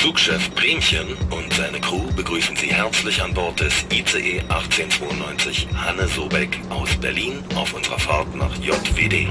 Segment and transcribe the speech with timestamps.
[0.00, 6.58] Zugchef Bremchen und seine Crew begrüßen Sie herzlich an Bord des ICE 1892 Hanne Sobeck
[6.70, 9.28] aus Berlin auf unserer Fahrt nach JWD.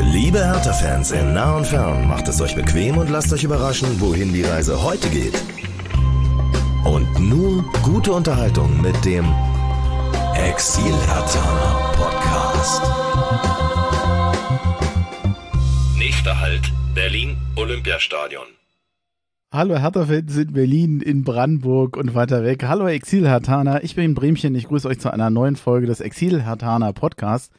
[0.00, 4.32] Liebe Hertha-Fans in nah und fern, macht es euch bequem und lasst euch überraschen, wohin
[4.32, 5.34] die Reise heute geht.
[6.84, 9.26] Und nun gute Unterhaltung mit dem
[10.36, 12.82] Exil Hertha Podcast.
[15.98, 18.46] Nächster Halt, Berlin Olympiastadion.
[19.52, 22.62] Hallo Hertha-Fans in Berlin, in Brandenburg und weiter weg.
[22.62, 24.54] Hallo Exil-Hertaner, ich bin Bremchen.
[24.54, 27.50] Ich grüße euch zu einer neuen Folge des Exil-Hertaner Podcasts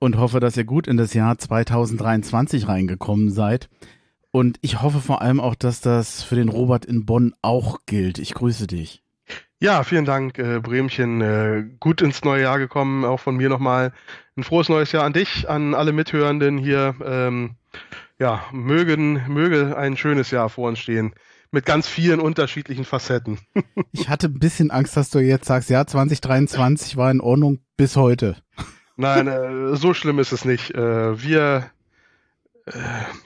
[0.00, 3.68] und hoffe, dass ihr gut in das Jahr 2023 reingekommen seid.
[4.32, 8.18] Und ich hoffe vor allem auch, dass das für den Robert in Bonn auch gilt.
[8.18, 9.04] Ich grüße dich.
[9.60, 11.20] Ja, vielen Dank, äh, Bremchen.
[11.20, 13.04] Äh, gut ins neue Jahr gekommen.
[13.04, 13.92] Auch von mir nochmal
[14.36, 16.96] ein frohes neues Jahr an dich, an alle Mithörenden hier.
[17.04, 17.54] Ähm,
[18.18, 21.14] ja, mögen, möge ein schönes Jahr vor uns stehen.
[21.50, 23.38] Mit ganz vielen unterschiedlichen Facetten.
[23.92, 27.96] ich hatte ein bisschen Angst, dass du jetzt sagst, ja, 2023 war in Ordnung bis
[27.96, 28.36] heute.
[28.96, 30.74] Nein, äh, so schlimm ist es nicht.
[30.74, 31.70] Äh, wir,
[32.66, 32.72] äh,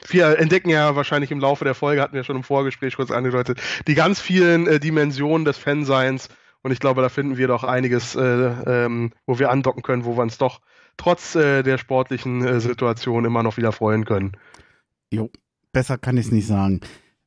[0.07, 3.61] wir entdecken ja wahrscheinlich im Laufe der Folge, hatten wir schon im Vorgespräch kurz angedeutet,
[3.89, 6.29] die ganz vielen äh, Dimensionen des Fanseins.
[6.63, 10.17] Und ich glaube, da finden wir doch einiges, äh, ähm, wo wir andocken können, wo
[10.17, 10.61] wir uns doch
[10.97, 14.37] trotz äh, der sportlichen Situation immer noch wieder freuen können.
[15.13, 15.31] Jo,
[15.73, 16.81] besser kann ich es nicht sagen.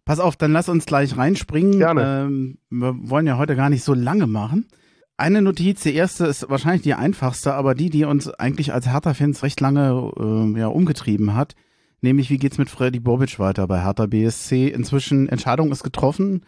[0.06, 1.80] Pass auf, dann lass uns gleich reinspringen.
[1.80, 2.26] Gerne.
[2.28, 4.68] Ähm, wir wollen ja heute gar nicht so lange machen.
[5.18, 9.44] Eine Notiz, die erste ist wahrscheinlich die einfachste, aber die, die uns eigentlich als Hertha-Fans
[9.44, 11.56] recht lange äh, ja, umgetrieben hat.
[12.02, 14.68] Nämlich, wie geht's mit Freddy Bobic weiter bei Hertha BSC?
[14.68, 16.42] Inzwischen, Entscheidung ist getroffen.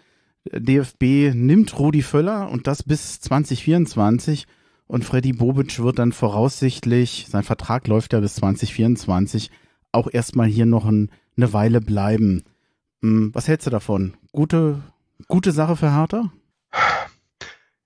[0.52, 4.46] DFB nimmt Rudi Völler und das bis 2024.
[4.88, 9.52] Und Freddy Bobic wird dann voraussichtlich, sein Vertrag läuft ja bis 2024,
[9.92, 12.44] auch erstmal hier noch ein, eine Weile bleiben.
[13.02, 14.16] Hm, was hältst du davon?
[14.32, 14.82] Gute,
[15.28, 16.32] gute Sache für Hertha?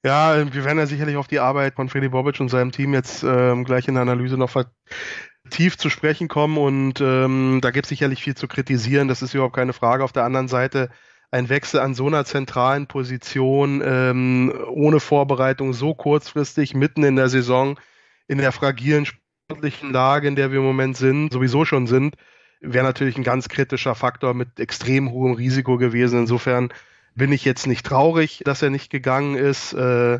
[0.03, 3.23] Ja, wir werden ja sicherlich auf die Arbeit von Freddy Bobic und seinem Team jetzt
[3.23, 7.89] ähm, gleich in der Analyse noch vertieft zu sprechen kommen und ähm, da gibt es
[7.89, 10.03] sicherlich viel zu kritisieren, das ist überhaupt keine Frage.
[10.03, 10.89] Auf der anderen Seite
[11.29, 17.29] ein Wechsel an so einer zentralen Position ähm, ohne Vorbereitung so kurzfristig mitten in der
[17.29, 17.79] Saison
[18.27, 22.15] in der fragilen sportlichen Lage, in der wir im Moment sind, sowieso schon sind,
[22.61, 26.21] wäre natürlich ein ganz kritischer Faktor mit extrem hohem Risiko gewesen.
[26.21, 26.71] Insofern
[27.15, 29.73] bin ich jetzt nicht traurig, dass er nicht gegangen ist.
[29.73, 30.19] Äh,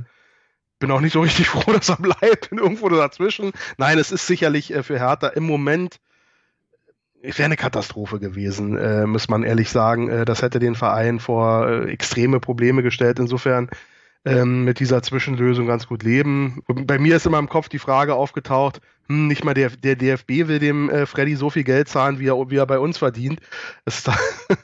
[0.80, 3.52] bin auch nicht so richtig froh, dass er bleibt, bin irgendwo dazwischen.
[3.78, 6.00] Nein, es ist sicherlich äh, für Hertha im Moment
[7.22, 10.10] wäre eine Katastrophe gewesen, äh, muss man ehrlich sagen.
[10.10, 13.20] Äh, das hätte den Verein vor äh, extreme Probleme gestellt.
[13.20, 13.70] Insofern
[14.26, 16.62] ähm, mit dieser Zwischenlösung ganz gut leben.
[16.68, 20.48] Bei mir ist immer im Kopf die Frage aufgetaucht, hm, nicht mal der, der DFB
[20.48, 23.40] will dem äh, Freddy so viel Geld zahlen, wie er, wie er bei uns verdient.
[23.86, 24.04] Das,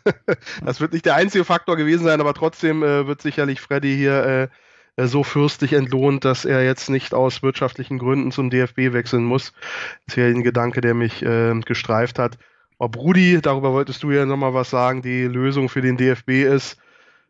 [0.65, 4.49] das wird nicht der einzige Faktor gewesen sein, aber trotzdem äh, wird sicherlich Freddy hier
[4.97, 9.53] äh, so fürstlich entlohnt, dass er jetzt nicht aus wirtschaftlichen Gründen zum DFB wechseln muss.
[10.05, 12.37] Das ist ja ein Gedanke, der mich äh, gestreift hat.
[12.79, 16.77] Ob Rudi, darüber wolltest du ja nochmal was sagen, die Lösung für den DFB ist,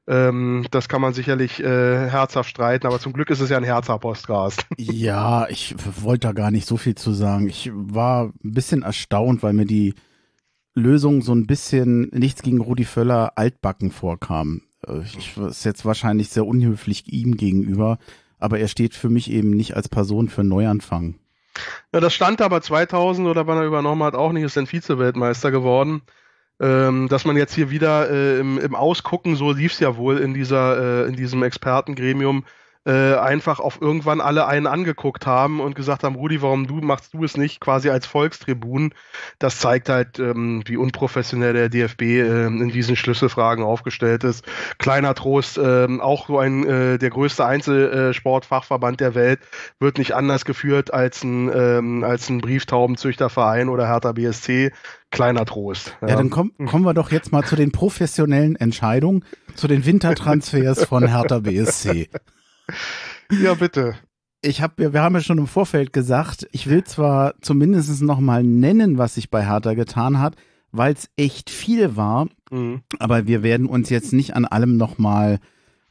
[0.07, 3.63] ähm, das kann man sicherlich äh, herzhaft streiten, aber zum Glück ist es ja ein
[3.63, 4.65] herzer Podcast.
[4.77, 7.47] Ja, ich wollte da gar nicht so viel zu sagen.
[7.49, 9.95] Ich war ein bisschen erstaunt, weil mir die
[10.75, 14.61] Lösung so ein bisschen nichts gegen Rudi Völler altbacken vorkam.
[14.87, 17.97] Äh, ich ist jetzt wahrscheinlich sehr unhöflich ihm gegenüber,
[18.39, 21.15] aber er steht für mich eben nicht als Person für Neuanfang.
[21.93, 25.51] Ja, das stand aber 2000 oder wann er übernommen hat auch nicht, ist ein Vize-Weltmeister
[25.51, 26.01] geworden.
[26.59, 30.17] Ähm, dass man jetzt hier wieder äh, im, im Ausgucken, so lief es ja wohl
[30.17, 32.45] in dieser, äh, in diesem Expertengremium,
[32.87, 37.13] äh, einfach auf irgendwann alle einen angeguckt haben und gesagt haben, Rudi, warum du machst
[37.13, 38.93] du es nicht quasi als Volkstribun?
[39.39, 44.45] Das zeigt halt, ähm, wie unprofessionell der DFB äh, in diesen Schlüsselfragen aufgestellt ist.
[44.77, 49.39] Kleiner Trost, äh, auch so ein äh, der größte Einzelsportfachverband der Welt
[49.79, 54.71] wird nicht anders geführt als ein ähm, als ein Brieftaubenzüchterverein oder Hertha BSC.
[55.11, 55.97] Kleiner Trost.
[56.01, 59.25] Ja, ja dann komm, kommen wir doch jetzt mal zu den professionellen Entscheidungen,
[59.55, 62.09] zu den Wintertransfers von Hertha BSC.
[63.31, 63.95] Ja, bitte.
[64.41, 68.43] Ich habe, wir haben ja schon im Vorfeld gesagt, ich will zwar zumindest noch mal
[68.43, 70.35] nennen, was sich bei Hertha getan hat,
[70.71, 72.81] weil es echt viel war, mhm.
[72.99, 75.39] aber wir werden uns jetzt nicht an allem noch mal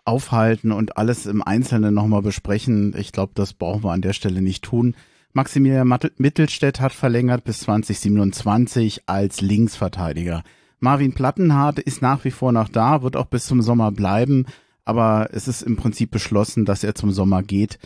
[0.05, 2.94] aufhalten und alles im Einzelnen noch mal besprechen.
[2.96, 4.94] Ich glaube, das brauchen wir an der Stelle nicht tun.
[5.32, 10.43] Maximilian Mittelstädt hat verlängert bis 2027 als Linksverteidiger.
[10.78, 14.46] Marvin Plattenhardt ist nach wie vor noch da, wird auch bis zum Sommer bleiben
[14.87, 17.79] aber es ist im Prinzip beschlossen, dass er zum Sommer geht.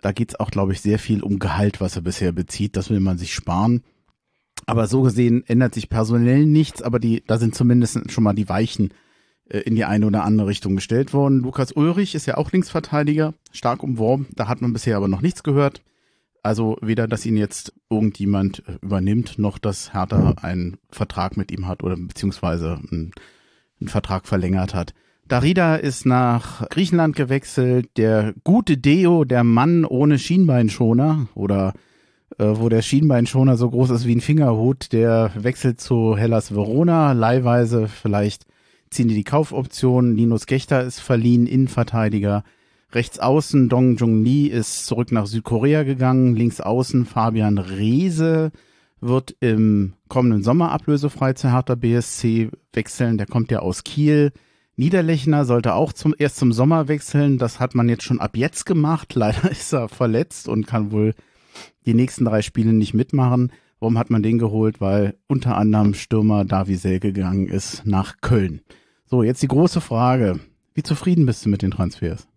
[0.00, 2.76] Da geht es auch, glaube ich, sehr viel um Gehalt, was er bisher bezieht.
[2.76, 3.84] Das will man sich sparen.
[4.66, 8.48] Aber so gesehen ändert sich personell nichts, aber die, da sind zumindest schon mal die
[8.48, 8.94] Weichen
[9.48, 11.40] äh, in die eine oder andere Richtung gestellt worden.
[11.40, 14.26] Lukas Ulrich ist ja auch Linksverteidiger, stark umworben.
[14.34, 15.82] Da hat man bisher aber noch nichts gehört.
[16.42, 21.68] Also weder, dass ihn jetzt irgendjemand äh, übernimmt, noch dass Hertha einen Vertrag mit ihm
[21.68, 23.12] hat oder beziehungsweise einen,
[23.80, 24.94] einen Vertrag verlängert hat.
[25.28, 27.90] Darida ist nach Griechenland gewechselt.
[27.98, 31.74] Der gute Deo, der Mann ohne Schienbeinschoner oder
[32.38, 37.12] äh, wo der Schienbeinschoner so groß ist wie ein Fingerhut, der wechselt zu Hellas Verona.
[37.12, 38.46] Leihweise vielleicht
[38.88, 40.16] ziehen die die Kaufoption.
[40.16, 42.42] Linus Gechter ist verliehen, Innenverteidiger.
[42.92, 46.36] Rechts außen Dong Jung Lee ist zurück nach Südkorea gegangen.
[46.36, 48.50] Links außen Fabian Reese
[49.02, 53.18] wird im kommenden Sommer ablösefrei zu Hertha BSC wechseln.
[53.18, 54.32] Der kommt ja aus Kiel.
[54.78, 57.36] Niederlechner sollte auch zum, erst zum Sommer wechseln.
[57.36, 59.12] Das hat man jetzt schon ab jetzt gemacht.
[59.16, 61.14] Leider ist er verletzt und kann wohl
[61.84, 63.52] die nächsten drei Spiele nicht mitmachen.
[63.80, 64.80] Warum hat man den geholt?
[64.80, 68.60] Weil unter anderem Stürmer Davi Selke gegangen ist nach Köln.
[69.04, 70.38] So, jetzt die große Frage.
[70.74, 72.28] Wie zufrieden bist du mit den Transfers?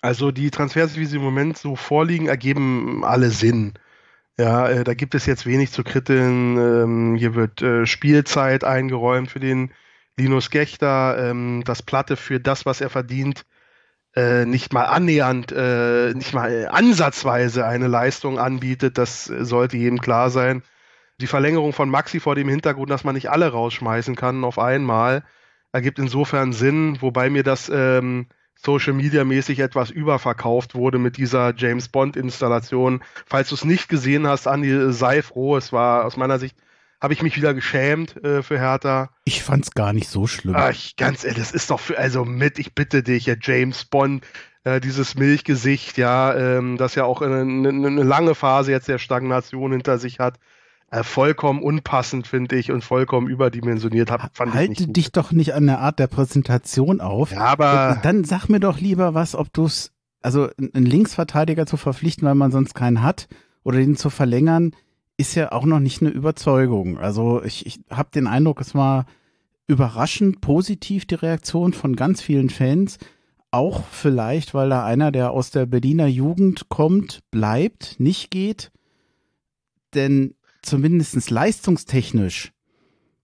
[0.00, 3.72] Also die Transfers, wie sie im Moment so vorliegen, ergeben alle Sinn.
[4.38, 6.58] Ja, äh, da gibt es jetzt wenig zu kritteln.
[6.58, 9.72] Ähm, hier wird äh, Spielzeit eingeräumt für den
[10.18, 13.44] Linus Gechter, ähm, das Platte für das, was er verdient,
[14.16, 18.98] äh, nicht mal annähernd, äh, nicht mal ansatzweise eine Leistung anbietet.
[18.98, 20.62] Das sollte jedem klar sein.
[21.20, 25.24] Die Verlängerung von Maxi vor dem Hintergrund, dass man nicht alle rausschmeißen kann auf einmal,
[25.72, 28.26] ergibt insofern Sinn, wobei mir das ähm,
[28.56, 33.02] Social Media mäßig etwas überverkauft wurde mit dieser James Bond Installation.
[33.26, 35.56] Falls du es nicht gesehen hast, Andi, sei froh.
[35.56, 36.56] Es war aus meiner Sicht
[37.00, 39.10] habe ich mich wieder geschämt äh, für Hertha.
[39.24, 40.54] Ich fand's gar nicht so schlimm.
[40.56, 44.24] Ach, ganz ehrlich, das ist doch für, also mit, ich bitte dich, ja, James Bond,
[44.64, 49.72] äh, dieses Milchgesicht, ja, ähm, das ja auch eine, eine, lange Phase jetzt der Stagnation
[49.72, 50.38] hinter sich hat.
[50.90, 54.10] Äh, vollkommen unpassend, finde ich, und vollkommen überdimensioniert.
[54.10, 57.30] Hab, fand Halte dich doch nicht an der Art der Präsentation auf.
[57.30, 58.00] Ja, aber.
[58.02, 59.92] Dann sag mir doch lieber was, ob du es,
[60.22, 63.28] also einen Linksverteidiger zu verpflichten, weil man sonst keinen hat,
[63.64, 64.72] oder den zu verlängern,
[65.18, 66.96] ist ja auch noch nicht eine Überzeugung.
[66.96, 69.04] Also ich, ich habe den Eindruck, es war
[69.66, 72.98] überraschend positiv die Reaktion von ganz vielen Fans.
[73.50, 78.70] Auch vielleicht, weil da einer, der aus der Berliner Jugend kommt, bleibt, nicht geht.
[79.94, 82.52] Denn zumindest leistungstechnisch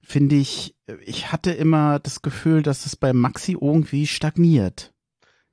[0.02, 0.74] finde ich,
[1.04, 4.92] ich hatte immer das Gefühl, dass es bei Maxi irgendwie stagniert.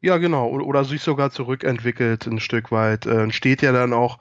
[0.01, 0.49] Ja, genau.
[0.49, 3.05] Oder sich sogar zurückentwickelt ein Stück weit.
[3.05, 4.17] Äh, steht ja dann auch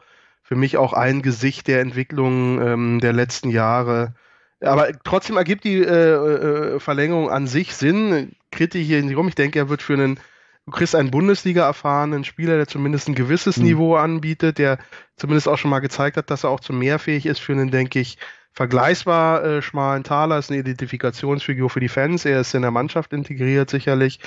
[0.50, 4.14] für mich auch ein Gesicht der Entwicklung ähm, der letzten Jahre.
[4.60, 8.32] Aber trotzdem ergibt die äh, äh, Verlängerung an sich Sinn.
[8.50, 9.28] Kritisch hier rum.
[9.28, 10.18] Ich denke, er wird für einen,
[10.66, 13.64] du kriegst einen Bundesliga-erfahrenen Spieler, der zumindest ein gewisses mhm.
[13.66, 14.78] Niveau anbietet, der
[15.14, 17.70] zumindest auch schon mal gezeigt hat, dass er auch zu mehr fähig ist für einen,
[17.70, 18.18] denke ich,
[18.60, 23.14] vergleichsbar äh, schmalen Taler, ist eine Identifikationsfigur für die Fans, er ist in der Mannschaft
[23.14, 24.20] integriert sicherlich.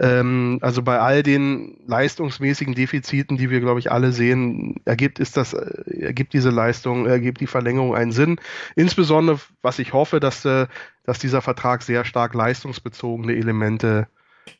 [0.00, 5.36] Ähm, also bei all den leistungsmäßigen Defiziten, die wir, glaube ich, alle sehen, ergibt, ist
[5.36, 8.40] das, äh, ergibt diese Leistung, ergibt die Verlängerung einen Sinn.
[8.74, 10.66] Insbesondere, was ich hoffe, dass, äh,
[11.04, 14.08] dass dieser Vertrag sehr stark leistungsbezogene Elemente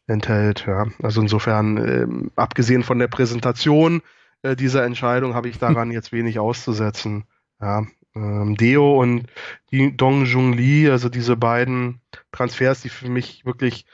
[0.07, 0.67] enthält.
[0.67, 0.89] Ja.
[1.03, 4.03] Also insofern, ähm, abgesehen von der Präsentation
[4.43, 7.25] äh, dieser Entscheidung, habe ich daran jetzt wenig auszusetzen.
[7.59, 9.27] Ja, ähm, Deo und
[9.71, 12.01] Dong Jung Lee, also diese beiden
[12.33, 13.87] Transfers, die für mich wirklich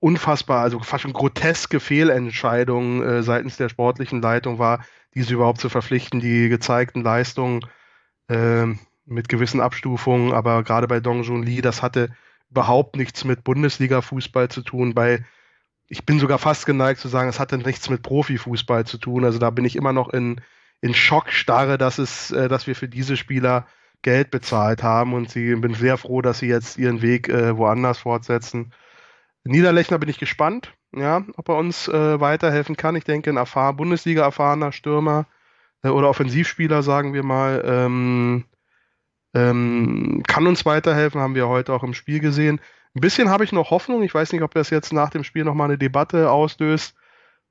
[0.00, 5.68] unfassbar, also fast schon groteske Fehlentscheidungen äh, seitens der sportlichen Leitung war, diese überhaupt zu
[5.68, 7.60] verpflichten, die gezeigten Leistungen
[8.28, 8.66] äh,
[9.06, 12.10] mit gewissen Abstufungen, aber gerade bei Dong Jun Lee, das hatte
[12.50, 14.94] überhaupt nichts mit Bundesliga-Fußball zu tun.
[14.94, 15.24] Bei,
[15.88, 19.24] ich bin sogar fast geneigt zu sagen, es hatte nichts mit Profifußball zu tun.
[19.24, 20.40] Also da bin ich immer noch in,
[20.86, 23.66] in Schockstarre, dass es, äh, dass wir für diese Spieler
[24.02, 27.98] Geld bezahlt haben und sie bin sehr froh, dass sie jetzt ihren Weg äh, woanders
[27.98, 28.72] fortsetzen.
[29.44, 32.96] Niederlechner bin ich gespannt, ja, ob er uns äh, weiterhelfen kann.
[32.96, 35.26] Ich denke, ein erfahren, Bundesliga erfahrener Stürmer
[35.82, 38.44] äh, oder Offensivspieler, sagen wir mal, ähm,
[39.34, 42.60] ähm, kann uns weiterhelfen, haben wir heute auch im Spiel gesehen.
[42.94, 44.02] Ein bisschen habe ich noch Hoffnung.
[44.02, 46.94] Ich weiß nicht, ob das jetzt nach dem Spiel nochmal eine Debatte auslöst,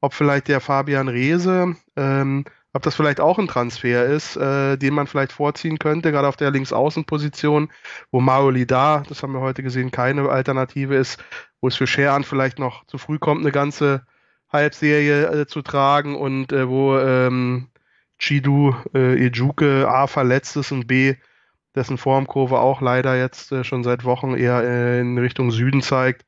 [0.02, 4.94] ob vielleicht der Fabian Reese ähm, ob das vielleicht auch ein Transfer ist, äh, den
[4.94, 7.72] man vielleicht vorziehen könnte, gerade auf der Linksaußenposition,
[8.12, 11.24] wo Maoli da, das haben wir heute gesehen, keine Alternative ist,
[11.62, 14.06] wo es für Scheran vielleicht noch zu früh kommt, eine ganze
[14.52, 17.70] Halbserie äh, zu tragen und äh, wo ähm,
[18.20, 21.16] Chidu äh, Ejuke A verletzt ist und B
[21.76, 26.26] dessen Formkurve auch leider jetzt äh, schon seit Wochen eher äh, in Richtung Süden zeigt,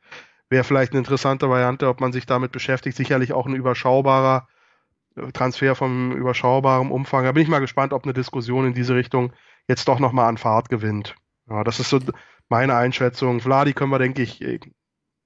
[0.49, 2.95] wäre vielleicht eine interessante Variante, ob man sich damit beschäftigt.
[2.95, 4.47] Sicherlich auch ein überschaubarer
[5.33, 7.23] Transfer vom überschaubaren Umfang.
[7.23, 9.33] Da bin ich mal gespannt, ob eine Diskussion in diese Richtung
[9.67, 11.15] jetzt doch nochmal an Fahrt gewinnt.
[11.49, 11.99] Ja, das ist so
[12.49, 13.39] meine Einschätzung.
[13.39, 14.41] Vladi können wir, denke ich,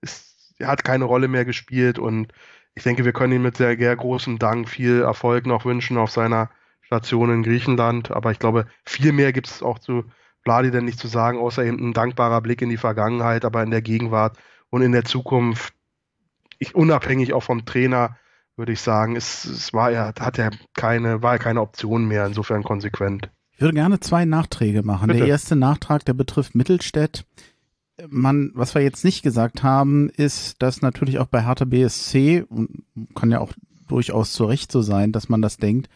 [0.02, 2.32] ist, er hat keine Rolle mehr gespielt und
[2.74, 6.12] ich denke, wir können ihm mit sehr, sehr großem Dank viel Erfolg noch wünschen auf
[6.12, 6.50] seiner
[6.82, 8.12] Station in Griechenland.
[8.12, 10.06] Aber ich glaube, viel mehr gibt es auch zu
[10.44, 13.72] Vladi denn nicht zu sagen, außer eben ein dankbarer Blick in die Vergangenheit, aber in
[13.72, 14.38] der Gegenwart
[14.70, 15.74] und in der Zukunft,
[16.58, 18.18] ich, unabhängig auch vom Trainer,
[18.56, 22.26] würde ich sagen, es, es war ja, hat er keine, war ja keine Option mehr,
[22.26, 23.30] insofern konsequent.
[23.54, 25.08] Ich würde gerne zwei Nachträge machen.
[25.08, 25.20] Bitte.
[25.20, 27.26] Der erste Nachtrag, der betrifft Mittelstädt.
[28.08, 32.84] Man, was wir jetzt nicht gesagt haben, ist, dass natürlich auch bei Hertha BSC, und
[33.14, 33.54] kann ja auch
[33.88, 35.90] durchaus zu Recht so sein, dass man das denkt,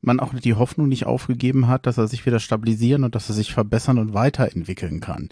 [0.00, 3.34] man auch die Hoffnung nicht aufgegeben hat, dass er sich wieder stabilisieren und dass er
[3.34, 5.28] sich verbessern und weiterentwickeln kann.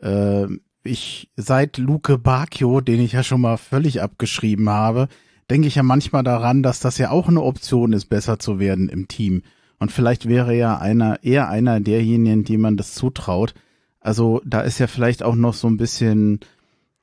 [0.00, 0.46] Äh,
[0.84, 5.08] ich, seit Luke Bacchio, den ich ja schon mal völlig abgeschrieben habe,
[5.50, 8.88] denke ich ja manchmal daran, dass das ja auch eine Option ist, besser zu werden
[8.88, 9.42] im Team.
[9.78, 13.54] Und vielleicht wäre ja einer, eher einer derjenigen, die man das zutraut.
[14.00, 16.40] Also da ist ja vielleicht auch noch so ein bisschen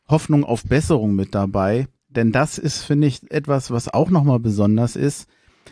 [0.07, 1.87] Hoffnung auf Besserung mit dabei.
[2.09, 5.27] Denn das ist, finde ich, etwas, was auch nochmal besonders ist.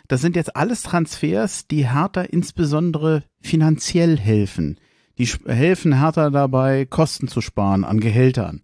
[0.06, 4.78] Das sind jetzt alles Transfers, die Hertha insbesondere finanziell helfen.
[5.18, 8.62] Die helfen Hertha dabei, Kosten zu sparen an Gehältern.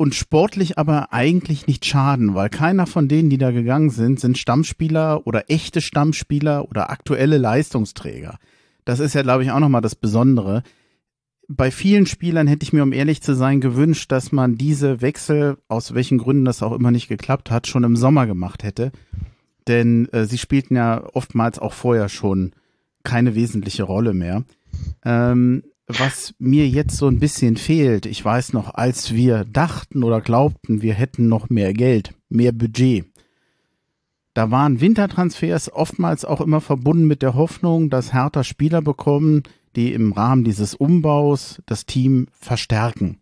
[0.00, 4.38] Und sportlich aber eigentlich nicht schaden, weil keiner von denen, die da gegangen sind, sind
[4.38, 8.38] Stammspieler oder echte Stammspieler oder aktuelle Leistungsträger.
[8.86, 10.62] Das ist ja, glaube ich, auch nochmal das Besondere.
[11.48, 15.58] Bei vielen Spielern hätte ich mir, um ehrlich zu sein, gewünscht, dass man diese Wechsel,
[15.68, 18.92] aus welchen Gründen das auch immer nicht geklappt hat, schon im Sommer gemacht hätte.
[19.68, 22.52] Denn äh, sie spielten ja oftmals auch vorher schon
[23.04, 24.44] keine wesentliche Rolle mehr.
[25.04, 25.62] Ähm,
[25.98, 30.82] was mir jetzt so ein bisschen fehlt, ich weiß noch, als wir dachten oder glaubten,
[30.82, 33.06] wir hätten noch mehr Geld, mehr Budget,
[34.34, 39.42] da waren Wintertransfers oftmals auch immer verbunden mit der Hoffnung, dass Hertha Spieler bekommen,
[39.76, 43.18] die im Rahmen dieses Umbaus das Team verstärken.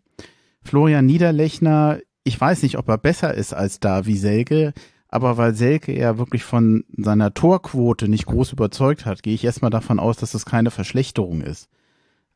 [0.61, 4.73] Florian Niederlechner, ich weiß nicht, ob er besser ist als Davi Selke,
[5.07, 9.71] aber weil Selke ja wirklich von seiner Torquote nicht groß überzeugt hat, gehe ich erstmal
[9.71, 11.69] davon aus, dass es keine Verschlechterung ist.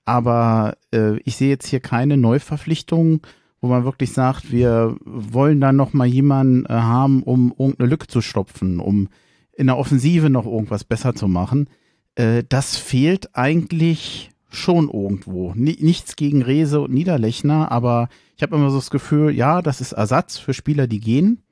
[0.05, 3.21] Aber äh, ich sehe jetzt hier keine Neuverpflichtung,
[3.61, 8.07] wo man wirklich sagt, wir wollen da noch mal jemanden äh, haben, um irgendeine Lücke
[8.07, 9.07] zu stopfen, um
[9.53, 11.69] in der Offensive noch irgendwas besser zu machen.
[12.15, 15.51] Äh, das fehlt eigentlich schon irgendwo.
[15.51, 19.81] N nichts gegen Rese und Niederlechner, aber ich habe immer so das Gefühl, ja, das
[19.81, 21.43] ist Ersatz für Spieler, die gehen.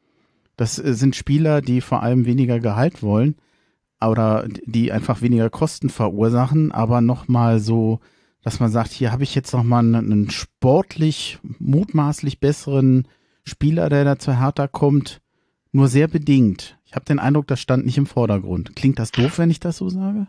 [0.58, 3.36] Das äh, sind Spieler, die vor allem weniger Gehalt wollen
[4.06, 8.00] oder die einfach weniger Kosten verursachen, aber noch mal so
[8.44, 13.08] dass man sagt, hier habe ich jetzt noch mal einen, sportlich mutmaßlich besseren
[13.44, 15.22] Spieler, der da zu Hertha kommt,
[15.72, 16.78] nur sehr bedingt.
[16.86, 18.76] Ich habe den Eindruck, das stand nicht im Vordergrund.
[18.76, 20.28] Klingt das doof, wenn ich das so sage?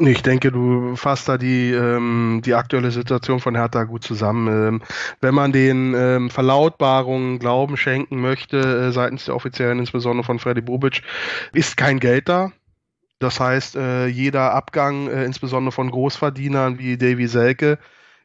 [0.00, 4.46] Ich denke, du fasst da die, ähm, die aktuelle Situation von Hertha gut zusammen.
[4.46, 4.82] Ähm,
[5.20, 10.60] wenn man den ähm, Verlautbarungen Glauben schenken möchte, äh, seitens der Offiziellen, insbesondere von Freddy
[10.60, 11.02] Bobic,
[11.52, 12.52] ist kein Geld da.
[13.18, 17.78] Das heißt, äh, jeder Abgang, äh, insbesondere von Großverdienern wie Davy Selke,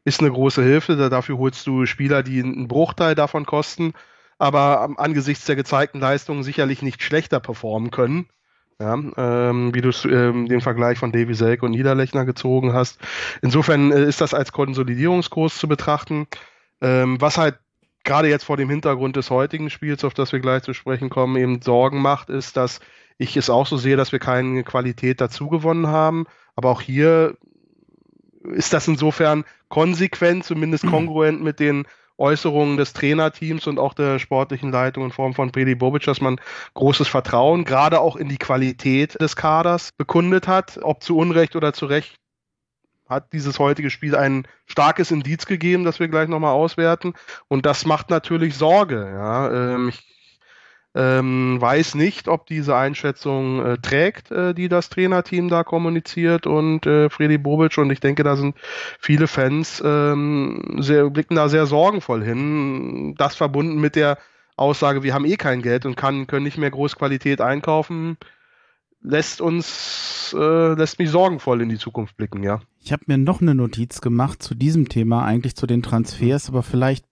[0.06, 0.96] ist eine große Hilfe.
[1.10, 3.94] Dafür holst du Spieler, die einen Bruchteil davon kosten,
[4.38, 8.28] aber angesichts der gezeigten Leistungen sicherlich nicht schlechter performen können.
[8.80, 13.00] Ja, ähm, wie du ähm, den Vergleich von Davy Selke und Niederlechner gezogen hast.
[13.42, 16.28] Insofern äh, ist das als Konsolidierungskurs zu betrachten.
[16.82, 17.60] Ähm, was halt
[18.04, 21.38] gerade jetzt vor dem Hintergrund des heutigen Spiels, auf das wir gleich zu sprechen kommen,
[21.38, 22.80] eben Sorgen macht, ist, dass
[23.18, 26.26] ich es auch so sehe, dass wir keine Qualität dazu gewonnen haben.
[26.56, 27.38] Aber auch hier
[28.52, 31.86] ist das insofern konsequent, zumindest kongruent mit den
[32.18, 36.40] Äußerungen des Trainerteams und auch der sportlichen Leitung in Form von Predi Bobic, dass man
[36.76, 40.80] großes Vertrauen gerade auch in die Qualität des Kaders bekundet hat.
[40.82, 42.16] Ob zu Unrecht oder zu Recht
[43.10, 47.14] hat dieses heutige Spiel ein starkes Indiz gegeben, das wir gleich nochmal auswerten.
[47.48, 49.10] Und das macht natürlich Sorge.
[49.14, 49.52] Ja.
[49.52, 50.13] Ähm, ich
[50.96, 56.86] ähm, weiß nicht, ob diese Einschätzung äh, trägt, äh, die das Trainerteam da kommuniziert und
[56.86, 57.78] äh, Freddy Bobic.
[57.78, 58.56] Und ich denke, da sind
[59.00, 63.16] viele Fans ähm, sehr, blicken da sehr sorgenvoll hin.
[63.18, 64.20] Das verbunden mit der
[64.56, 68.18] Aussage, wir haben eh kein Geld und kann, können nicht mehr Großqualität einkaufen,
[69.02, 72.62] lässt uns, äh, lässt mich sorgenvoll in die Zukunft blicken, ja.
[72.80, 76.62] Ich habe mir noch eine Notiz gemacht zu diesem Thema, eigentlich zu den Transfers, aber
[76.62, 77.06] vielleicht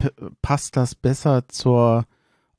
[0.44, 2.06] passt das besser zur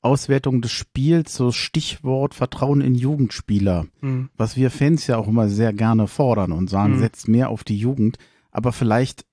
[0.03, 4.29] Auswertung des Spiels, so Stichwort Vertrauen in Jugendspieler, mhm.
[4.35, 6.99] was wir Fans ja auch immer sehr gerne fordern und sagen, mhm.
[6.99, 8.17] setzt mehr auf die Jugend.
[8.51, 9.25] Aber vielleicht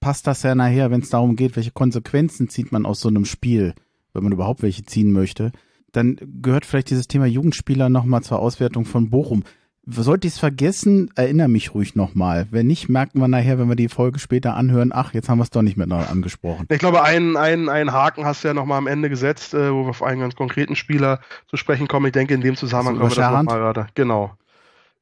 [0.00, 3.24] passt das ja nachher, wenn es darum geht, welche Konsequenzen zieht man aus so einem
[3.24, 3.74] Spiel,
[4.12, 5.52] wenn man überhaupt welche ziehen möchte.
[5.92, 9.44] Dann gehört vielleicht dieses Thema Jugendspieler nochmal zur Auswertung von Bochum.
[9.84, 12.46] Sollte ich es vergessen, erinnere mich ruhig nochmal.
[12.52, 15.42] Wenn nicht, merken wir nachher, wenn wir die Folge später anhören, ach, jetzt haben wir
[15.42, 16.66] es doch nicht miteinander angesprochen.
[16.70, 19.82] Ich glaube, einen, einen, einen Haken hast du ja nochmal am Ende gesetzt, äh, wo
[19.82, 22.06] wir auf einen ganz konkreten Spieler zu sprechen kommen.
[22.06, 23.88] Ich denke, in dem Zusammenhang können wir das nochmal gerade.
[23.96, 24.36] Genau.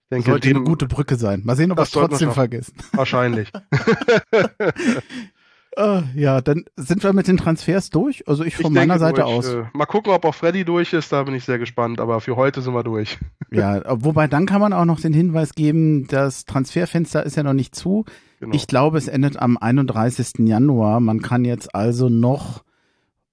[0.05, 1.43] Ich denke, Sollte dem, eine gute Brücke sein.
[1.45, 2.75] Mal sehen, ob wir es trotzdem vergessen.
[2.93, 3.53] Wahrscheinlich.
[5.79, 8.27] Uh, ja, dann sind wir mit den Transfers durch.
[8.27, 9.33] Also ich von ich meiner Seite durch.
[9.33, 9.49] aus.
[9.49, 12.01] Äh, mal gucken, ob auch Freddy durch ist, da bin ich sehr gespannt.
[12.01, 13.19] Aber für heute sind wir durch.
[13.53, 17.53] ja, wobei dann kann man auch noch den Hinweis geben, das Transferfenster ist ja noch
[17.53, 18.05] nicht zu.
[18.41, 18.55] Genau.
[18.55, 20.39] Ich glaube, es endet am 31.
[20.41, 20.99] Januar.
[20.99, 22.65] Man kann jetzt also noch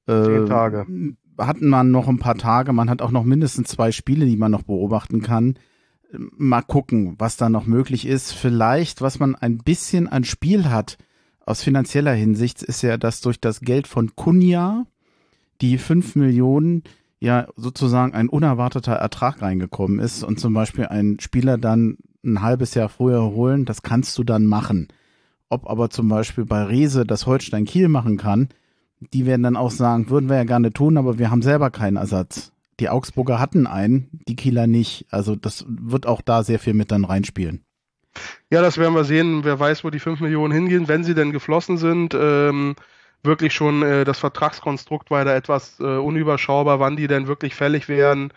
[0.05, 0.85] äh, Zehn Tage.
[1.39, 4.51] Hatten man noch ein paar Tage, man hat auch noch mindestens zwei Spiele, die man
[4.51, 5.57] noch beobachten kann.
[6.11, 8.31] Mal gucken, was da noch möglich ist.
[8.31, 10.97] Vielleicht, was man ein bisschen an Spiel hat
[11.47, 14.85] aus finanzieller Hinsicht ist ja, dass durch das Geld von Kunja
[15.61, 16.83] die 5 Millionen
[17.19, 22.73] ja sozusagen ein unerwarteter Ertrag reingekommen ist und zum Beispiel ein Spieler dann ein halbes
[22.73, 24.89] Jahr früher holen, das kannst du dann machen.
[25.49, 28.49] Ob aber zum Beispiel bei Rese das Holstein Kiel machen kann,
[29.13, 31.95] die werden dann auch sagen, würden wir ja gerne tun, aber wir haben selber keinen
[31.95, 32.51] Ersatz.
[32.79, 35.05] Die Augsburger hatten einen, die Kieler nicht.
[35.09, 37.61] Also das wird auch da sehr viel mit dann reinspielen.
[38.49, 39.43] Ja, das werden wir sehen.
[39.43, 42.13] Wer weiß, wo die 5 Millionen hingehen, wenn sie denn geflossen sind.
[42.13, 42.75] Ähm,
[43.23, 47.87] wirklich schon äh, das Vertragskonstrukt war da etwas äh, unüberschaubar, wann die denn wirklich fällig
[47.89, 48.31] wären.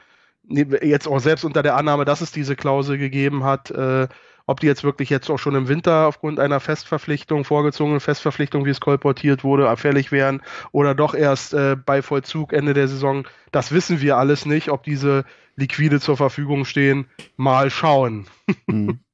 [0.48, 4.08] Jetzt auch selbst unter der Annahme, dass es diese Klausel gegeben hat, äh,
[4.46, 8.70] ob die jetzt wirklich jetzt auch schon im Winter aufgrund einer Festverpflichtung, vorgezogenen Festverpflichtung, wie
[8.70, 13.70] es kolportiert wurde, fällig wären oder doch erst äh, bei Vollzug Ende der Saison, das
[13.70, 17.06] wissen wir alles nicht, ob diese liquide zur Verfügung stehen.
[17.36, 18.26] Mal schauen.
[18.66, 19.00] Mhm.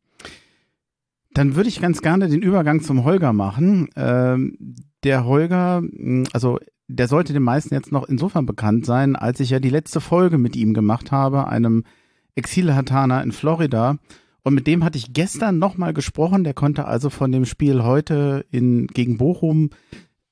[1.37, 3.90] Dann würde ich ganz gerne den Übergang zum Holger machen.
[3.95, 4.57] Ähm,
[5.05, 9.50] der Holger, hm, also der sollte den meisten jetzt noch insofern bekannt sein, als ich
[9.50, 11.85] ja die letzte Folge mit ihm gemacht habe, einem
[12.37, 13.99] Exilhatana in Florida.
[14.45, 16.43] Und mit dem hatte ich gestern nochmal gesprochen.
[16.43, 19.69] Der konnte also von dem Spiel heute in, gegen Bochum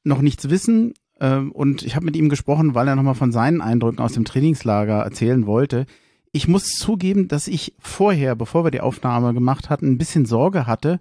[0.05, 0.95] noch nichts wissen.
[1.21, 4.25] Ähm, und ich habe mit ihm gesprochen, weil er nochmal von seinen Eindrücken aus dem
[4.25, 5.85] Trainingslager erzählen wollte
[6.35, 10.67] ich muss zugeben, dass ich vorher, bevor wir die Aufnahme gemacht hatten, ein bisschen Sorge
[10.67, 10.99] hatte,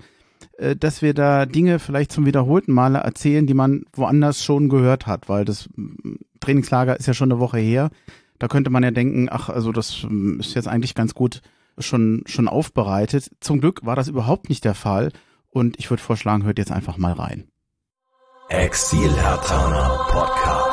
[0.57, 5.07] äh, dass wir da Dinge vielleicht zum wiederholten Male erzählen, die man woanders schon gehört
[5.07, 7.89] hat, weil das mm, Trainingslager ist ja schon eine Woche her.
[8.37, 11.41] Da könnte man ja denken, ach, also das mm, ist jetzt eigentlich ganz gut
[11.79, 13.31] schon, schon aufbereitet.
[13.39, 15.11] Zum Glück war das überhaupt nicht der Fall
[15.49, 17.45] und ich würde vorschlagen, hört jetzt einfach mal rein.
[18.49, 19.09] Exil
[20.11, 20.72] Podcast.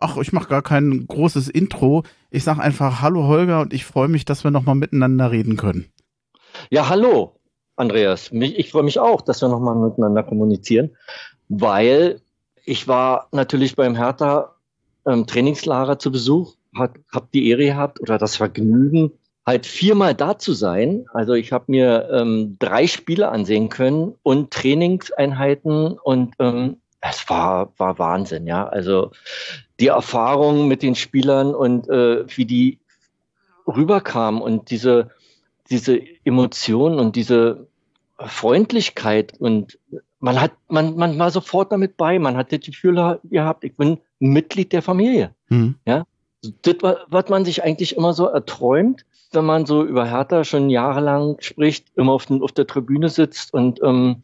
[0.00, 2.04] Ach, ich mache gar kein großes Intro.
[2.30, 5.92] Ich sage einfach Hallo Holger und ich freue mich, dass wir nochmal miteinander reden können.
[6.70, 7.36] Ja, hallo
[7.76, 8.30] Andreas.
[8.32, 10.96] Ich freue mich auch, dass wir nochmal miteinander kommunizieren,
[11.48, 12.20] weil
[12.64, 14.54] ich war natürlich beim Hertha
[15.06, 19.12] ähm, Trainingslager zu Besuch, habe die Ehre gehabt oder das Vergnügen,
[19.46, 21.06] halt viermal da zu sein.
[21.12, 27.72] Also ich habe mir ähm, drei Spiele ansehen können und Trainingseinheiten und ähm, es war,
[27.78, 28.66] war Wahnsinn, ja.
[28.66, 29.12] Also
[29.78, 32.78] die Erfahrung mit den Spielern und äh, wie die
[33.66, 35.10] rüberkamen und diese,
[35.70, 37.66] diese Emotionen und diese
[38.18, 39.78] Freundlichkeit und
[40.18, 43.98] man hat, man, man war sofort damit bei, man hat das Gefühl gehabt, ich bin
[44.18, 45.34] Mitglied der Familie.
[45.48, 45.76] Mhm.
[45.86, 46.04] Ja,
[46.62, 46.76] das,
[47.08, 51.86] was man sich eigentlich immer so erträumt, wenn man so über Hertha schon jahrelang spricht,
[51.96, 54.22] immer auf, den, auf der Tribüne sitzt und ähm,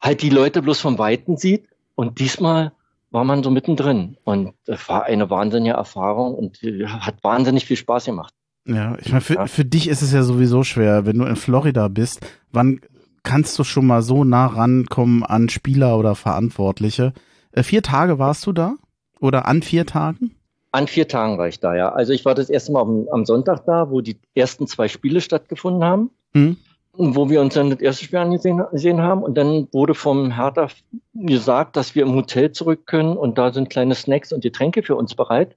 [0.00, 1.68] halt die Leute bloß vom Weiten sieht.
[1.96, 2.72] Und diesmal
[3.10, 4.16] war man so mittendrin.
[4.22, 8.32] Und es war eine wahnsinnige Erfahrung und hat wahnsinnig viel Spaß gemacht.
[8.66, 9.46] Ja, ich meine, für, ja.
[9.46, 12.26] für dich ist es ja sowieso schwer, wenn du in Florida bist.
[12.52, 12.80] Wann
[13.22, 17.12] kannst du schon mal so nah rankommen an Spieler oder Verantwortliche?
[17.52, 18.74] Äh, vier Tage warst du da?
[19.18, 20.32] Oder an vier Tagen?
[20.72, 21.90] An vier Tagen war ich da, ja.
[21.90, 25.20] Also ich war das erste Mal am, am Sonntag da, wo die ersten zwei Spiele
[25.20, 26.10] stattgefunden haben.
[26.34, 26.56] Hm
[26.98, 29.22] wo wir uns dann das erste Spiel angesehen gesehen haben.
[29.22, 30.68] Und dann wurde vom Hertha
[31.14, 34.96] gesagt, dass wir im Hotel zurück können und da sind kleine Snacks und Getränke für
[34.96, 35.56] uns bereit.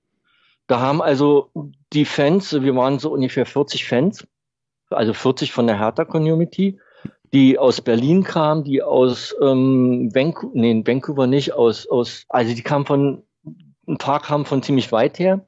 [0.67, 1.49] Da haben also
[1.93, 4.28] die Fans, wir waren so ungefähr 40 Fans,
[4.89, 6.80] also 40 von der Hertha-Community,
[7.34, 12.62] die aus Berlin kamen, die aus ähm, Vancouver, nee, Vancouver nicht, aus, aus, also die
[12.62, 13.23] kamen von,
[13.88, 15.45] ein paar kamen von ziemlich weit her.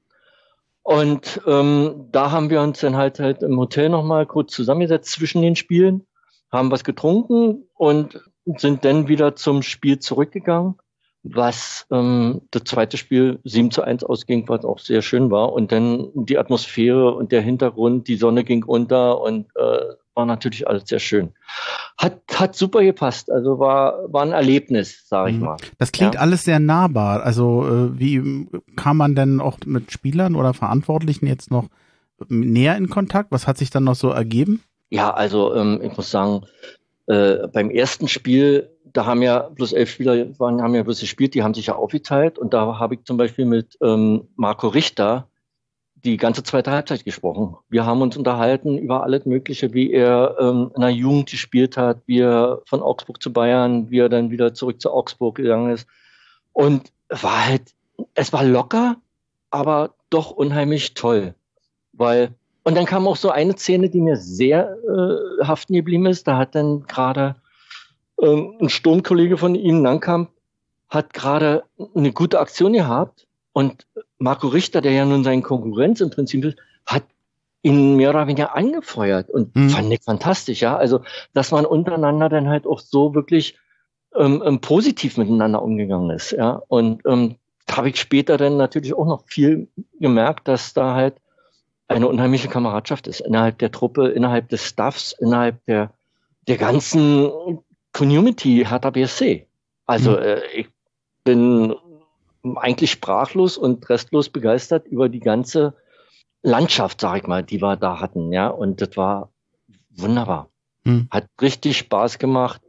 [0.83, 5.41] Und ähm, da haben wir uns dann halt, halt im Hotel nochmal kurz zusammengesetzt zwischen
[5.41, 6.07] den Spielen,
[6.51, 8.19] haben was getrunken und
[8.57, 10.75] sind dann wieder zum Spiel zurückgegangen,
[11.23, 15.53] was ähm, das zweite Spiel 7 zu 1 ausging, was auch sehr schön war.
[15.53, 20.67] Und dann die Atmosphäre und der Hintergrund, die Sonne ging unter und äh, war natürlich
[20.67, 21.31] alles sehr schön.
[21.97, 23.31] Hat, hat super gepasst.
[23.31, 25.45] Also war, war ein Erlebnis, sage ich mhm.
[25.45, 25.57] mal.
[25.79, 26.21] Das klingt ja?
[26.21, 27.23] alles sehr nahbar.
[27.23, 31.67] Also äh, wie kann man denn auch mit Spielern oder Verantwortlichen jetzt noch
[32.29, 33.31] näher in Kontakt?
[33.31, 34.61] Was hat sich dann noch so ergeben?
[34.91, 36.45] Ja, also ähm, ich muss sagen,
[37.07, 41.33] äh, beim ersten Spiel, da haben ja bloß elf Spieler waren, haben ja bloß gespielt,
[41.33, 45.30] die haben sich ja aufgeteilt und da habe ich zum Beispiel mit ähm, Marco Richter
[46.03, 47.55] die ganze zweite Halbzeit gesprochen.
[47.69, 52.01] Wir haben uns unterhalten über alles Mögliche, wie er ähm, in der Jugend gespielt hat,
[52.05, 55.87] wie er von Augsburg zu Bayern, wie er dann wieder zurück zu Augsburg gegangen ist.
[56.53, 57.73] Und war halt,
[58.15, 58.97] es war locker,
[59.51, 61.35] aber doch unheimlich toll.
[61.93, 62.33] Weil,
[62.63, 66.27] und dann kam auch so eine Szene, die mir sehr äh, haften geblieben ist.
[66.27, 67.35] Da hat dann gerade
[68.21, 70.29] ähm, ein Sturmkollege von ihm, Nankamp,
[70.89, 71.63] hat gerade
[71.95, 73.85] eine gute Aktion gehabt und
[74.17, 77.03] Marco Richter, der ja nun sein Konkurrenz im Prinzip ist, hat
[77.63, 79.69] ihn mehr oder weniger angefeuert und mhm.
[79.69, 80.77] fand ich fantastisch, ja.
[80.77, 81.01] Also,
[81.33, 83.57] dass man untereinander dann halt auch so wirklich
[84.15, 86.61] ähm, ähm, positiv miteinander umgegangen ist, ja.
[86.67, 87.35] Und ähm,
[87.65, 89.67] da habe ich später dann natürlich auch noch viel
[89.99, 91.15] gemerkt, dass da halt
[91.87, 95.93] eine unheimliche Kameradschaft ist innerhalb der Truppe, innerhalb des Staffs, innerhalb der,
[96.47, 97.59] der ganzen
[97.91, 99.47] Community Hertha BSC.
[99.85, 100.17] Also mhm.
[100.17, 100.69] äh, ich
[101.23, 101.75] bin
[102.55, 105.73] eigentlich sprachlos und restlos begeistert über die ganze
[106.43, 108.47] Landschaft, sag ich mal, die wir da hatten, ja.
[108.47, 109.31] Und das war
[109.91, 110.49] wunderbar.
[110.85, 111.07] Hm.
[111.11, 112.61] Hat richtig Spaß gemacht.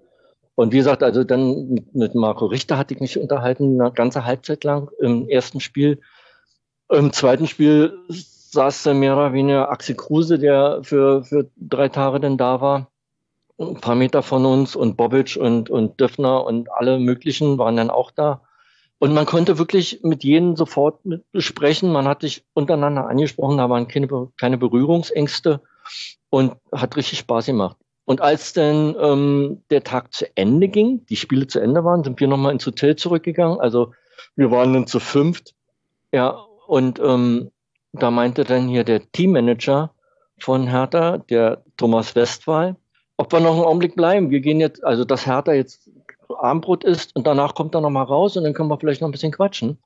[0.54, 4.64] Und wie gesagt, also dann mit Marco Richter hatte ich mich unterhalten, eine ganze Halbzeit
[4.64, 6.00] lang im ersten Spiel.
[6.90, 12.20] Im zweiten Spiel saß dann mehr oder weniger Axel Kruse, der für, für drei Tage
[12.20, 12.90] dann da war.
[13.58, 17.90] Ein paar Meter von uns und Bobic und, und Döffner und alle möglichen waren dann
[17.90, 18.42] auch da.
[19.02, 21.90] Und man konnte wirklich mit jenen sofort mit besprechen.
[21.90, 24.06] Man hat sich untereinander angesprochen, da waren keine,
[24.38, 25.60] keine Berührungsängste
[26.30, 27.76] und hat richtig Spaß gemacht.
[28.04, 32.20] Und als dann ähm, der Tag zu Ende ging, die Spiele zu Ende waren, sind
[32.20, 33.58] wir nochmal ins Hotel zurückgegangen.
[33.58, 33.92] Also
[34.36, 35.56] wir waren dann zu fünft.
[36.12, 36.38] Ja,
[36.68, 37.50] und ähm,
[37.92, 39.92] da meinte dann hier der Teammanager
[40.38, 42.76] von Hertha, der Thomas Westphal,
[43.16, 44.30] ob wir noch einen Augenblick bleiben.
[44.30, 45.90] Wir gehen jetzt, also dass Hertha jetzt
[46.38, 49.08] Abendbrot isst und danach kommt er noch mal raus und dann können wir vielleicht noch
[49.08, 49.78] ein bisschen quatschen.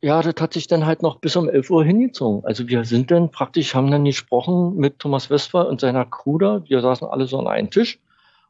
[0.00, 2.44] Ja, das hat sich dann halt noch bis um 11 Uhr hingezogen.
[2.44, 6.60] Also wir sind dann praktisch, haben dann gesprochen mit Thomas Westphal und seiner Crew.
[6.64, 8.00] Wir saßen alle so an einem Tisch,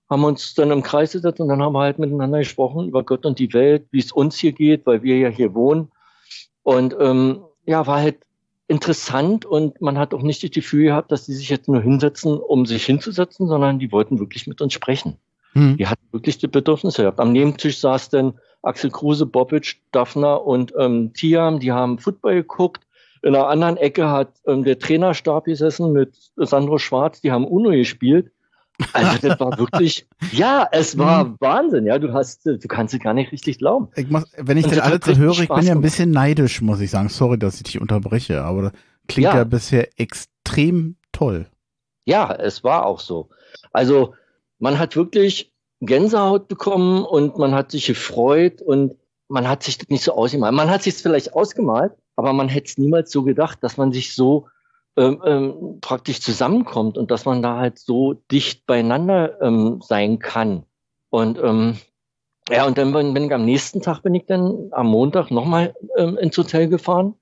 [0.09, 3.27] haben uns dann im Kreis gesetzt und dann haben wir halt miteinander gesprochen über Gott
[3.27, 5.93] und die Welt, wie es uns hier geht, weil wir ja hier wohnen.
[6.63, 8.25] Und ähm, ja, war halt
[8.69, 12.39] interessant und man hat auch nicht das Gefühl gehabt, dass die sich jetzt nur hinsetzen,
[12.39, 15.19] um sich hinzusetzen, sondern die wollten wirklich mit uns sprechen.
[15.53, 15.77] Hm.
[15.77, 17.21] Die hatten wirklich die Bedürfnisse gehabt.
[17.21, 22.87] Am Nebentisch saß dann Axel Kruse, Bobic, Daphner und ähm, Tiam, die haben Football geguckt.
[23.23, 27.71] In einer anderen Ecke hat ähm, der Trainerstab gesessen mit Sandro Schwarz, die haben UNO
[27.71, 28.33] gespielt.
[28.93, 31.37] Also das war wirklich, ja, es war hm.
[31.39, 33.89] Wahnsinn, ja, du hast, du kannst es gar nicht richtig glauben.
[33.95, 36.63] Ich muss, wenn ich und das alles so höre, ich bin ja ein bisschen neidisch,
[36.63, 37.09] muss ich sagen.
[37.09, 38.73] Sorry, dass ich dich unterbreche, aber das
[39.09, 41.47] klingt ja, ja bisher extrem toll.
[42.07, 43.29] Ja, es war auch so.
[43.73, 44.15] Also
[44.63, 48.95] man hat wirklich Gänsehaut bekommen und man hat sich gefreut und
[49.27, 50.55] man hat sich das nicht so ausgemalt.
[50.55, 53.91] Man hat sich es vielleicht ausgemalt, aber man hätte es niemals so gedacht, dass man
[53.91, 54.47] sich so
[54.97, 60.63] ähm, ähm, praktisch zusammenkommt und dass man da halt so dicht beieinander ähm, sein kann.
[61.11, 61.79] Und ähm,
[62.49, 66.17] ja, und dann bin ich am nächsten Tag bin ich dann am Montag nochmal ähm,
[66.19, 67.15] ins Hotel gefahren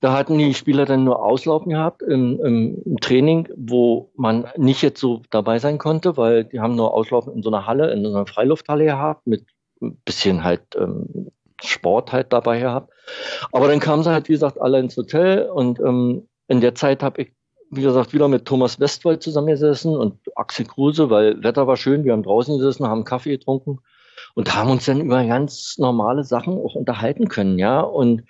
[0.00, 5.00] da hatten die Spieler dann nur Auslaufen gehabt im, im, Training, wo man nicht jetzt
[5.00, 8.14] so dabei sein konnte, weil die haben nur Auslaufen in so einer Halle, in so
[8.14, 9.46] einer Freilufthalle gehabt, mit
[9.80, 11.30] ein bisschen halt ähm,
[11.62, 12.92] Sport halt dabei gehabt.
[13.52, 17.02] Aber dann kamen sie halt, wie gesagt, alle ins Hotel und ähm, in der Zeit
[17.02, 17.32] habe ich,
[17.70, 22.12] wie gesagt, wieder mit Thomas Westwald zusammengesessen und Axel Kruse, weil Wetter war schön, wir
[22.12, 23.80] haben draußen gesessen, haben Kaffee getrunken
[24.34, 28.22] und haben uns dann über ganz normale Sachen auch unterhalten können, ja, und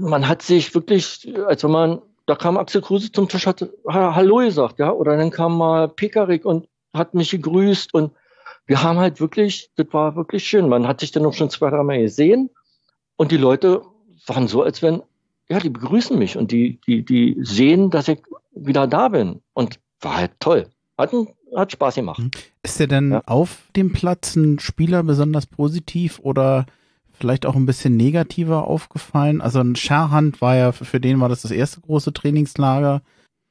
[0.00, 4.38] man hat sich wirklich, als wenn man, da kam Axel Kruse zum Tisch, hat Hallo
[4.38, 8.12] gesagt, ja, oder dann kam mal Pekarik und hat mich gegrüßt und
[8.66, 10.68] wir haben halt wirklich, das war wirklich schön.
[10.68, 12.50] Man hat sich dann auch schon zwei, drei Mal gesehen
[13.16, 13.82] und die Leute
[14.26, 15.02] waren so, als wenn,
[15.48, 18.20] ja, die begrüßen mich und die, die, die sehen, dass ich
[18.52, 20.68] wieder da bin und war halt toll.
[20.98, 21.12] Hat,
[21.54, 22.20] hat Spaß gemacht.
[22.62, 23.22] Ist der denn ja.
[23.26, 26.66] auf dem Platz ein Spieler besonders positiv oder
[27.18, 29.40] vielleicht auch ein bisschen negativer aufgefallen?
[29.40, 33.02] Also ein Scherhand war ja, für den war das das erste große Trainingslager.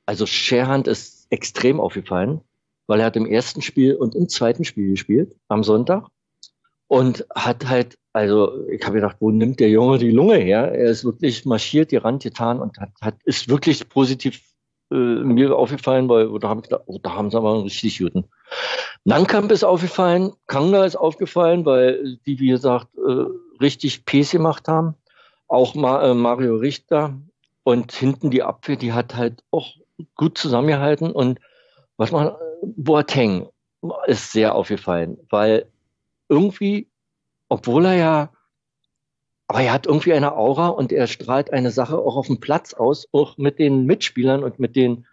[0.06, 2.41] Also Scherhand ist extrem aufgefallen,
[2.88, 6.08] weil er hat im ersten Spiel und im zweiten Spiel gespielt, am Sonntag.
[6.88, 10.71] Und hat halt, also ich habe gedacht, wo nimmt der Junge die Lunge her?
[10.71, 14.41] Er ist wirklich marschiert, die Rand getan und hat, hat ist wirklich positiv
[14.91, 17.97] äh, mir aufgefallen, weil da habe ich gedacht, oh, da haben sie aber einen richtig
[17.97, 18.25] guten.
[19.04, 23.25] Nankamp ist aufgefallen, Kanga ist aufgefallen, weil die, wie gesagt, äh,
[23.62, 24.96] richtig Pace gemacht haben.
[25.48, 27.20] Auch äh, Mario Richter.
[27.63, 29.74] Und hinten die Abwehr, die hat halt auch
[30.15, 31.39] gut zusammengehalten und
[31.98, 33.50] was man, Boateng
[34.08, 35.72] ist sehr aufgefallen, weil
[36.28, 36.89] irgendwie,
[37.50, 38.30] obwohl er ja,
[39.48, 42.74] aber er hat irgendwie eine Aura und er strahlt eine Sache auch auf dem Platz
[42.74, 45.06] aus, auch mit den Mitspielern und mit den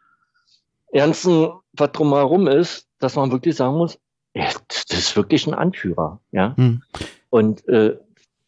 [0.90, 3.98] Ernsten, was drumherum ist, dass man wirklich sagen muss,
[4.34, 6.56] das ist wirklich ein Anführer, ja.
[6.56, 6.82] Hm.
[7.28, 7.98] Und äh,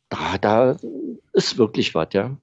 [0.08, 0.76] da, da
[1.32, 2.36] ist wirklich was, ja.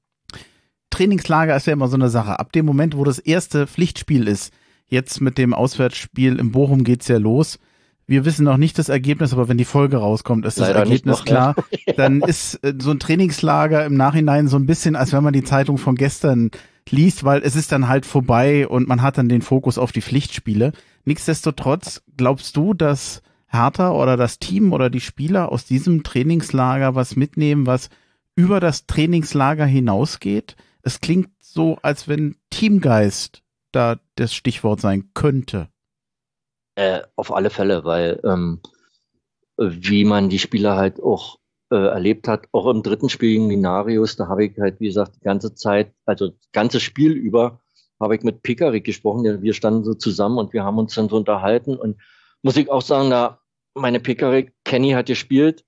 [0.90, 2.40] Trainingslager ist ja immer so eine Sache.
[2.40, 4.54] Ab dem Moment, wo das erste Pflichtspiel ist,
[4.88, 7.60] jetzt mit dem Auswärtsspiel in Bochum geht's ja los.
[8.08, 11.20] Wir wissen noch nicht das Ergebnis, aber wenn die Folge rauskommt, ist Leider das Ergebnis
[11.20, 11.56] noch, klar.
[11.88, 11.94] Ja.
[11.94, 15.44] Dann ist äh, so ein Trainingslager im Nachhinein so ein bisschen, als wenn man die
[15.44, 16.52] Zeitung von gestern
[16.90, 20.02] liest, weil es ist dann halt vorbei und man hat dann den Fokus auf die
[20.02, 20.74] Pflichtspiele.
[21.06, 23.22] Nichtsdestotrotz, glaubst du, dass
[23.52, 27.90] Hertha oder das Team oder die Spieler aus diesem Trainingslager was mitnehmen, was
[28.36, 30.56] über das Trainingslager hinausgeht?
[30.82, 35.68] Es klingt so, als wenn Teamgeist da das Stichwort sein könnte.
[36.76, 38.62] Äh, auf alle Fälle, weil ähm,
[39.58, 41.38] wie man die Spieler halt auch
[41.72, 45.18] äh, erlebt hat, auch im dritten Spiel gegen Minarius, da habe ich halt, wie gesagt,
[45.18, 47.60] die ganze Zeit, also das ganze Spiel über,
[48.00, 49.42] habe ich mit Pikarik gesprochen.
[49.42, 51.78] Wir standen so zusammen und wir haben uns dann so unterhalten.
[51.78, 51.98] Und
[52.42, 53.41] muss ich auch sagen, da
[53.74, 55.64] meine Pikarik, Kenny hat gespielt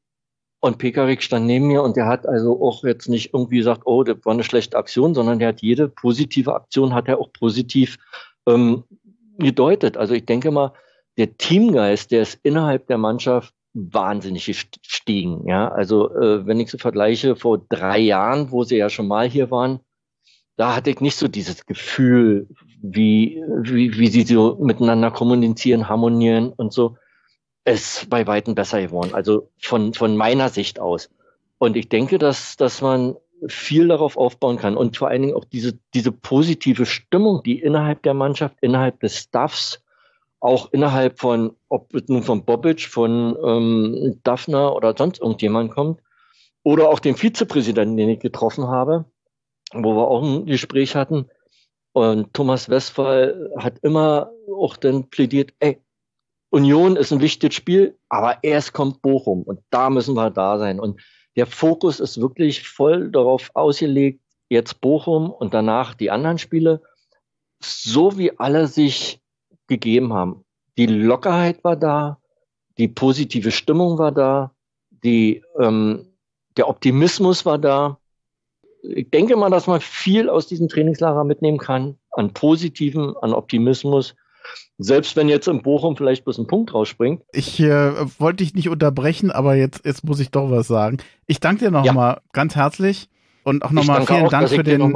[0.59, 4.03] und Pekarik stand neben mir und der hat also auch jetzt nicht irgendwie gesagt, oh,
[4.03, 7.97] das war eine schlechte Aktion, sondern der hat jede positive Aktion hat er auch positiv
[8.47, 8.83] ähm,
[9.37, 9.97] gedeutet.
[9.97, 10.73] Also ich denke mal,
[11.17, 15.47] der Teamgeist, der ist innerhalb der Mannschaft wahnsinnig gestiegen.
[15.47, 19.27] Ja, also äh, wenn ich so vergleiche vor drei Jahren, wo sie ja schon mal
[19.27, 19.79] hier waren,
[20.55, 22.47] da hatte ich nicht so dieses Gefühl,
[22.81, 26.97] wie, wie, wie sie so miteinander kommunizieren, harmonieren und so
[27.65, 29.13] ist bei Weitem besser geworden.
[29.13, 31.09] Also von, von meiner Sicht aus.
[31.57, 33.15] Und ich denke, dass, dass man
[33.47, 38.03] viel darauf aufbauen kann und vor allen Dingen auch diese, diese positive Stimmung, die innerhalb
[38.03, 39.81] der Mannschaft, innerhalb des Staffs,
[40.39, 46.01] auch innerhalb von, ob es nun von Bobic, von ähm, Daphner oder sonst irgendjemand kommt,
[46.63, 49.05] oder auch den Vizepräsidenten, den ich getroffen habe,
[49.73, 51.29] wo wir auch ein Gespräch hatten.
[51.93, 55.79] Und Thomas Westphal hat immer auch dann plädiert, ey,
[56.53, 60.79] Union ist ein wichtiges Spiel, aber erst kommt Bochum und da müssen wir da sein.
[60.79, 61.01] Und
[61.35, 66.83] der Fokus ist wirklich voll darauf ausgelegt, jetzt Bochum und danach die anderen Spiele,
[67.59, 69.19] so wie alle sich
[69.65, 70.45] gegeben haben.
[70.77, 72.19] Die Lockerheit war da,
[72.77, 74.51] die positive Stimmung war da,
[74.91, 76.05] die, ähm,
[76.55, 77.97] der Optimismus war da.
[78.83, 84.13] Ich denke mal, dass man viel aus diesem Trainingslager mitnehmen kann, an Positiven, an Optimismus
[84.77, 87.23] selbst wenn jetzt in Bochum vielleicht bloß ein Punkt rausspringt.
[87.31, 90.97] Ich äh, wollte dich nicht unterbrechen, aber jetzt, jetzt muss ich doch was sagen.
[91.27, 92.21] Ich danke dir nochmal ja.
[92.31, 93.09] ganz herzlich
[93.43, 94.93] und auch nochmal vielen auch, Dank für den,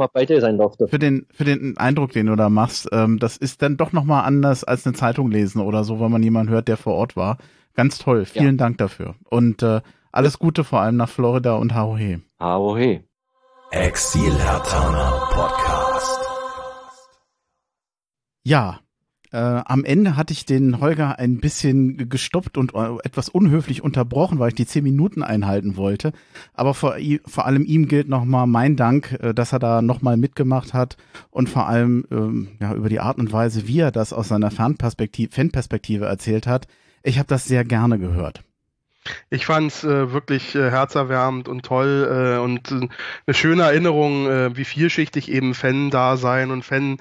[0.88, 2.88] für den, für den Eindruck, den du da machst.
[2.92, 6.22] Ähm, das ist dann doch nochmal anders als eine Zeitung lesen oder so, wenn man
[6.22, 7.38] jemanden hört, der vor Ort war.
[7.74, 8.24] Ganz toll.
[8.24, 8.64] Vielen ja.
[8.64, 9.14] Dank dafür.
[9.24, 9.80] Und äh,
[10.10, 12.22] alles Gute vor allem nach Florida und Haohe.
[12.40, 13.04] Haohe.
[13.70, 16.20] Exil Hertaner Podcast.
[18.42, 18.80] Ja,
[19.30, 24.38] äh, am Ende hatte ich den Holger ein bisschen gestoppt und äh, etwas unhöflich unterbrochen,
[24.38, 26.12] weil ich die zehn Minuten einhalten wollte.
[26.54, 30.72] Aber vor, vor allem ihm gilt nochmal mein Dank, äh, dass er da nochmal mitgemacht
[30.72, 30.96] hat
[31.30, 34.50] und vor allem ähm, ja, über die Art und Weise, wie er das aus seiner
[34.50, 36.66] Fernperspektive, Fanperspektive erzählt hat.
[37.02, 38.42] Ich habe das sehr gerne gehört.
[39.30, 42.88] Ich fand es äh, wirklich äh, herzerwärmend und toll äh, und äh,
[43.26, 46.98] eine schöne Erinnerung, wie vielschichtig eben Fan-Dasein und Fan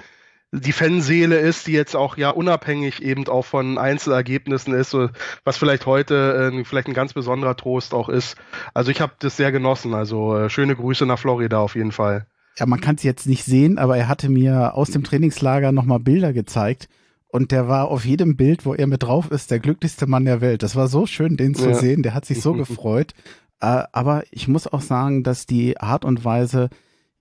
[0.58, 5.10] die Fanseele ist, die jetzt auch ja unabhängig eben auch von Einzelergebnissen ist, so,
[5.44, 8.36] was vielleicht heute äh, vielleicht ein ganz besonderer Trost auch ist.
[8.74, 9.94] Also ich habe das sehr genossen.
[9.94, 12.26] Also äh, schöne Grüße nach Florida auf jeden Fall.
[12.58, 16.00] Ja, man kann es jetzt nicht sehen, aber er hatte mir aus dem Trainingslager nochmal
[16.00, 16.90] Bilder gezeigt.
[17.30, 20.42] Und der war auf jedem Bild, wo er mit drauf ist, der glücklichste Mann der
[20.42, 20.64] Welt.
[20.64, 21.76] Das war so schön, den zu ja.
[21.76, 22.02] sehen.
[22.02, 23.14] Der hat sich so gefreut.
[23.60, 26.70] Äh, aber ich muss auch sagen, dass die Art und Weise,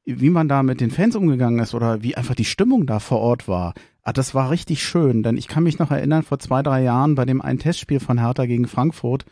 [0.07, 3.19] wie man da mit den Fans umgegangen ist oder wie einfach die Stimmung da vor
[3.19, 3.75] Ort war.
[4.03, 7.17] Ah, das war richtig schön, denn ich kann mich noch erinnern, vor zwei, drei Jahren
[7.17, 9.27] bei dem einen Testspiel von Hertha gegen Frankfurt,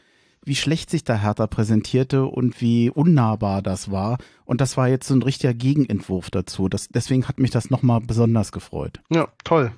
[0.45, 4.19] wie schlecht sich da Hertha präsentierte und wie unnahbar das war.
[4.45, 6.69] Und das war jetzt so ein richtiger Gegenentwurf dazu.
[6.69, 9.01] Das, deswegen hat mich das nochmal besonders gefreut.
[9.11, 9.73] Ja, toll.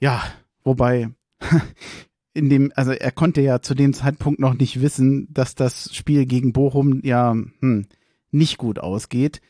[0.00, 0.24] Ja,
[0.64, 1.10] wobei,
[2.34, 6.26] in dem, also er konnte ja zu dem Zeitpunkt noch nicht wissen, dass das Spiel
[6.26, 7.86] gegen Bochum ja hm,
[8.32, 9.40] nicht gut ausgeht.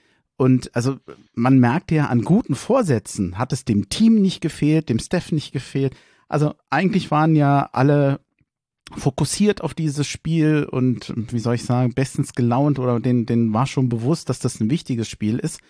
[0.40, 0.96] Und also
[1.34, 5.52] man merkt ja an guten Vorsätzen hat es dem Team nicht gefehlt, dem Staff nicht
[5.52, 5.94] gefehlt.
[6.30, 8.20] Also eigentlich waren ja alle
[8.96, 13.66] fokussiert auf dieses Spiel und wie soll ich sagen, bestens gelaunt oder denen, denen war
[13.66, 15.60] schon bewusst, dass das ein wichtiges Spiel ist.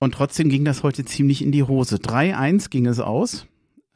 [0.00, 1.98] Und trotzdem ging das heute ziemlich in die Hose.
[1.98, 3.46] 3-1 ging es aus.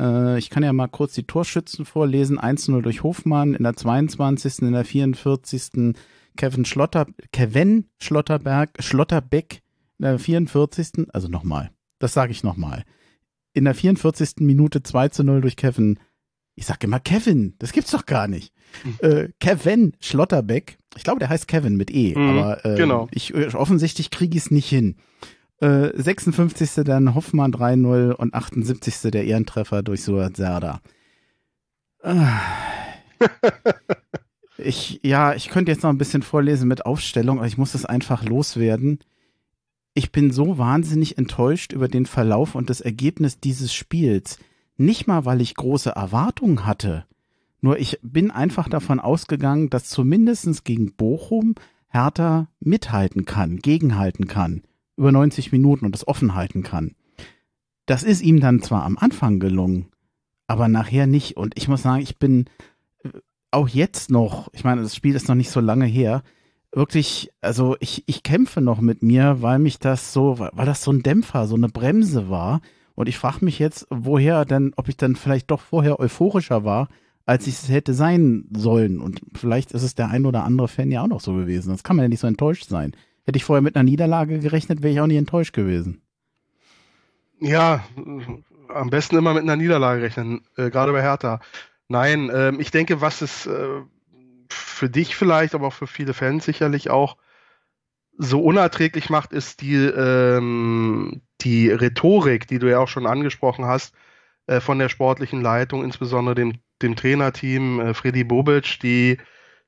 [0.01, 2.39] Äh, ich kann ja mal kurz die Torschützen vorlesen.
[2.39, 5.97] 1-0 durch Hofmann, in der 22., in der 44.
[6.37, 9.63] Kevin Schlotter, Kevin Schlotterberg, Schlotterbeck,
[9.99, 11.09] in der 44.
[11.13, 11.71] Also nochmal.
[11.99, 12.85] Das sage ich nochmal.
[13.55, 14.37] In der 44.
[14.41, 15.99] Minute 2 zu 0 durch Kevin.
[16.55, 18.53] Ich sage immer Kevin, das gibt's doch gar nicht.
[18.85, 18.97] Mhm.
[19.01, 20.79] Äh, Kevin Schlotterbeck.
[20.97, 23.09] Ich glaube, der heißt Kevin mit E, mhm, aber äh, genau.
[23.11, 24.97] ich offensichtlich kriege ich es nicht hin.
[25.61, 26.85] Äh, 56.
[26.85, 29.11] dann Hoffmann 3-0 und 78.
[29.11, 30.81] der Ehrentreffer durch Suat Serda.
[32.03, 32.15] Äh,
[34.59, 37.85] ich, ja, ich könnte jetzt noch ein bisschen vorlesen mit Aufstellung, aber ich muss das
[37.85, 39.01] einfach loswerden.
[39.95, 44.39] Ich bin so wahnsinnig enttäuscht über den Verlauf und das Ergebnis dieses Spiels.
[44.77, 47.07] Nicht mal, weil ich große Erwartungen hatte.
[47.61, 51.55] Nur ich bin einfach davon ausgegangen, dass zumindest gegen Bochum
[51.89, 54.63] Hertha mithalten kann, gegenhalten kann
[54.97, 56.95] über 90 Minuten und das offen halten kann.
[57.87, 59.87] Das ist ihm dann zwar am Anfang gelungen,
[60.47, 61.37] aber nachher nicht.
[61.37, 62.47] Und ich muss sagen, ich bin
[63.51, 66.23] auch jetzt noch, ich meine, das Spiel ist noch nicht so lange her,
[66.73, 70.93] wirklich, also ich, ich kämpfe noch mit mir, weil mich das so, weil das so
[70.93, 72.61] ein Dämpfer, so eine Bremse war.
[72.95, 76.89] Und ich frage mich jetzt, woher denn, ob ich dann vielleicht doch vorher euphorischer war,
[77.25, 79.01] als ich es hätte sein sollen.
[79.01, 81.71] Und vielleicht ist es der ein oder andere Fan ja auch noch so gewesen.
[81.71, 82.93] Das kann man ja nicht so enttäuscht sein.
[83.25, 86.03] Hätte ich vorher mit einer Niederlage gerechnet, wäre ich auch nicht enttäuscht gewesen.
[87.41, 87.85] Ja,
[88.69, 91.41] am besten immer mit einer Niederlage rechnen, äh, gerade bei Hertha.
[91.89, 93.83] Nein, äh, ich denke, was es äh,
[94.51, 97.17] für dich vielleicht, aber auch für viele Fans sicherlich auch
[98.19, 103.95] so unerträglich macht, ist die, ähm, die Rhetorik, die du ja auch schon angesprochen hast,
[104.47, 109.19] äh, von der sportlichen Leitung, insbesondere dem, dem Trainerteam, äh, Freddy Bobic, die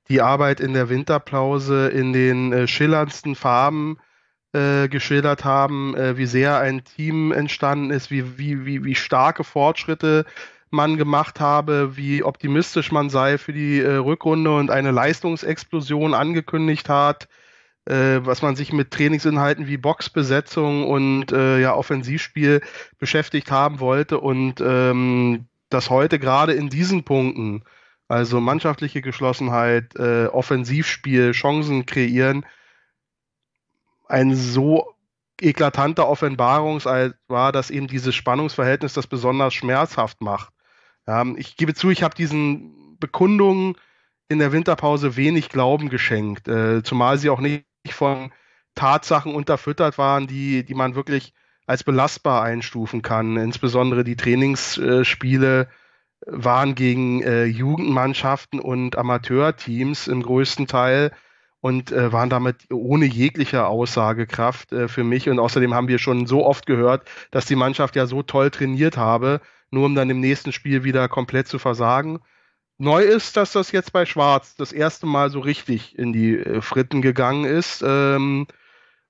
[0.09, 3.99] die Arbeit in der Winterpause in den äh, schillerndsten Farben
[4.53, 9.45] äh, geschildert haben, äh, wie sehr ein Team entstanden ist, wie, wie, wie, wie starke
[9.45, 10.25] Fortschritte
[10.73, 16.89] man gemacht habe, wie optimistisch man sei für die äh, Rückrunde und eine Leistungsexplosion angekündigt
[16.89, 17.29] hat,
[17.87, 22.61] äh, was man sich mit Trainingsinhalten wie Boxbesetzung und äh, ja Offensivspiel
[22.99, 27.63] beschäftigt haben wollte und ähm, das heute gerade in diesen Punkten
[28.09, 32.47] also mannschaftliche Geschlossenheit, äh, Offensivspiel, Chancen kreieren.
[34.09, 34.95] Ein so
[35.41, 40.53] eklatanter Offenbarungseid war, dass eben dieses Spannungsverhältnis das besonders schmerzhaft macht.
[41.09, 43.75] Ähm, ich gebe zu, ich habe diesen Bekundungen
[44.29, 48.31] in der Winterpause wenig Glauben geschenkt, äh, zumal sie auch nicht von
[48.75, 51.33] Tatsachen unterfüttert waren, die, die man wirklich
[51.67, 53.37] als belastbar einstufen kann.
[53.37, 55.69] Insbesondere die Trainingsspiele
[56.27, 61.13] waren gegen äh, Jugendmannschaften und Amateurteams im größten Teil
[61.61, 65.29] und äh, waren damit ohne jegliche Aussagekraft äh, für mich.
[65.29, 68.97] Und außerdem haben wir schon so oft gehört, dass die Mannschaft ja so toll trainiert
[68.97, 72.21] habe, nur um dann im nächsten Spiel wieder komplett zu versagen.
[72.79, 76.61] Neu ist, dass das jetzt bei Schwarz das erste Mal so richtig in die äh,
[76.61, 77.83] Fritten gegangen ist.
[77.85, 78.47] Ähm,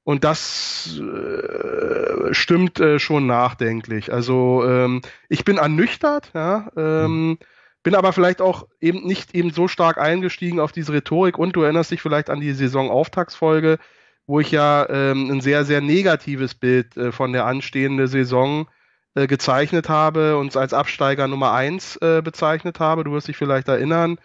[0.05, 4.11] und das äh, stimmt äh, schon nachdenklich.
[4.11, 7.39] Also ähm, ich bin ernüchtert, ja, ähm, mhm.
[7.83, 11.61] bin aber vielleicht auch eben nicht eben so stark eingestiegen auf diese Rhetorik und du
[11.61, 13.79] erinnerst dich vielleicht an die Saisonauftagsfolge,
[14.27, 18.67] wo ich ja ähm, ein sehr, sehr negatives Bild äh, von der anstehenden Saison
[19.19, 23.05] äh, gezeichnet habe, und als Absteiger Nummer eins äh, bezeichnet habe.
[23.05, 24.19] Du wirst dich vielleicht erinnern.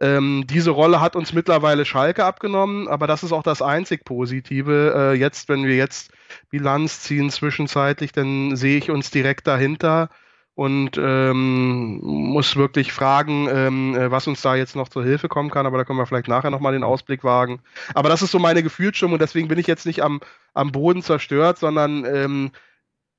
[0.00, 4.94] Ähm, diese Rolle hat uns mittlerweile Schalke abgenommen, aber das ist auch das einzig Positive.
[4.96, 6.12] Äh, jetzt, wenn wir jetzt
[6.50, 10.08] Bilanz ziehen zwischenzeitlich, dann sehe ich uns direkt dahinter
[10.54, 15.50] und ähm, muss wirklich fragen, ähm, äh, was uns da jetzt noch zur Hilfe kommen
[15.50, 17.60] kann, aber da können wir vielleicht nachher nochmal den Ausblick wagen.
[17.94, 20.20] Aber das ist so meine Gefühlsstimmung und deswegen bin ich jetzt nicht am,
[20.54, 22.50] am Boden zerstört, sondern ähm,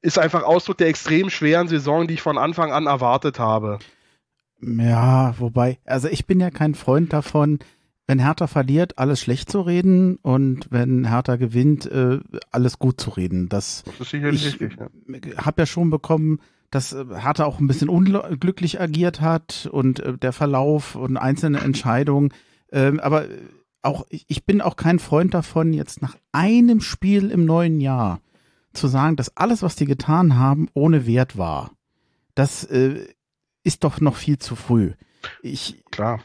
[0.01, 3.79] ist einfach Ausdruck der extrem schweren Saison, die ich von Anfang an erwartet habe.
[4.61, 7.59] Ja, wobei, also ich bin ja kein Freund davon,
[8.07, 12.19] wenn Hertha verliert, alles schlecht zu reden und wenn Hertha gewinnt, äh,
[12.51, 13.49] alles gut zu reden.
[13.49, 14.79] Das, das ist sicherlich ich richtig.
[14.79, 15.45] Ja.
[15.45, 16.39] Habe ja schon bekommen,
[16.71, 21.59] dass äh, Hertha auch ein bisschen unglücklich agiert hat und äh, der Verlauf und einzelne
[21.59, 22.33] Entscheidungen.
[22.71, 23.25] Ähm, aber
[23.81, 28.21] auch ich bin auch kein Freund davon, jetzt nach einem Spiel im neuen Jahr
[28.73, 31.71] zu sagen, dass alles, was die getan haben, ohne Wert war.
[32.35, 33.07] Das äh,
[33.63, 34.93] ist doch noch viel zu früh.
[35.41, 36.21] Ich, Klar.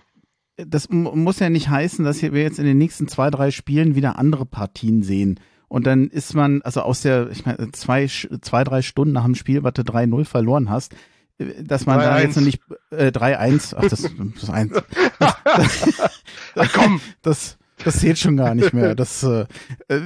[0.57, 4.19] Das muss ja nicht heißen, dass wir jetzt in den nächsten zwei, drei Spielen wieder
[4.19, 5.41] andere Partien sehen.
[5.67, 9.35] Und dann ist man, also aus der, ich meine, zwei, zwei, drei Stunden nach dem
[9.35, 10.95] Spiel, was du 3-0 verloren hast,
[11.39, 14.09] äh, dass man 3, da jetzt noch nicht äh, 3-1, ach, das,
[14.41, 14.73] das 1.
[14.73, 14.87] Das,
[15.45, 16.11] das,
[16.55, 17.01] ach, komm!
[17.23, 18.95] Das, Das zählt schon gar nicht mehr.
[18.95, 19.47] Das äh,
[19.89, 20.01] äh,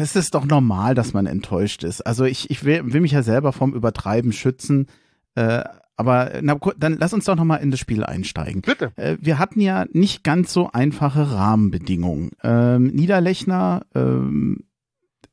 [0.00, 2.02] es ist doch normal, dass man enttäuscht ist.
[2.02, 4.86] Also ich, ich will, will mich ja selber vom Übertreiben schützen.
[5.34, 5.64] Äh,
[5.96, 8.62] aber na, dann lass uns doch nochmal in das Spiel einsteigen.
[8.62, 8.92] Bitte.
[8.96, 12.30] Äh, wir hatten ja nicht ganz so einfache Rahmenbedingungen.
[12.42, 14.64] Ähm, Niederlechner ähm,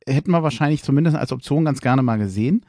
[0.06, 2.66] hätten wir wahrscheinlich zumindest als Option ganz gerne mal gesehen.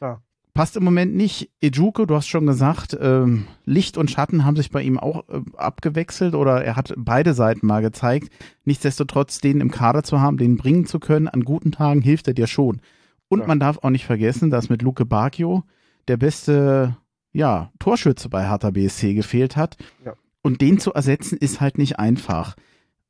[0.00, 0.20] Ja.
[0.56, 1.50] Passt im Moment nicht.
[1.60, 5.40] Ejuke, du hast schon gesagt, ähm, Licht und Schatten haben sich bei ihm auch äh,
[5.56, 8.30] abgewechselt oder er hat beide Seiten mal gezeigt.
[8.64, 12.34] Nichtsdestotrotz, den im Kader zu haben, den bringen zu können, an guten Tagen hilft er
[12.34, 12.80] dir schon.
[13.28, 13.46] Und Ja.
[13.46, 15.64] man darf auch nicht vergessen, dass mit Luke Bacchio
[16.08, 16.96] der beste
[17.32, 19.76] ja, Torschütze bei Hertha BSC gefehlt hat.
[20.06, 20.14] Ja.
[20.40, 22.56] Und den zu ersetzen ist halt nicht einfach.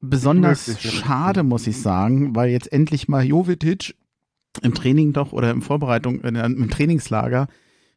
[0.01, 3.95] Besonders schade, muss ich sagen, weil jetzt endlich mal Jovetic
[4.63, 7.49] im Training doch oder im Vorbereitung, äh, im Trainingslager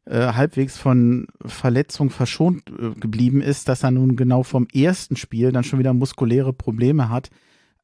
[0.10, 5.52] äh, halbwegs von Verletzung verschont äh, geblieben ist, dass er nun genau vom ersten Spiel
[5.52, 7.30] dann schon wieder muskuläre Probleme hat.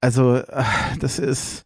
[0.02, 0.64] Also, äh,
[1.00, 1.66] das ist,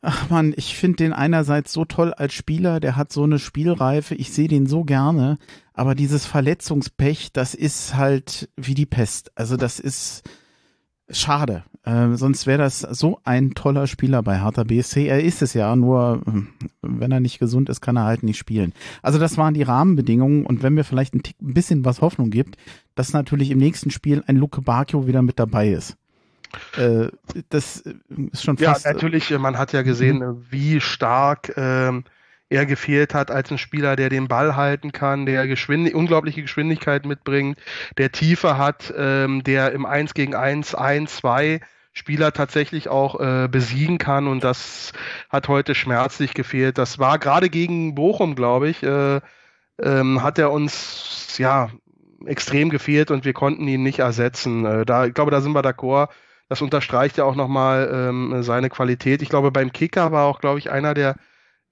[0.00, 4.14] ach man, ich finde den einerseits so toll als Spieler, der hat so eine Spielreife,
[4.14, 5.38] ich sehe den so gerne,
[5.72, 9.32] aber dieses Verletzungspech, das ist halt wie die Pest.
[9.34, 10.22] Also, das ist
[11.10, 11.64] schade.
[11.84, 15.06] Äh, sonst wäre das so ein toller Spieler bei Hertha BSC.
[15.06, 16.48] Er ist es ja, nur hm,
[16.80, 18.72] wenn er nicht gesund ist, kann er halt nicht spielen.
[19.02, 22.30] Also das waren die Rahmenbedingungen und wenn mir vielleicht ein, Tick, ein bisschen was Hoffnung
[22.30, 22.56] gibt,
[22.94, 25.96] dass natürlich im nächsten Spiel ein Luke Bacchio wieder mit dabei ist.
[26.78, 27.08] Äh,
[27.50, 27.84] das
[28.32, 28.86] ist schon Ja, fast...
[28.86, 32.04] natürlich, äh, man hat ja gesehen, äh, wie stark ähm,
[32.54, 37.04] er gefehlt hat als ein Spieler, der den Ball halten kann, der Geschwind unglaubliche Geschwindigkeit
[37.04, 37.58] mitbringt,
[37.98, 41.60] der Tiefe hat, ähm, der im 1 gegen 1, 1, 2
[41.92, 44.92] Spieler tatsächlich auch äh, besiegen kann und das
[45.30, 46.78] hat heute schmerzlich gefehlt.
[46.78, 49.20] Das war gerade gegen Bochum, glaube ich, äh,
[49.80, 51.70] ähm, hat er uns ja
[52.26, 54.64] extrem gefehlt und wir konnten ihn nicht ersetzen.
[54.64, 56.08] Äh, da, ich glaube, da sind wir d'accord.
[56.48, 59.22] Das unterstreicht ja auch nochmal ähm, seine Qualität.
[59.22, 61.16] Ich glaube, beim Kicker war auch, glaube ich, einer der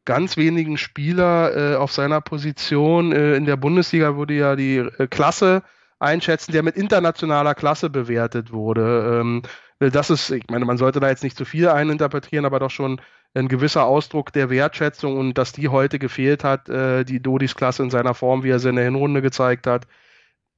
[0.05, 3.13] ganz wenigen Spieler äh, auf seiner Position.
[3.13, 5.63] Äh, in der Bundesliga wurde ja die äh, Klasse
[5.99, 9.21] einschätzen, der mit internationaler Klasse bewertet wurde.
[9.21, 9.43] Ähm,
[9.79, 13.01] das ist, ich meine, man sollte da jetzt nicht zu viel eininterpretieren, aber doch schon
[13.35, 17.83] ein gewisser Ausdruck der Wertschätzung und dass die heute gefehlt hat, äh, die Dodis Klasse
[17.83, 19.87] in seiner Form, wie er sie in der Hinrunde gezeigt hat.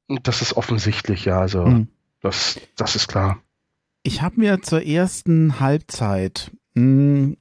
[0.09, 1.88] Und das ist offensichtlich, ja, also Hm.
[2.20, 3.38] das, das ist klar.
[4.03, 7.36] Ich habe mir zur ersten Halbzeit mh,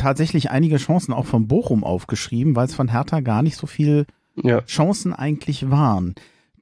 [0.00, 4.06] tatsächlich einige Chancen auch von Bochum aufgeschrieben, weil es von Hertha gar nicht so viel
[4.42, 4.60] Ja.
[4.62, 6.14] Chancen eigentlich waren.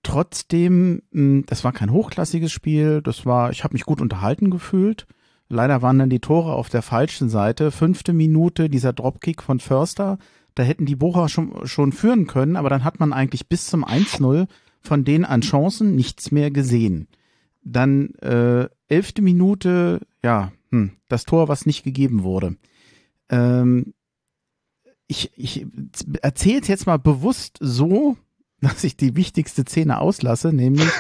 [0.02, 5.06] Trotzdem, mh, das war kein hochklassiges Spiel, das war, ich habe mich gut unterhalten gefühlt.
[5.48, 7.70] Leider waren dann die Tore auf der falschen Seite.
[7.70, 10.18] Fünfte Minute, dieser Dropkick von Förster,
[10.54, 13.84] da hätten die Bocher schon, schon führen können, aber dann hat man eigentlich bis zum
[13.84, 14.46] 1-0
[14.80, 17.08] von denen an Chancen nichts mehr gesehen.
[17.62, 22.56] Dann äh, elfte Minute, ja, hm, das Tor, was nicht gegeben wurde.
[23.30, 23.94] Ähm,
[25.06, 25.66] ich ich
[26.22, 28.16] erzähle es jetzt mal bewusst so,
[28.60, 30.90] dass ich die wichtigste Szene auslasse, nämlich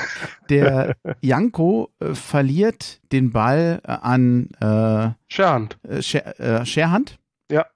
[0.48, 5.78] der Janko äh, verliert den Ball äh, an äh, Scherhand.
[5.82, 7.18] äh, Scher, äh, Scherhand.
[7.50, 7.66] Ja.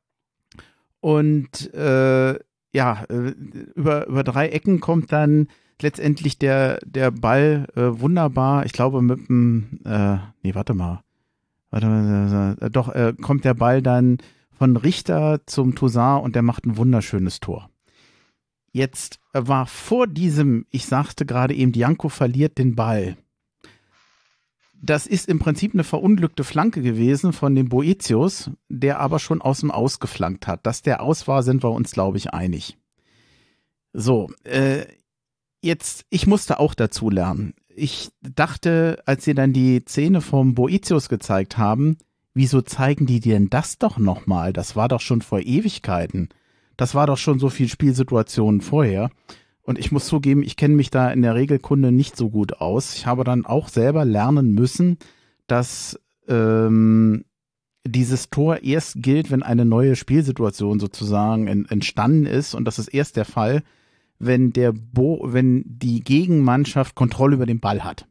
[1.00, 2.38] Und äh,
[2.74, 3.34] ja, äh,
[3.74, 5.48] über, über drei Ecken kommt dann
[5.80, 11.02] letztendlich der, der Ball wunderbar, ich glaube mit dem, äh, nee, warte mal.
[11.70, 14.18] Warte mal, doch, äh, kommt der Ball dann
[14.58, 17.68] von Richter zum Toussaint und der macht ein wunderschönes Tor.
[18.72, 23.16] Jetzt war vor diesem, ich sagte gerade eben, Janko verliert den Ball.
[24.84, 29.60] Das ist im Prinzip eine verunglückte Flanke gewesen von dem Boetius, der aber schon aus
[29.60, 30.66] dem Aus geflankt hat.
[30.66, 32.76] Dass der aus war, sind wir uns, glaube ich, einig.
[33.92, 34.86] So, äh,
[35.60, 37.54] jetzt, ich musste auch dazu lernen.
[37.68, 41.98] Ich dachte, als sie dann die Szene vom Boetius gezeigt haben,
[42.34, 44.52] wieso zeigen die denn das doch nochmal?
[44.52, 46.28] Das war doch schon vor Ewigkeiten.
[46.76, 49.10] Das war doch schon so viel Spielsituationen vorher.
[49.62, 52.96] Und ich muss zugeben, ich kenne mich da in der Regelkunde nicht so gut aus.
[52.96, 54.98] Ich habe dann auch selber lernen müssen,
[55.46, 57.24] dass ähm,
[57.84, 62.54] dieses Tor erst gilt, wenn eine neue Spielsituation sozusagen en entstanden ist.
[62.54, 63.62] Und das ist erst der Fall,
[64.18, 68.06] wenn der Bo wenn die Gegenmannschaft Kontrolle über den Ball hat.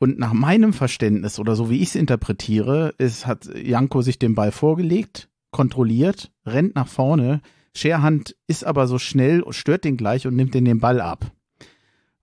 [0.00, 4.34] Und nach meinem Verständnis oder so wie ich es interpretiere, ist, hat Janko sich den
[4.34, 7.42] Ball vorgelegt, kontrolliert, rennt nach vorne.
[7.76, 11.30] Scherhand ist aber so schnell, stört den gleich und nimmt den den Ball ab.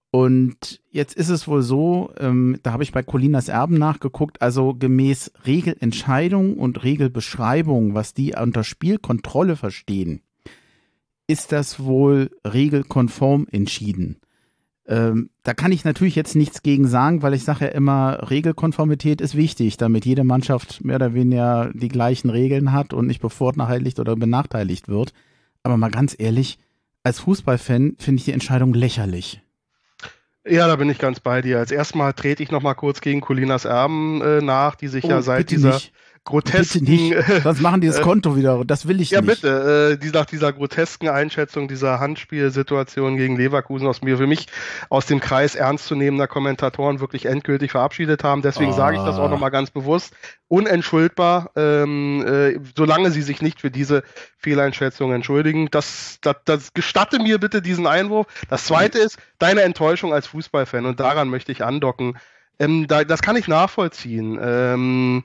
[0.09, 4.73] Und jetzt ist es wohl so, ähm, da habe ich bei Colinas Erben nachgeguckt, also
[4.73, 10.23] gemäß Regelentscheidung und Regelbeschreibung, was die unter Spielkontrolle verstehen,
[11.27, 14.17] ist das wohl regelkonform entschieden.
[14.87, 19.19] Ähm, da kann ich natürlich jetzt nichts gegen sagen, weil ich sage ja immer, Regelkonformität
[19.19, 23.99] ist wichtig, damit jede Mannschaft mehr oder weniger die gleichen Regeln hat und nicht bevorteiligt
[23.99, 25.13] oder benachteiligt wird.
[25.63, 26.57] Aber mal ganz ehrlich,
[27.03, 29.41] als Fußballfan finde ich die Entscheidung lächerlich.
[30.49, 31.59] Ja, da bin ich ganz bei dir.
[31.59, 35.09] Als erstmal trete ich noch mal kurz gegen Colinas Erben äh, nach, die sich oh,
[35.09, 35.91] ja seit dieser nicht
[36.27, 36.85] grotesken.
[36.85, 37.43] Bitte nicht.
[37.43, 38.63] Sonst machen die das äh, Konto wieder.
[38.65, 39.41] Das will ich ja, nicht.
[39.43, 39.91] Ja, bitte.
[39.93, 44.47] Äh, die, nach dieser grotesken Einschätzung dieser Handspielsituation gegen Leverkusen aus mir für mich
[44.89, 48.41] aus dem Kreis ernstzunehmender Kommentatoren wirklich endgültig verabschiedet haben.
[48.43, 48.75] Deswegen ah.
[48.75, 50.13] sage ich das auch nochmal ganz bewusst.
[50.49, 54.03] Unentschuldbar, ähm, äh, solange sie sich nicht für diese
[54.37, 55.69] Fehleinschätzung entschuldigen.
[55.71, 58.27] Das, das, das gestatte mir bitte diesen Einwurf.
[58.49, 62.17] Das zweite ist deine Enttäuschung als Fußballfan und daran möchte ich andocken.
[62.59, 64.39] Ähm, da, das kann ich nachvollziehen.
[64.41, 65.23] Ähm,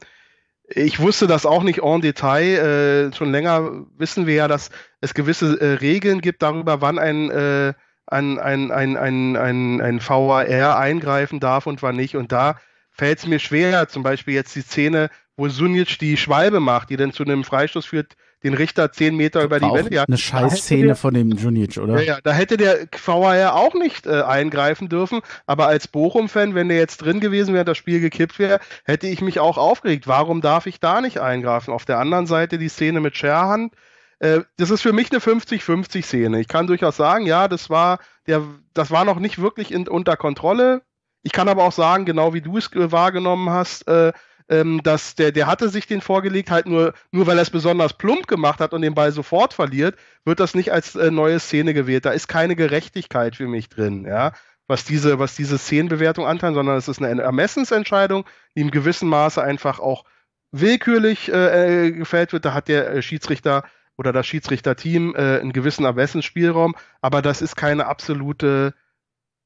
[0.69, 3.11] ich wusste das auch nicht en Detail.
[3.11, 7.31] Äh, schon länger wissen wir ja, dass es gewisse äh, Regeln gibt darüber, wann ein,
[7.31, 7.75] äh,
[8.07, 12.17] ein, ein, ein, ein, ein, ein VAR eingreifen darf und wann nicht.
[12.17, 12.59] Und da
[12.91, 16.97] fällt es mir schwer, zum Beispiel jetzt die Szene, wo Sunic die Schwalbe macht, die
[16.97, 19.95] dann zu einem Freistoß führt, den Richter zehn Meter über die Wände.
[19.95, 22.01] Ja, eine Scheißszene von dem Junic, oder?
[22.01, 25.21] Ja, ja, da hätte der VAR auch nicht äh, eingreifen dürfen.
[25.47, 29.21] Aber als Bochum-Fan, wenn der jetzt drin gewesen wäre, das Spiel gekippt wäre, hätte ich
[29.21, 30.07] mich auch aufgeregt.
[30.07, 31.73] Warum darf ich da nicht eingreifen?
[31.73, 33.75] Auf der anderen Seite die Szene mit Scherhand.
[34.19, 36.41] Äh, das ist für mich eine 50-50-Szene.
[36.41, 38.43] Ich kann durchaus sagen, ja, das war, der,
[38.75, 40.83] das war noch nicht wirklich in, unter Kontrolle.
[41.23, 44.13] Ich kann aber auch sagen, genau wie du es wahrgenommen hast, äh,
[44.53, 47.95] ähm, dass der, der hatte sich den vorgelegt, halt nur, nur weil er es besonders
[47.95, 49.97] plump gemacht hat und den Ball sofort verliert,
[50.27, 52.05] wird das nicht als äh, neue Szene gewählt.
[52.05, 54.33] Da ist keine Gerechtigkeit für mich drin, ja,
[54.69, 59.43] was diese, was diese Szenenbewertung anteilt, sondern es ist eine Ermessensentscheidung, die im gewissen Maße
[59.43, 60.05] einfach auch
[60.53, 62.45] willkürlich äh, äh gefällt wird.
[62.45, 63.65] Da hat der äh, Schiedsrichter
[63.97, 68.75] oder das Schiedsrichterteam äh, einen gewissen Ermessensspielraum, aber das ist keine absolute,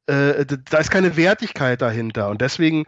[0.06, 2.28] äh, da ist keine Wertigkeit dahinter.
[2.28, 2.86] Und deswegen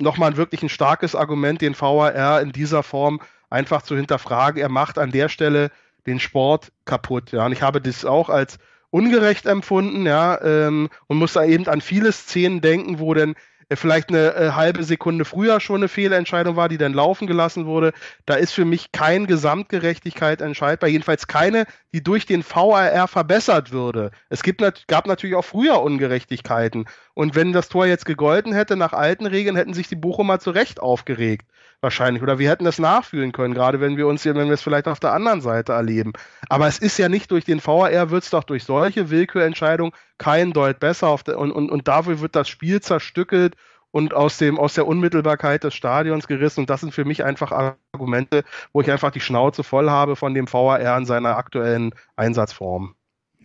[0.00, 3.20] nochmal wirklich ein starkes Argument, den VAR in dieser Form
[3.50, 4.60] einfach zu hinterfragen.
[4.60, 5.70] Er macht an der Stelle
[6.06, 7.32] den Sport kaputt.
[7.32, 8.58] Ja, und ich habe das auch als
[8.90, 13.34] ungerecht empfunden, ja, ähm, und muss da eben an viele Szenen denken, wo denn
[13.68, 17.66] äh, vielleicht eine äh, halbe Sekunde früher schon eine Fehlentscheidung war, die dann laufen gelassen
[17.66, 17.92] wurde.
[18.26, 24.10] Da ist für mich kein Gesamtgerechtigkeit entscheidbar, jedenfalls keine, die durch den VAR verbessert würde.
[24.30, 26.86] Es gibt, gab natürlich auch früher Ungerechtigkeiten.
[27.18, 30.52] Und wenn das Tor jetzt gegolten hätte nach alten Regeln, hätten sich die Bochumer zu
[30.52, 31.48] Recht aufgeregt
[31.80, 32.22] wahrscheinlich.
[32.22, 34.86] Oder wir hätten das nachfühlen können, gerade wenn wir uns hier, wenn wir es vielleicht
[34.86, 36.12] auf der anderen Seite erleben.
[36.48, 40.52] Aber es ist ja nicht durch den VAR, wird es doch durch solche Willkürentscheidungen kein
[40.52, 41.18] Deut besser.
[41.26, 43.56] Der, und, und, und dafür wird das Spiel zerstückelt
[43.90, 46.60] und aus, dem, aus der Unmittelbarkeit des Stadions gerissen.
[46.60, 47.50] Und das sind für mich einfach
[47.92, 52.94] Argumente, wo ich einfach die Schnauze voll habe von dem VAR in seiner aktuellen Einsatzform.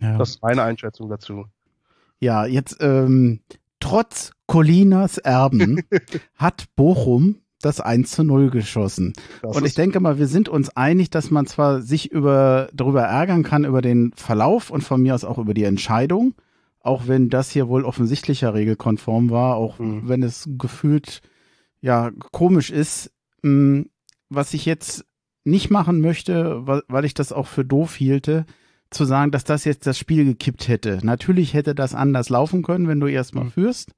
[0.00, 0.16] Ja.
[0.16, 1.46] Das ist meine Einschätzung dazu.
[2.20, 3.40] Ja, jetzt ähm,
[3.84, 5.82] trotz Colinas Erben
[6.36, 9.12] hat Bochum das 1 zu 0 geschossen.
[9.42, 13.02] Das und ich denke mal, wir sind uns einig, dass man zwar sich über, darüber
[13.02, 16.34] ärgern kann, über den Verlauf und von mir aus auch über die Entscheidung,
[16.80, 20.08] auch wenn das hier wohl offensichtlicher regelkonform war, auch mhm.
[20.08, 21.20] wenn es gefühlt
[21.82, 23.12] ja komisch ist.
[23.42, 23.90] Hm,
[24.30, 25.04] was ich jetzt
[25.44, 28.46] nicht machen möchte, weil, weil ich das auch für doof hielte,
[28.90, 30.98] zu sagen, dass das jetzt das Spiel gekippt hätte.
[31.02, 33.50] Natürlich hätte das anders laufen können, wenn du erstmal mhm.
[33.50, 33.92] führst.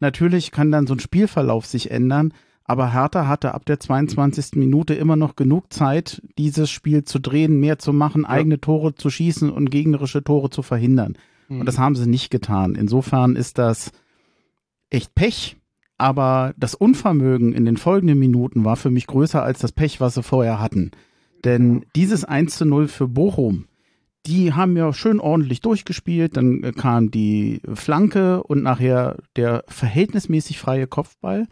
[0.00, 2.32] Natürlich kann dann so ein Spielverlauf sich ändern.
[2.64, 4.52] Aber Hertha hatte ab der 22.
[4.54, 8.28] Minute immer noch genug Zeit, dieses Spiel zu drehen, mehr zu machen, ja.
[8.28, 11.16] eigene Tore zu schießen und gegnerische Tore zu verhindern.
[11.48, 11.60] Mhm.
[11.60, 12.76] Und das haben sie nicht getan.
[12.76, 13.90] Insofern ist das
[14.88, 15.56] echt Pech.
[15.98, 20.14] Aber das Unvermögen in den folgenden Minuten war für mich größer als das Pech, was
[20.14, 20.92] sie vorher hatten.
[21.44, 23.66] Denn dieses 1 zu 0 für Bochum,
[24.26, 26.36] die haben ja schön ordentlich durchgespielt.
[26.36, 31.46] Dann kam die Flanke und nachher der verhältnismäßig freie Kopfball.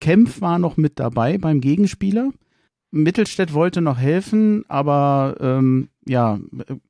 [0.00, 2.30] Kempf war noch mit dabei beim Gegenspieler.
[2.90, 6.38] Mittelstädt wollte noch helfen, aber ähm, ja,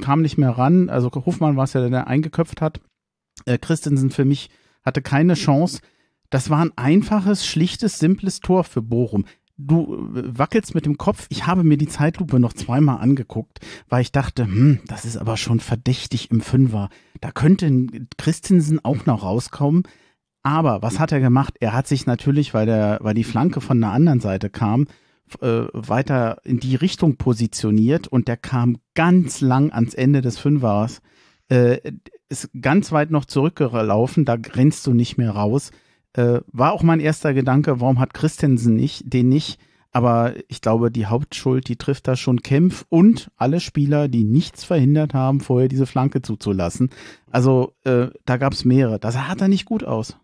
[0.02, 0.90] kam nicht mehr ran.
[0.90, 2.80] Also Hofmann war es ja, der eingeköpft hat.
[3.46, 4.50] Äh, Christensen für mich
[4.84, 5.80] hatte keine Chance.
[6.30, 9.24] Das war ein einfaches, schlichtes, simples Tor für Bochum.
[9.56, 11.26] Du äh, wackelst mit dem Kopf.
[11.28, 15.36] Ich habe mir die Zeitlupe noch zweimal angeguckt, weil ich dachte, hm, das ist aber
[15.36, 16.88] schon verdächtig im Fünfer.
[17.20, 17.86] Da könnte
[18.18, 19.84] Christensen auch noch rauskommen.
[20.42, 21.54] Aber was hat er gemacht?
[21.60, 24.86] Er hat sich natürlich, weil der, weil die Flanke von der anderen Seite kam,
[25.40, 31.00] äh, weiter in die Richtung positioniert und der kam ganz lang ans Ende des Fünfers.
[31.48, 31.78] Äh,
[32.28, 35.70] ist ganz weit noch zurückgelaufen, da grenzt du nicht mehr raus.
[36.14, 39.58] Äh, war auch mein erster Gedanke, warum hat Christensen nicht, den nicht?
[39.92, 44.64] Aber ich glaube, die Hauptschuld, die trifft da schon Kempf und alle Spieler, die nichts
[44.64, 46.90] verhindert haben, vorher diese Flanke zuzulassen.
[47.30, 48.98] Also äh, da gab es mehrere.
[48.98, 50.16] Das sah da nicht gut aus.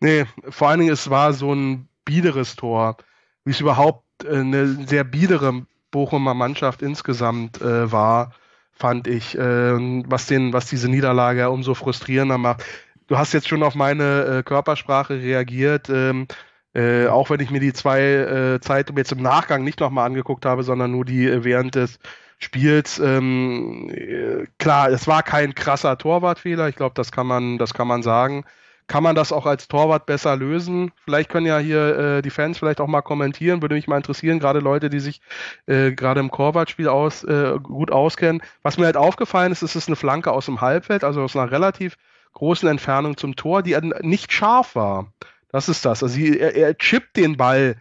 [0.00, 2.96] Nee, vor allen Dingen, es war so ein biederes Tor,
[3.44, 8.32] wie es überhaupt äh, eine sehr biedere Bochumer Mannschaft insgesamt äh, war,
[8.72, 12.64] fand ich, äh, was, den, was diese Niederlage umso frustrierender macht.
[13.08, 15.88] Du hast jetzt schon auf meine äh, Körpersprache reagiert.
[15.88, 16.28] Ähm,
[16.74, 20.44] äh, auch wenn ich mir die zwei äh, Zeitungen jetzt im Nachgang nicht nochmal angeguckt
[20.44, 21.98] habe, sondern nur die äh, während des
[22.38, 22.98] Spiels.
[22.98, 26.68] Ähm, äh, klar, es war kein krasser Torwartfehler.
[26.68, 28.44] Ich glaube, das kann man, das kann man sagen.
[28.88, 30.92] Kann man das auch als Torwart besser lösen?
[31.04, 34.38] Vielleicht können ja hier äh, die Fans vielleicht auch mal kommentieren, würde mich mal interessieren,
[34.38, 35.20] gerade Leute, die sich
[35.66, 38.42] äh, gerade im Torwartspiel aus, äh, gut auskennen.
[38.62, 41.50] Was mir halt aufgefallen ist, ist es eine Flanke aus dem Halbfeld, also aus einer
[41.50, 41.96] relativ
[42.32, 45.12] großen Entfernung zum Tor, die nicht scharf war.
[45.50, 46.02] Das ist das.
[46.02, 47.76] Also er, er chippt den Ball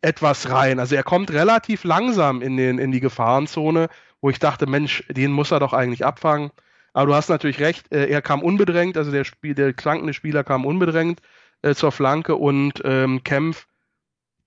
[0.00, 0.78] etwas rein.
[0.78, 3.88] Also er kommt relativ langsam in, den, in die Gefahrenzone,
[4.20, 6.50] wo ich dachte, Mensch, den muss er doch eigentlich abfangen.
[6.92, 10.44] Aber du hast natürlich recht, äh, er kam unbedrängt, also der, Spiel, der klankende Spieler
[10.44, 11.20] kam unbedrängt
[11.62, 13.66] äh, zur Flanke und ähm, Kempf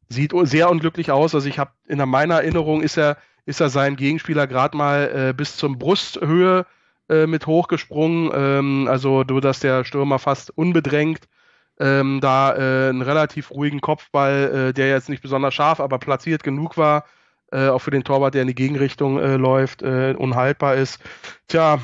[0.09, 1.33] sieht sehr unglücklich aus.
[1.33, 5.33] Also ich habe in meiner Erinnerung ist er, ist er seinen Gegenspieler gerade mal äh,
[5.33, 6.65] bis zum Brusthöhe
[7.09, 8.31] äh, mit hochgesprungen.
[8.33, 11.27] Ähm, also du, dass der Stürmer fast unbedrängt
[11.79, 16.43] ähm, da äh, einen relativ ruhigen Kopfball, äh, der jetzt nicht besonders scharf, aber platziert
[16.43, 17.05] genug war,
[17.51, 20.99] äh, auch für den Torwart, der in die Gegenrichtung äh, läuft, äh, unhaltbar ist.
[21.47, 21.79] Tja,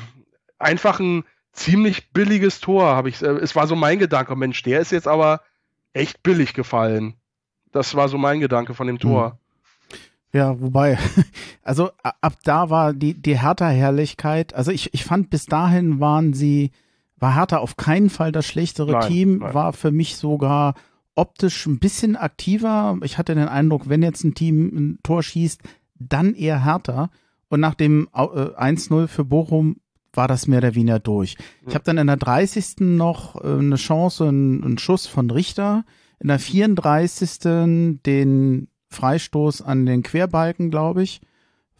[0.58, 3.22] einfach ein ziemlich billiges Tor, habe ich.
[3.22, 5.42] Äh, es war so mein Gedanke, Mensch, der ist jetzt aber
[5.92, 7.14] echt billig gefallen.
[7.70, 9.30] Das war so mein Gedanke von dem Tor.
[9.30, 9.38] Mhm.
[10.32, 10.98] Ja, wobei,
[11.62, 16.70] also ab da war die, die Hertha-Herrlichkeit, also ich, ich fand bis dahin waren sie
[17.22, 19.54] war Hertha auf keinen Fall das schlechtere nein, Team, nein.
[19.54, 20.74] war für mich sogar
[21.14, 22.98] optisch ein bisschen aktiver.
[23.04, 25.60] Ich hatte den Eindruck, wenn jetzt ein Team ein Tor schießt,
[25.94, 27.10] dann eher Hertha.
[27.48, 29.76] Und nach dem 1-0 äh, für Bochum
[30.12, 31.36] war das mehr der Wiener durch.
[31.66, 32.76] Ich habe dann in der 30.
[32.80, 35.84] noch äh, eine Chance, einen Schuss von Richter.
[36.18, 38.00] In der 34.
[38.04, 41.20] den Freistoß an den Querbalken, glaube ich,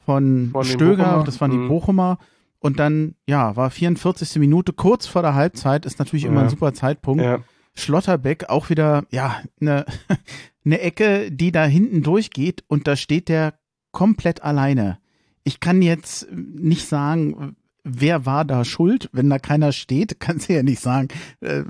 [0.04, 1.22] von, von Stöger.
[1.24, 1.68] Das waren die mhm.
[1.68, 2.18] Bochumer.
[2.58, 4.36] Und dann, ja, war 44.
[4.36, 6.42] Minute, kurz vor der Halbzeit, ist natürlich immer ja.
[6.44, 7.22] ein super Zeitpunkt.
[7.22, 7.40] Ja.
[7.74, 9.84] Schlotterbeck auch wieder, ja, eine
[10.64, 13.54] ne Ecke, die da hinten durchgeht und da steht der
[13.90, 14.98] komplett alleine.
[15.44, 20.54] Ich kann jetzt nicht sagen, wer war da schuld, wenn da keiner steht, kann sie
[20.54, 21.08] ja nicht sagen,
[21.40, 21.64] äh,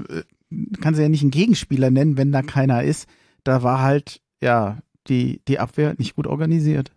[0.80, 3.08] kann sie ja nicht einen Gegenspieler nennen, wenn da keiner ist.
[3.44, 4.78] Da war halt, ja,
[5.08, 6.92] die, die Abwehr nicht gut organisiert.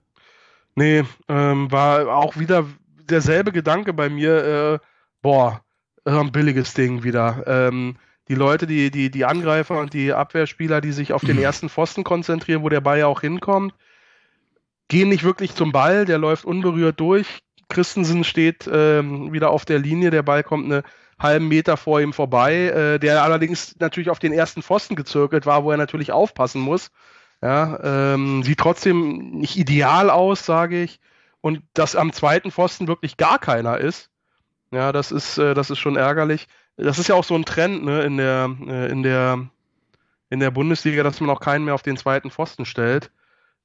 [0.76, 2.66] Nee, ähm, war auch wieder
[3.10, 4.44] derselbe Gedanke bei mir,
[4.74, 4.80] äh,
[5.22, 5.62] boah,
[6.04, 7.44] ein billiges Ding wieder.
[7.48, 7.98] Ähm,
[8.28, 12.04] die Leute, die, die, die Angreifer und die Abwehrspieler, die sich auf den ersten Pfosten
[12.04, 13.74] konzentrieren, wo der Ball ja auch hinkommt,
[14.88, 17.40] gehen nicht wirklich zum Ball, der läuft unberührt durch.
[17.70, 20.84] Christensen steht ähm, wieder auf der Linie, der Ball kommt eine
[21.20, 25.64] halben Meter vor ihm vorbei, äh, der allerdings natürlich auf den ersten Pfosten gezirkelt war,
[25.64, 26.92] wo er natürlich aufpassen muss.
[27.46, 27.78] Ja,
[28.16, 31.00] ähm, sieht trotzdem nicht ideal aus, sage ich
[31.42, 34.10] und dass am zweiten Pfosten wirklich gar keiner ist.
[34.72, 36.48] Ja, das ist, äh, das ist schon ärgerlich.
[36.76, 39.48] Das ist ja auch so ein Trend ne, in, der, äh, in, der,
[40.32, 43.12] in der Bundesliga, dass man auch keinen mehr auf den zweiten Pfosten stellt.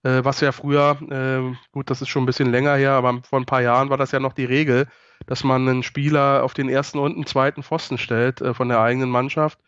[0.02, 3.40] Äh, was ja früher, äh, gut, das ist schon ein bisschen länger her, aber vor
[3.40, 4.88] ein paar Jahren war das ja noch die Regel,
[5.24, 8.82] dass man einen Spieler auf den ersten und einen zweiten Pfosten stellt äh, von der
[8.82, 9.58] eigenen Mannschaft.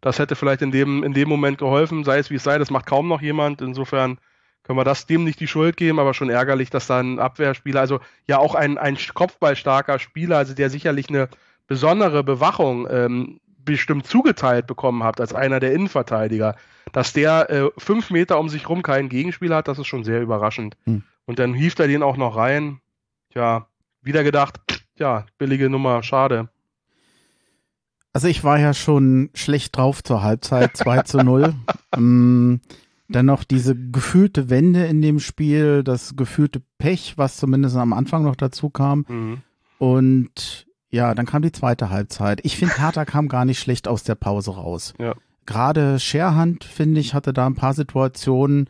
[0.00, 2.70] Das hätte vielleicht in dem, in dem Moment geholfen, sei es wie es sei, das
[2.70, 3.60] macht kaum noch jemand.
[3.60, 4.18] Insofern
[4.62, 7.80] können wir das dem nicht die Schuld geben, aber schon ärgerlich, dass da ein Abwehrspieler,
[7.80, 11.28] also ja auch ein, ein kopfballstarker Spieler, also der sicherlich eine
[11.66, 16.56] besondere Bewachung ähm, bestimmt zugeteilt bekommen hat als einer der Innenverteidiger,
[16.92, 20.20] dass der äh, fünf Meter um sich rum keinen Gegenspieler hat, das ist schon sehr
[20.20, 20.76] überraschend.
[20.84, 21.02] Hm.
[21.26, 22.80] Und dann hieft er den auch noch rein.
[23.32, 23.66] Tja,
[24.02, 24.60] wieder gedacht,
[24.96, 26.48] ja, billige Nummer, schade.
[28.12, 31.54] Also ich war ja schon schlecht drauf zur Halbzeit, 2 zu 0.
[31.96, 32.60] ähm,
[33.08, 38.22] dann noch diese gefühlte Wende in dem Spiel, das gefühlte Pech, was zumindest am Anfang
[38.22, 39.04] noch dazu kam.
[39.08, 39.38] Mhm.
[39.78, 42.40] Und ja, dann kam die zweite Halbzeit.
[42.44, 44.94] Ich finde, Hertha kam gar nicht schlecht aus der Pause raus.
[44.98, 45.14] Ja.
[45.46, 48.68] Gerade Scherhand, finde ich, hatte da ein paar Situationen,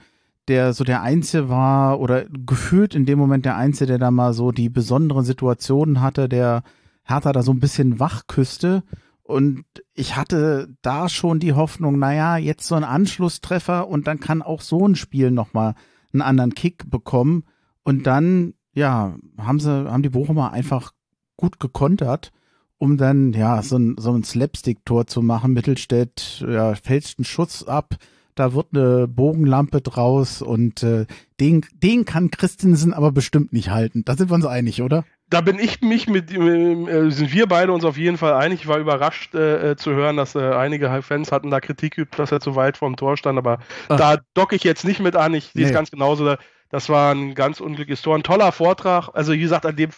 [0.48, 4.32] der so der Einzige war oder gefühlt in dem Moment der Einzige, der da mal
[4.32, 6.62] so die besonderen Situationen hatte, der
[7.04, 8.82] Hertha da so ein bisschen wach küsste.
[9.30, 9.64] Und
[9.94, 14.60] ich hatte da schon die Hoffnung, naja, jetzt so ein Anschlusstreffer und dann kann auch
[14.60, 15.74] so ein Spiel nochmal
[16.12, 17.44] einen anderen Kick bekommen.
[17.84, 20.92] Und dann, ja, haben sie, haben die Bochumer einfach
[21.36, 22.32] gut gekontert,
[22.76, 25.52] um dann, ja, so ein, so ein Slapstick-Tor zu machen.
[25.52, 27.96] Mittelstädt, ja, fälscht einen Schuss ab,
[28.34, 31.06] da wird eine Bogenlampe draus und äh,
[31.38, 34.04] den, den kann Christensen aber bestimmt nicht halten.
[34.04, 35.04] Da sind wir uns einig, oder?
[35.30, 38.62] Da bin ich mich mit, äh, sind wir beide uns auf jeden Fall einig.
[38.62, 42.16] Ich war überrascht äh, äh zu hören, dass äh, einige Fans hatten da Kritik übt,
[42.16, 43.96] dass er zu weit vorm Tor stand, aber Ach.
[43.96, 45.32] da docke ich jetzt nicht mit an.
[45.34, 46.36] Ich sehe es ganz genauso.
[46.70, 48.16] Das war ein ganz unglückliches Tor.
[48.16, 49.10] Ein toller Vortrag.
[49.12, 49.90] Also, wie gesagt, an dem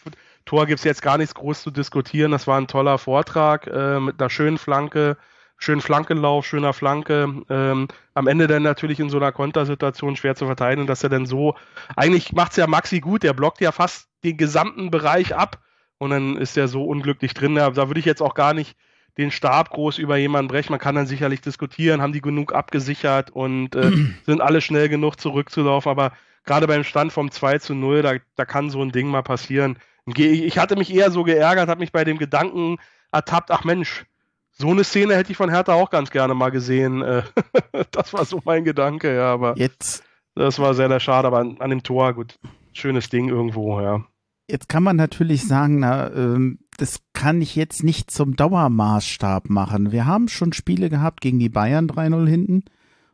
[0.45, 2.33] Tor gibt es jetzt gar nichts groß zu diskutieren.
[2.33, 5.17] Das war ein toller Vortrag äh, mit einer schönen Flanke
[5.63, 7.43] schönen Flankenlauf, schöner Flanke.
[7.49, 11.25] Ähm, am Ende dann natürlich in so einer Kontersituation schwer zu verteidigen, dass er dann
[11.25, 11.55] so,
[11.97, 15.63] eigentlich macht es ja Maxi gut, der blockt ja fast den gesamten Bereich ab
[15.99, 17.55] und dann ist er so unglücklich drin.
[17.55, 18.77] Da, da würde ich jetzt auch gar nicht
[19.19, 20.73] den Stab groß über jemanden brechen.
[20.73, 23.93] Man kann dann sicherlich diskutieren, haben die genug abgesichert und äh,
[24.27, 26.13] sind alle schnell genug zurückzulaufen, aber
[26.45, 29.79] gerade beim Stand vom 2 zu 0, da, da kann so ein Ding mal passieren.
[30.17, 32.79] Ich hatte mich eher so geärgert, habe mich bei dem Gedanken
[33.13, 34.05] ertappt, ach Mensch,
[34.53, 37.03] so eine Szene hätte ich von Hertha auch ganz gerne mal gesehen.
[37.03, 37.23] Äh,
[37.91, 40.05] das war so mein Gedanke, ja, aber jetzt.
[40.35, 42.39] Das war sehr, sehr schade, aber an, an dem Tor, gut,
[42.73, 44.03] schönes Ding irgendwo, ja.
[44.49, 49.93] Jetzt kann man natürlich sagen, na, ähm, das kann ich jetzt nicht zum Dauermaßstab machen.
[49.93, 52.65] Wir haben schon Spiele gehabt gegen die Bayern 3-0 hinten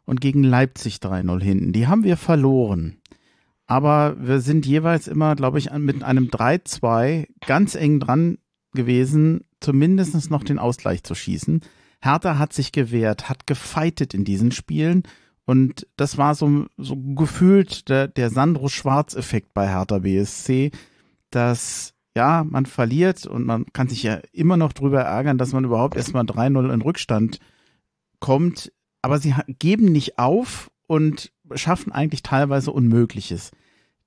[0.05, 1.73] und gegen Leipzig 3-0 hinten.
[1.73, 3.01] Die haben wir verloren.
[3.67, 8.39] Aber wir sind jeweils immer, glaube ich, mit einem 3-2 ganz eng dran
[8.73, 11.61] gewesen, zumindest noch den Ausgleich zu schießen.
[12.01, 15.03] Hertha hat sich gewehrt, hat gefeitet in diesen Spielen
[15.45, 20.71] und das war so, so gefühlt der, der Sandro Schwarz-Effekt bei Hertha BSC,
[21.31, 25.65] dass ja, man verliert und man kann sich ja immer noch drüber ärgern, dass man
[25.65, 27.39] überhaupt erstmal 3-0 in Rückstand
[28.21, 33.53] kommt, aber sie geben nicht auf und schaffen eigentlich teilweise Unmögliches.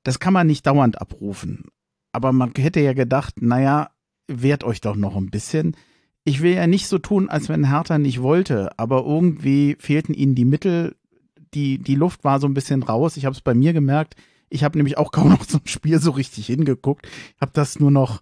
[0.03, 1.65] Das kann man nicht dauernd abrufen.
[2.11, 3.91] Aber man hätte ja gedacht, naja,
[4.33, 5.75] wehrt euch doch noch ein bisschen.
[6.23, 10.35] Ich will ja nicht so tun, als wenn Hertha nicht wollte, aber irgendwie fehlten ihnen
[10.35, 10.95] die Mittel.
[11.53, 13.17] Die, die Luft war so ein bisschen raus.
[13.17, 14.15] Ich habe es bei mir gemerkt.
[14.49, 17.07] Ich habe nämlich auch kaum noch zum Spiel so richtig hingeguckt.
[17.07, 18.21] Ich habe das nur noch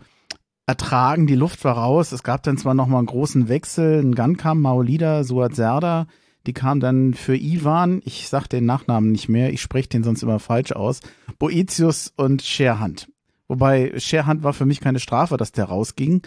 [0.65, 1.27] ertragen.
[1.27, 2.11] Die Luft war raus.
[2.11, 3.99] Es gab dann zwar noch mal einen großen Wechsel.
[3.99, 6.07] Ein Gun kam, Maolida, Suat Serda.
[6.47, 8.01] Die kam dann für Ivan.
[8.05, 9.51] Ich sag den Nachnamen nicht mehr.
[9.51, 11.01] Ich spreche den sonst immer falsch aus.
[11.37, 13.09] Boetius und Scherhand.
[13.49, 16.21] Wobei Scherhand war für mich keine Strafe, dass der rausging.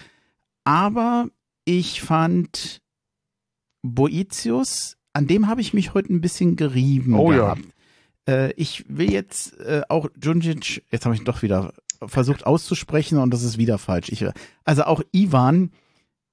[0.65, 1.29] Aber
[1.65, 2.83] ich fand
[3.83, 7.63] Boetius, an dem habe ich mich heute ein bisschen gerieben oh, gehabt.
[8.29, 8.35] Ja.
[8.35, 11.73] Äh, ich will jetzt äh, auch Junjic, jetzt habe ich doch wieder
[12.05, 14.09] versucht auszusprechen und das ist wieder falsch.
[14.11, 14.25] Ich,
[14.65, 15.71] also auch Ivan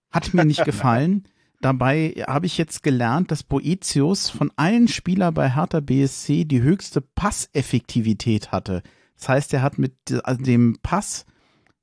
[0.09, 1.27] hat mir nicht gefallen.
[1.61, 7.01] Dabei habe ich jetzt gelernt, dass Boetius von allen Spielern bei Hertha BSC die höchste
[7.01, 8.81] Passeffektivität hatte.
[9.19, 9.93] Das heißt, er hat mit
[10.23, 11.25] also dem Pass,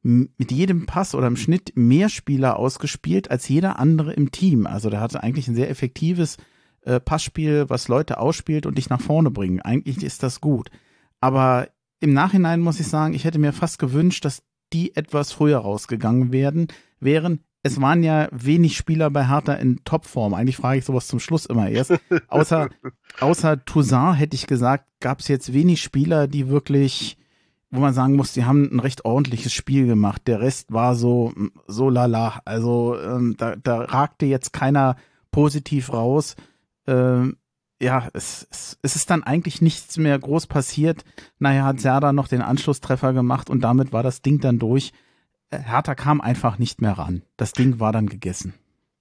[0.03, 4.67] mit jedem Pass oder im Schnitt mehr Spieler ausgespielt als jeder andere im Team.
[4.67, 6.39] Also der hatte eigentlich ein sehr effektives
[6.83, 9.61] äh, Passspiel, was Leute ausspielt und dich nach vorne bringen.
[9.61, 10.71] Eigentlich ist das gut.
[11.21, 11.69] Aber
[12.01, 16.33] im Nachhinein muss ich sagen, ich hätte mir fast gewünscht, dass die etwas früher rausgegangen
[16.33, 16.69] werden,
[17.01, 20.35] wären es waren ja wenig Spieler bei Hertha in Topform.
[20.35, 21.95] Eigentlich frage ich sowas zum Schluss immer erst.
[22.29, 22.69] Außer,
[23.21, 27.17] außer Toussaint hätte ich gesagt, gab es jetzt wenig Spieler, die wirklich
[27.71, 30.23] wo man sagen muss, die haben ein recht ordentliches Spiel gemacht.
[30.27, 31.33] Der Rest war so,
[31.67, 32.41] so lala.
[32.45, 34.97] Also ähm, da, da ragte jetzt keiner
[35.31, 36.37] positiv raus.
[36.87, 37.37] Ähm,
[37.81, 41.05] ja, es, es, es ist dann eigentlich nichts mehr groß passiert.
[41.39, 44.93] Naja, hat Serda noch den Anschlusstreffer gemacht und damit war das Ding dann durch.
[45.51, 47.23] Äh, Hertha kam einfach nicht mehr ran.
[47.37, 48.55] Das Ding war dann gegessen.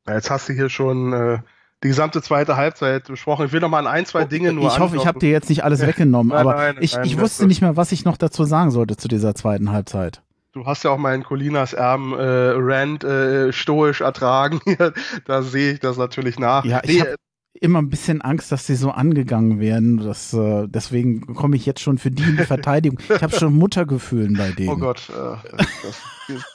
[0.08, 1.40] Jetzt hast du hier schon äh,
[1.84, 3.46] die gesamte zweite Halbzeit besprochen.
[3.46, 5.50] Ich will noch mal an ein, zwei Dinge nur Ich hoffe, ich habe dir jetzt
[5.50, 8.18] nicht alles weggenommen, nein, aber nein, ich, nein, ich wusste nicht mehr, was ich noch
[8.18, 10.22] dazu sagen sollte zu dieser zweiten Halbzeit.
[10.54, 14.62] Du hast ja auch meinen Colinas Erben äh, Rand äh, stoisch ertragen.
[15.26, 16.64] da sehe ich das natürlich nach.
[16.64, 17.16] Ja, ich nee, habe
[17.62, 19.98] immer ein bisschen Angst, dass sie so angegangen werden.
[19.98, 23.00] Das, äh, deswegen komme ich jetzt schon für die in die Verteidigung.
[23.10, 24.70] Ich habe schon Muttergefühlen bei denen.
[24.70, 26.02] Oh Gott, äh, das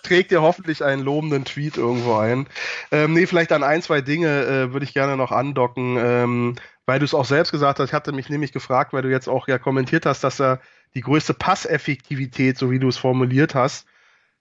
[0.03, 2.47] trägt dir hoffentlich einen lobenden Tweet irgendwo ein.
[2.91, 6.99] Ähm, nee, vielleicht an ein, zwei Dinge äh, würde ich gerne noch andocken, ähm, weil
[6.99, 7.89] du es auch selbst gesagt hast.
[7.89, 10.61] Ich hatte mich nämlich gefragt, weil du jetzt auch ja kommentiert hast, dass er
[10.95, 13.87] die größte Passeffektivität, so wie du es formuliert hast,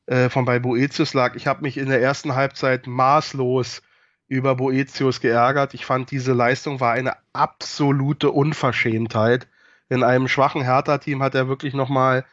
[0.08, 1.36] äh, von bei Boetius lag.
[1.36, 3.82] Ich habe mich in der ersten Halbzeit maßlos
[4.30, 5.74] über Boetius geärgert.
[5.74, 9.48] Ich fand, diese Leistung war eine absolute Unverschämtheit.
[9.90, 12.24] In einem schwachen Hertha-Team hat er wirklich nochmal,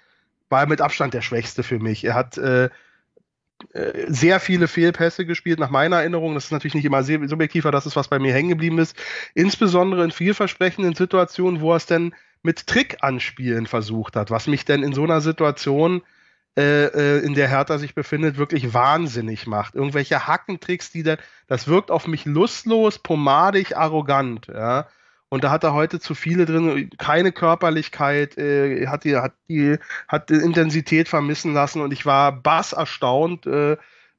[0.51, 2.05] war mit Abstand der Schwächste für mich.
[2.05, 2.69] Er hat äh,
[3.73, 6.35] äh, sehr viele Fehlpässe gespielt, nach meiner Erinnerung.
[6.35, 8.95] Das ist natürlich nicht immer subjektiv, aber das ist, was bei mir hängen geblieben ist.
[9.35, 14.67] Insbesondere in vielversprechenden Situationen, wo er es denn mit Trick anspielen versucht hat, was mich
[14.67, 16.03] denn in so einer Situation
[16.57, 19.75] äh, äh, in der Hertha sich befindet, wirklich wahnsinnig macht.
[19.75, 24.87] Irgendwelche Hackentricks, die da, das wirkt auf mich lustlos, pomadig, arrogant, ja.
[25.29, 29.77] Und da hat er heute zu viele drin, keine Körperlichkeit, äh, hat die, hat die,
[30.07, 33.77] hat die Intensität vermissen lassen und ich war bass erstaunt, äh,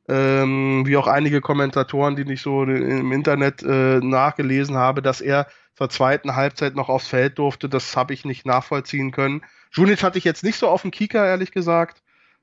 [0.09, 5.47] ähm, wie auch einige Kommentatoren, die ich so im Internet äh, nachgelesen habe, dass er
[5.75, 7.69] zur zweiten Halbzeit noch aufs Feld durfte.
[7.69, 9.43] Das habe ich nicht nachvollziehen können.
[9.71, 12.01] Junic hatte ich jetzt nicht so auf dem Kieker, ehrlich gesagt.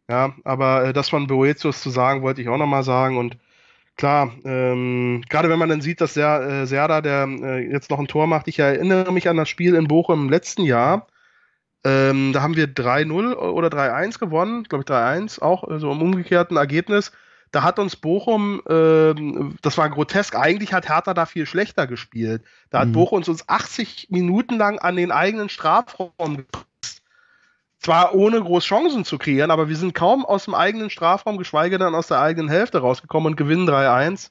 [0.08, 3.16] Ja, aber äh, das von Boetius zu sagen, wollte ich auch nochmal sagen.
[3.16, 3.38] Und
[3.96, 7.98] klar, ähm, gerade wenn man dann sieht, dass der, äh, Serda, der äh, jetzt noch
[7.98, 11.06] ein Tor macht, ich erinnere mich an das Spiel in Bochum im letzten Jahr.
[11.84, 16.00] Ähm, da haben wir 3-0 oder 3-1 gewonnen, glaube ich 3-1, auch äh, so im
[16.00, 17.12] umgekehrten Ergebnis.
[17.50, 22.42] Da hat uns Bochum, ähm, das war grotesk, eigentlich hat Hertha da viel schlechter gespielt.
[22.70, 22.92] Da hat mhm.
[22.92, 27.03] Bochum uns 80 Minuten lang an den eigenen Strafraum gepresst
[27.84, 31.78] zwar ohne groß Chancen zu kreieren, aber wir sind kaum aus dem eigenen Strafraum, geschweige
[31.78, 34.30] denn aus der eigenen Hälfte rausgekommen und gewinnen 3-1.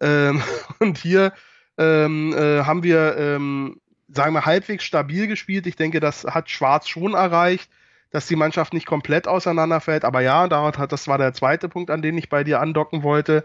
[0.00, 0.42] Ähm,
[0.78, 1.32] und hier
[1.76, 5.66] ähm, äh, haben wir, ähm, sagen wir, halbwegs stabil gespielt.
[5.66, 7.70] Ich denke, das hat Schwarz schon erreicht,
[8.10, 10.04] dass die Mannschaft nicht komplett auseinanderfällt.
[10.04, 13.44] Aber ja, das war der zweite Punkt, an den ich bei dir andocken wollte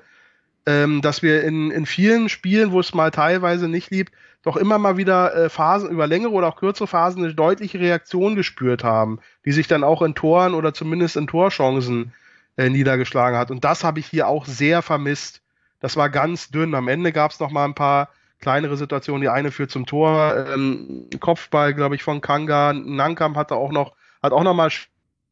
[0.66, 4.08] ähm, dass wir in, in vielen Spielen, wo es mal teilweise nicht lief,
[4.44, 8.36] doch immer mal wieder äh, Phasen, über längere oder auch kürzere Phasen, eine deutliche Reaktion
[8.36, 12.14] gespürt haben, die sich dann auch in Toren oder zumindest in Torchancen
[12.58, 13.52] äh, niedergeschlagen hat.
[13.52, 15.42] Und das habe ich hier auch sehr vermisst.
[15.80, 16.76] Das war ganz dünn.
[16.76, 19.22] Am Ende gab es noch mal ein paar kleinere Situationen.
[19.22, 22.74] Die eine führt zum Tor, ähm, Kopfball, glaube ich, von Kanga.
[22.74, 24.70] Nankam hatte auch noch, hat auch noch mal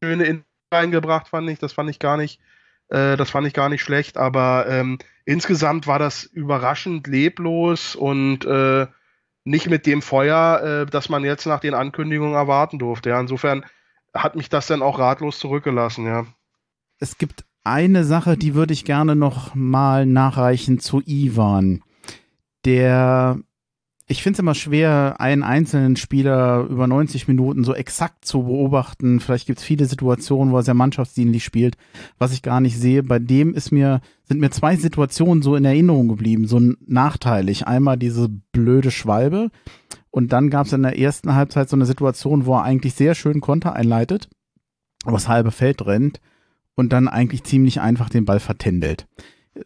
[0.02, 1.58] schöne in reingebracht, fand ich.
[1.58, 2.40] Das fand ich gar nicht,
[2.88, 4.16] äh, das fand ich gar nicht schlecht.
[4.16, 8.86] Aber ähm, insgesamt war das überraschend leblos und äh,
[9.44, 13.10] nicht mit dem Feuer, äh, das man jetzt nach den Ankündigungen erwarten durfte.
[13.10, 13.64] Ja, insofern
[14.14, 16.26] hat mich das dann auch ratlos zurückgelassen, ja.
[16.98, 21.82] Es gibt eine Sache, die würde ich gerne noch mal nachreichen zu Ivan.
[22.64, 23.38] Der
[24.06, 29.20] ich finde es immer schwer, einen einzelnen Spieler über 90 Minuten so exakt zu beobachten.
[29.20, 31.76] Vielleicht gibt es viele Situationen, wo er sehr mannschaftsdienlich spielt,
[32.18, 33.02] was ich gar nicht sehe.
[33.02, 37.66] Bei dem ist mir, sind mir zwei Situationen so in Erinnerung geblieben, so nachteilig.
[37.66, 39.50] Einmal diese blöde Schwalbe
[40.10, 43.14] und dann gab es in der ersten Halbzeit so eine Situation, wo er eigentlich sehr
[43.14, 44.28] schön Konter einleitet,
[45.04, 46.20] aber das halbe Feld rennt
[46.74, 49.06] und dann eigentlich ziemlich einfach den Ball vertändelt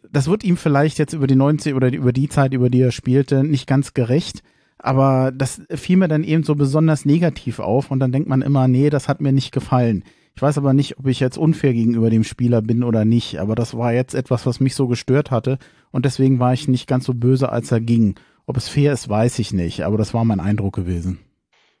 [0.09, 2.91] das wird ihm vielleicht jetzt über die 90 oder über die Zeit, über die er
[2.91, 4.43] spielte, nicht ganz gerecht.
[4.79, 8.67] Aber das fiel mir dann eben so besonders negativ auf und dann denkt man immer,
[8.67, 10.03] nee, das hat mir nicht gefallen.
[10.35, 13.55] Ich weiß aber nicht, ob ich jetzt unfair gegenüber dem Spieler bin oder nicht, aber
[13.55, 15.57] das war jetzt etwas, was mich so gestört hatte
[15.89, 18.15] und deswegen war ich nicht ganz so böse, als er ging.
[18.45, 21.19] Ob es fair ist, weiß ich nicht, aber das war mein Eindruck gewesen.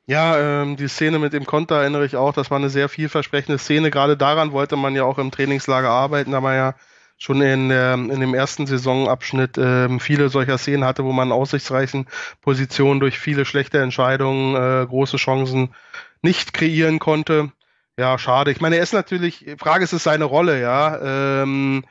[0.07, 3.59] Ja, ähm, die Szene mit dem Konter erinnere ich auch, das war eine sehr vielversprechende
[3.59, 3.91] Szene.
[3.91, 6.75] Gerade daran wollte man ja auch im Trainingslager arbeiten, da man ja
[7.17, 12.05] schon in, äh, in dem ersten Saisonabschnitt äh, viele solcher Szenen hatte, wo man aussichtsreichen
[12.41, 15.73] Positionen durch viele schlechte Entscheidungen äh, große Chancen
[16.21, 17.51] nicht kreieren konnte.
[17.97, 18.51] Ja, schade.
[18.51, 21.41] Ich meine, er ist natürlich, Frage ist es seine Rolle, ja.
[21.41, 21.83] Ähm,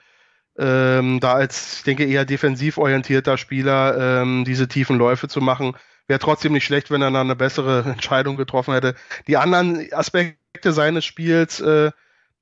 [0.58, 5.76] ähm, da als, ich denke, eher defensiv orientierter Spieler ähm, diese tiefen Läufe zu machen,
[6.06, 8.94] wäre trotzdem nicht schlecht, wenn er dann eine bessere Entscheidung getroffen hätte.
[9.26, 11.90] Die anderen Aspekte seines Spiels, äh,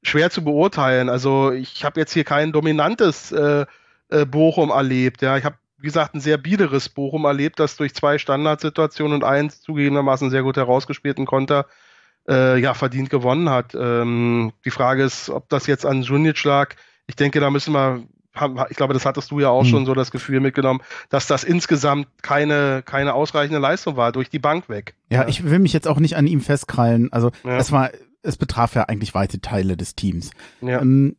[0.05, 1.09] schwer zu beurteilen.
[1.09, 3.67] Also ich habe jetzt hier kein dominantes äh,
[4.11, 5.23] äh, Bochum erlebt.
[5.23, 9.25] Ja, ich habe wie gesagt ein sehr biederes Bochum erlebt, das durch zwei Standardsituationen und
[9.25, 11.67] eins zugegebenermaßen sehr gut herausgespielten Konter
[12.29, 13.75] äh, ja verdient gewonnen hat.
[13.75, 16.75] Ähm, die Frage ist, ob das jetzt an Junic lag.
[17.07, 18.05] Ich denke, da müssen wir
[18.69, 19.69] ich glaube, das hattest du ja auch hm.
[19.69, 24.41] schon so das Gefühl mitgenommen, dass das insgesamt keine, keine ausreichende Leistung war, durch die
[24.41, 24.95] Bank weg.
[25.09, 25.29] Ja, ja.
[25.29, 27.13] ich will mich jetzt auch nicht an ihm festkrallen.
[27.13, 27.59] Also, ja.
[27.59, 27.91] es war
[28.25, 30.31] es betraf ja eigentlich weite Teile des Teams.
[30.61, 30.81] Ja.
[30.81, 31.17] Ähm,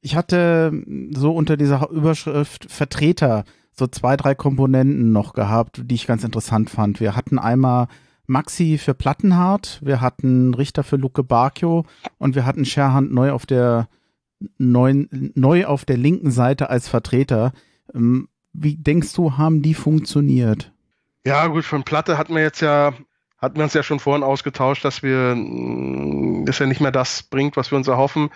[0.00, 0.72] ich hatte
[1.14, 6.70] so unter dieser Überschrift Vertreter so zwei, drei Komponenten noch gehabt, die ich ganz interessant
[6.70, 7.00] fand.
[7.00, 7.88] Wir hatten einmal
[8.26, 11.84] Maxi für Plattenhardt, wir hatten Richter für Luke Bacchio
[12.18, 13.88] und wir hatten Scherhand neu auf der
[14.58, 17.52] neu, neu auf der linken Seite als Vertreter.
[17.94, 20.72] Ähm, wie denkst du, haben die funktioniert?
[21.26, 22.92] Ja, gut, von Platte hatten wir jetzt ja
[23.44, 27.22] hatten wir uns ja schon vorhin ausgetauscht, dass wir, mm, dass er nicht mehr das
[27.22, 28.30] bringt, was wir uns erhoffen.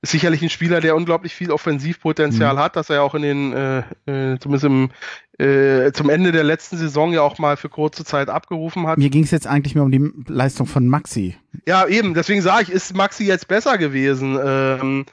[0.00, 2.58] Ist sicherlich ein Spieler, der unglaublich viel Offensivpotenzial mhm.
[2.58, 4.90] hat, dass er auch in den, äh, äh, zumindest im,
[5.38, 8.98] äh, zum Ende der letzten Saison ja auch mal für kurze Zeit abgerufen hat.
[8.98, 11.36] Mir ging es jetzt eigentlich mehr um die Leistung von Maxi.
[11.68, 14.36] Ja, eben, deswegen sage ich, ist Maxi jetzt besser gewesen.
[14.44, 15.06] Ähm,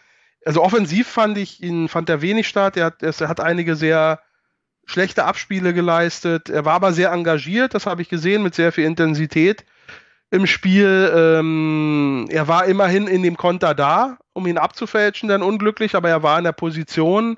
[0.43, 2.75] also offensiv fand ich ihn, fand er wenig statt.
[2.75, 4.19] Er hat, er hat einige sehr
[4.89, 6.49] schlechte Abspiele geleistet.
[6.49, 9.65] Er war aber sehr engagiert, das habe ich gesehen, mit sehr viel Intensität
[10.31, 11.11] im Spiel.
[11.15, 16.23] Ähm, er war immerhin in dem Konter da, um ihn abzufälschen, dann unglücklich, aber er
[16.23, 17.37] war in der Position.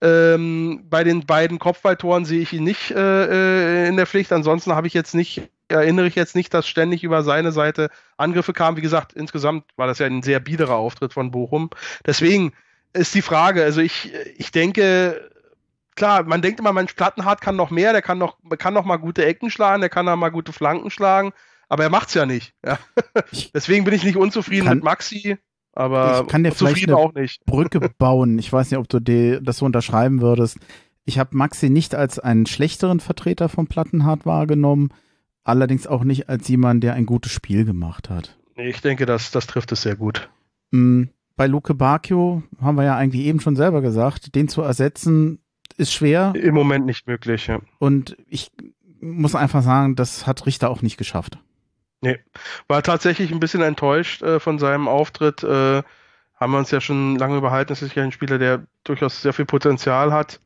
[0.00, 4.32] Ähm, bei den beiden Kopfballtoren sehe ich ihn nicht äh, äh in der Pflicht.
[4.32, 8.52] Ansonsten habe ich jetzt nicht, erinnere ich jetzt nicht, dass ständig über seine Seite Angriffe
[8.52, 8.76] kamen.
[8.76, 11.70] Wie gesagt, insgesamt war das ja ein sehr biederer Auftritt von Bochum.
[12.04, 12.52] Deswegen
[12.92, 15.30] ist die Frage, also ich, ich denke,
[15.96, 18.96] klar, man denkt immer, mein Plattenhardt kann noch mehr, der kann noch, kann noch mal
[18.96, 21.32] gute Ecken schlagen, der kann noch mal gute Flanken schlagen,
[21.68, 22.54] aber er macht's ja nicht.
[22.64, 22.78] Ja.
[23.54, 25.38] Deswegen bin ich nicht unzufrieden kann, mit Maxi,
[25.72, 27.44] aber ich kann dir vielleicht eine auch nicht.
[27.46, 28.38] Brücke bauen.
[28.38, 30.58] Ich weiß nicht, ob du die, das so unterschreiben würdest.
[31.04, 34.90] Ich habe Maxi nicht als einen schlechteren Vertreter von Plattenhardt wahrgenommen,
[35.44, 38.38] allerdings auch nicht als jemand, der ein gutes Spiel gemacht hat.
[38.56, 40.30] Ich denke, das, das trifft es sehr gut.
[40.70, 41.04] Mm,
[41.36, 45.40] bei Luke Bacchio haben wir ja eigentlich eben schon selber gesagt, den zu ersetzen
[45.76, 46.32] ist schwer.
[46.34, 47.60] Im Moment nicht möglich, ja.
[47.78, 48.50] Und ich
[49.00, 51.38] muss einfach sagen, das hat Richter auch nicht geschafft.
[52.00, 52.18] Nee,
[52.68, 55.42] war tatsächlich ein bisschen enttäuscht äh, von seinem Auftritt.
[55.42, 55.82] Äh,
[56.34, 57.72] haben wir uns ja schon lange überhalten.
[57.72, 60.40] Es ist ja ein Spieler, der durchaus sehr viel Potenzial hat.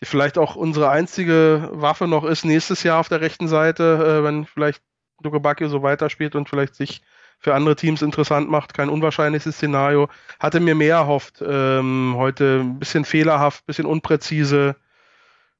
[0.00, 4.24] Die vielleicht auch unsere einzige Waffe noch ist nächstes Jahr auf der rechten Seite, äh,
[4.24, 4.82] wenn vielleicht
[5.22, 7.02] Luke Bacchio so weiterspielt und vielleicht sich
[7.42, 8.72] für andere Teams interessant macht.
[8.72, 10.08] Kein unwahrscheinliches Szenario.
[10.38, 11.42] Hatte mir mehr erhofft.
[11.46, 14.76] Ähm, heute ein bisschen fehlerhaft, ein bisschen unpräzise.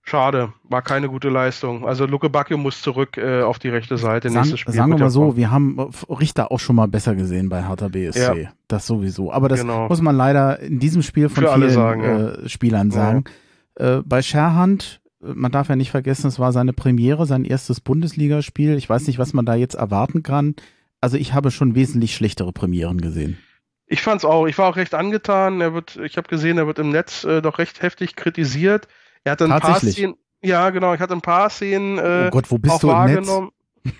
[0.04, 1.86] Schade, war keine gute Leistung.
[1.86, 4.28] Also Luke Bacchio muss zurück äh, auf die rechte Seite.
[4.28, 5.78] Sagen, nächstes Spiel sagen wir mal so, wir haben
[6.08, 8.42] Richter auch schon mal besser gesehen bei Hertha BSC.
[8.42, 8.50] Ja.
[8.68, 9.32] Das sowieso.
[9.32, 9.88] Aber das genau.
[9.88, 13.24] muss man leider in diesem Spiel von Für vielen sagen, äh, Spielern sagen.
[13.78, 13.98] Ja.
[13.98, 18.76] Äh, bei Scherhand, man darf ja nicht vergessen, es war seine Premiere, sein erstes Bundesligaspiel.
[18.76, 20.54] Ich weiß nicht, was man da jetzt erwarten kann
[21.02, 23.36] also ich habe schon wesentlich schlechtere Premieren gesehen.
[23.86, 24.46] Ich fand's auch.
[24.46, 25.60] Ich war auch recht angetan.
[25.60, 28.88] Er wird, ich habe gesehen, er wird im Netz äh, doch recht heftig kritisiert.
[29.24, 30.14] Er hat ein paar Szenen.
[30.40, 30.94] Ja, genau.
[30.94, 31.98] Ich hatte ein paar Szenen.
[31.98, 33.50] Äh, oh Gott, wo bist du im wahrgenommen.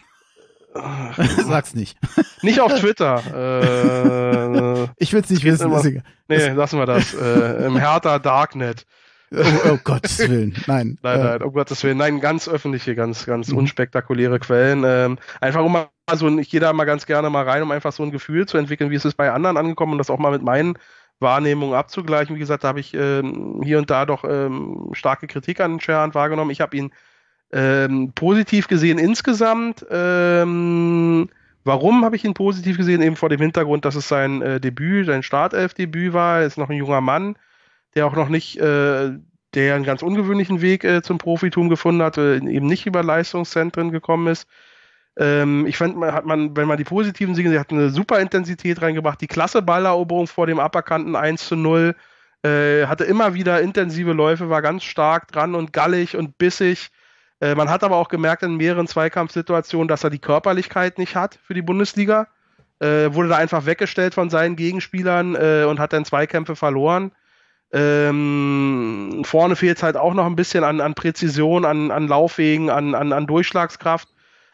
[1.16, 1.46] Netz?
[1.46, 1.98] Sag's nicht.
[2.40, 3.22] Nicht auf Twitter.
[4.86, 5.66] äh, ich will's nicht wissen.
[5.66, 5.82] Immer,
[6.28, 7.12] nee, lassen wir das.
[7.14, 8.86] Äh, Im Hertha Darknet.
[9.34, 10.98] Oh, oh Gottes Willen, nein.
[11.02, 11.24] nein, äh.
[11.24, 11.96] nein, um Gottes Willen.
[11.96, 14.84] Nein, ganz öffentliche, ganz, ganz unspektakuläre Quellen.
[14.84, 17.92] Ähm, einfach um mal so, ich gehe da mal ganz gerne mal rein, um einfach
[17.92, 20.32] so ein Gefühl zu entwickeln, wie ist es bei anderen angekommen und das auch mal
[20.32, 20.78] mit meinen
[21.20, 22.34] Wahrnehmungen abzugleichen.
[22.34, 26.14] Wie gesagt, da habe ich ähm, hier und da doch ähm, starke Kritik an Sherhand
[26.14, 26.50] wahrgenommen.
[26.50, 26.92] Ich habe ihn
[27.52, 29.84] ähm, positiv gesehen insgesamt.
[29.90, 31.28] Ähm,
[31.64, 33.02] warum habe ich ihn positiv gesehen?
[33.02, 36.40] Eben vor dem Hintergrund, dass es sein äh, Debüt, sein Startelf-Debüt war.
[36.40, 37.36] Er ist noch ein junger Mann
[37.94, 39.12] der auch noch nicht, äh,
[39.54, 43.90] der einen ganz ungewöhnlichen Weg äh, zum Profitum gefunden hat, äh, eben nicht über Leistungszentren
[43.90, 44.46] gekommen ist.
[45.18, 48.20] Ähm, ich fand, man hat man, wenn man die positiven Siege, sie hat eine super
[48.20, 51.94] Intensität reingebracht, die klasse Balleroberung vor dem Aberkannten 1 zu 0,
[52.42, 56.90] äh, hatte immer wieder intensive Läufe, war ganz stark dran und gallig und bissig.
[57.40, 61.38] Äh, man hat aber auch gemerkt in mehreren Zweikampfsituationen, dass er die Körperlichkeit nicht hat
[61.44, 62.28] für die Bundesliga.
[62.80, 67.12] Äh, wurde da einfach weggestellt von seinen Gegenspielern äh, und hat dann Zweikämpfe verloren.
[67.72, 72.70] Ähm, vorne fehlt es halt auch noch ein bisschen an, an Präzision, an, an Laufwegen,
[72.70, 74.08] an, an, an Durchschlagskraft.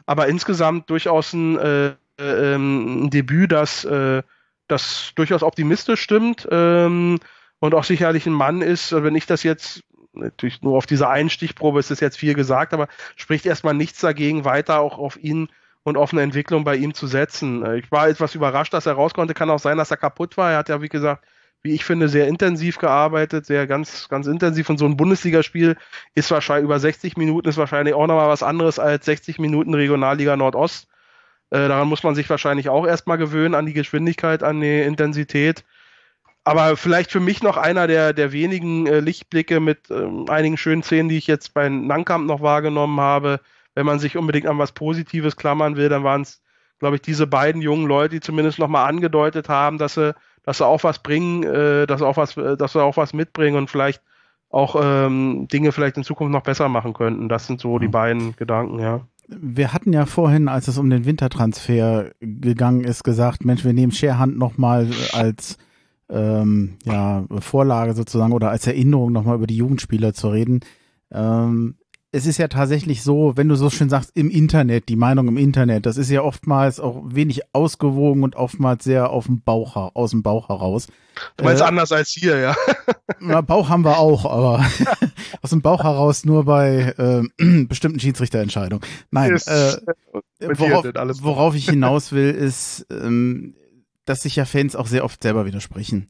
[0.08, 1.88] Aber insgesamt durchaus ein, äh,
[2.18, 4.22] äh, ein Debüt, das, äh,
[4.66, 7.18] das durchaus optimistisch stimmt ähm,
[7.58, 9.82] und auch sicherlich ein Mann ist, wenn ich das jetzt
[10.14, 14.00] natürlich nur auf dieser einen Stichprobe ist es jetzt viel gesagt, aber spricht erstmal nichts
[14.00, 15.50] dagegen, weiter auch auf ihn
[15.82, 17.62] und auf eine Entwicklung bei ihm zu setzen.
[17.62, 19.34] Äh, ich war etwas überrascht, dass er raus konnte.
[19.34, 20.52] Kann auch sein, dass er kaputt war.
[20.52, 21.22] Er hat ja, wie gesagt,
[21.62, 24.70] wie ich finde, sehr intensiv gearbeitet, sehr ganz, ganz intensiv.
[24.70, 25.76] Und so ein Bundesligaspiel
[26.14, 30.36] ist wahrscheinlich über 60 Minuten, ist wahrscheinlich auch nochmal was anderes als 60 Minuten Regionalliga
[30.36, 30.88] Nordost.
[31.50, 35.64] Äh, daran muss man sich wahrscheinlich auch erstmal gewöhnen, an die Geschwindigkeit, an die Intensität.
[36.44, 40.82] Aber vielleicht für mich noch einer der, der wenigen äh, Lichtblicke mit ähm, einigen schönen
[40.82, 43.40] Szenen, die ich jetzt bei Nankamp noch wahrgenommen habe.
[43.74, 46.40] Wenn man sich unbedingt an was Positives klammern will, dann waren es,
[46.78, 50.14] glaube ich, diese beiden jungen Leute, die zumindest nochmal angedeutet haben, dass sie
[50.44, 53.12] dass sie auch was bringen, äh, dass sie auch was, äh, dass sie auch was
[53.12, 54.02] mitbringen und vielleicht
[54.50, 57.28] auch ähm, Dinge vielleicht in Zukunft noch besser machen könnten.
[57.28, 59.00] Das sind so die beiden Gedanken, ja.
[59.28, 63.92] Wir hatten ja vorhin, als es um den Wintertransfer gegangen ist, gesagt, Mensch, wir nehmen
[63.92, 65.58] Sharehand nochmal als
[66.08, 70.60] ähm, ja, Vorlage sozusagen oder als Erinnerung nochmal über die Jugendspieler zu reden.
[71.12, 71.76] Ähm,
[72.10, 75.36] es ist ja tatsächlich so, wenn du so schön sagst, im Internet, die Meinung im
[75.36, 80.12] Internet, das ist ja oftmals auch wenig ausgewogen und oftmals sehr auf dem Bauch, aus
[80.12, 80.86] dem Bauch heraus.
[81.36, 82.56] Du meinst äh, anders als hier, ja.
[83.20, 84.64] Na, Bauch haben wir auch, aber
[85.42, 88.86] aus dem Bauch heraus nur bei äh, bestimmten Schiedsrichterentscheidungen.
[89.10, 89.76] Nein, äh,
[90.40, 90.86] worauf,
[91.22, 93.54] worauf ich hinaus will, ist, ähm,
[94.06, 96.08] dass sich ja Fans auch sehr oft selber widersprechen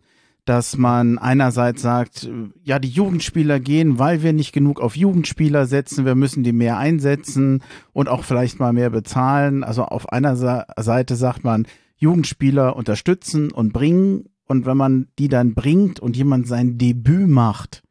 [0.49, 2.31] dass man einerseits sagt,
[2.65, 6.79] ja, die Jugendspieler gehen, weil wir nicht genug auf Jugendspieler setzen, wir müssen die mehr
[6.79, 9.63] einsetzen und auch vielleicht mal mehr bezahlen.
[9.63, 15.55] Also auf einer Seite sagt man, Jugendspieler unterstützen und bringen und wenn man die dann
[15.55, 17.83] bringt und jemand sein Debüt macht,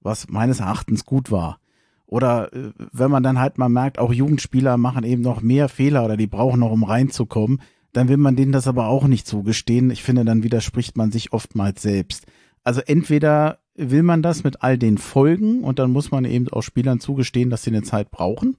[0.00, 1.58] was meines Erachtens gut war.
[2.04, 6.04] Oder äh, wenn man dann halt mal merkt, auch Jugendspieler machen eben noch mehr Fehler
[6.04, 7.62] oder die brauchen noch, um reinzukommen,
[7.94, 9.90] dann will man denen das aber auch nicht zugestehen.
[9.90, 12.26] Ich finde, dann widerspricht man sich oftmals selbst.
[12.64, 16.62] Also entweder will man das mit all den Folgen und dann muss man eben auch
[16.62, 18.56] Spielern zugestehen, dass sie eine Zeit brauchen.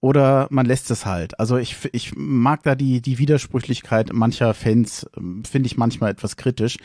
[0.00, 1.38] Oder man lässt es halt.
[1.40, 6.36] Also ich, ich mag da die, die Widersprüchlichkeit mancher Fans, ähm, finde ich manchmal etwas
[6.36, 6.76] kritisch.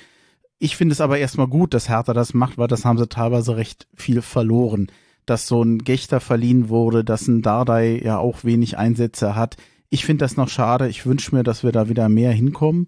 [0.60, 3.58] Ich finde es aber erstmal gut, dass Hertha das macht, weil das haben sie teilweise
[3.58, 4.88] recht viel verloren.
[5.26, 9.58] Dass so ein Gechter verliehen wurde, dass ein Dardai ja auch wenig Einsätze hat.
[9.94, 10.88] Ich finde das noch schade.
[10.88, 12.88] Ich wünsche mir, dass wir da wieder mehr hinkommen.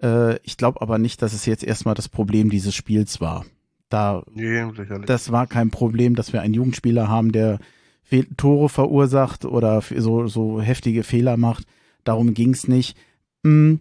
[0.00, 3.44] Äh, ich glaube aber nicht, dass es jetzt erstmal das Problem dieses Spiels war.
[3.88, 4.64] Da, nee,
[5.06, 7.58] das war kein Problem, dass wir einen Jugendspieler haben, der
[8.02, 11.66] Fe Tore verursacht oder so, so heftige Fehler macht.
[12.04, 12.96] Darum ging's nicht.
[13.44, 13.80] Hm,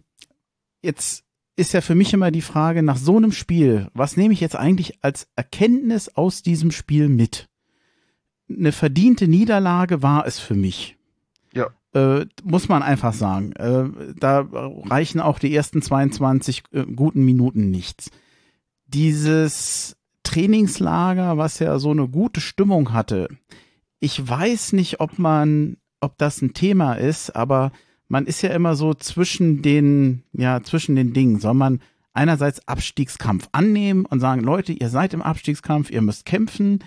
[0.82, 1.24] jetzt
[1.56, 4.56] ist ja für mich immer die Frage nach so einem Spiel, was nehme ich jetzt
[4.56, 7.48] eigentlich als Erkenntnis aus diesem Spiel mit?
[8.50, 10.98] Eine verdiente Niederlage war es für mich.
[11.56, 11.70] Ja.
[11.94, 13.54] Äh, muss man einfach sagen.
[13.54, 13.86] Äh,
[14.20, 18.12] da reichen auch die ersten 22 äh, guten Minuten nichts.
[18.86, 23.30] Dieses Trainingslager, was ja so eine gute Stimmung hatte,
[24.00, 27.72] ich weiß nicht, ob man, ob das ein Thema ist, aber
[28.08, 31.40] man ist ja immer so zwischen den, ja, zwischen den Dingen.
[31.40, 31.80] Soll man
[32.14, 36.84] einerseits Abstiegskampf annehmen und sagen, Leute, ihr seid im Abstiegskampf, ihr müsst kämpfen.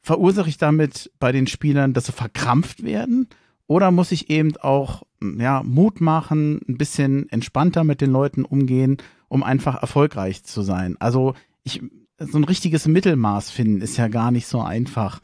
[0.00, 3.28] Verursache ich damit bei den Spielern, dass sie verkrampft werden?
[3.68, 8.96] Oder muss ich eben auch, ja, Mut machen, ein bisschen entspannter mit den Leuten umgehen,
[9.28, 10.96] um einfach erfolgreich zu sein?
[10.98, 11.82] Also, ich,
[12.18, 15.20] so ein richtiges Mittelmaß finden ist ja gar nicht so einfach.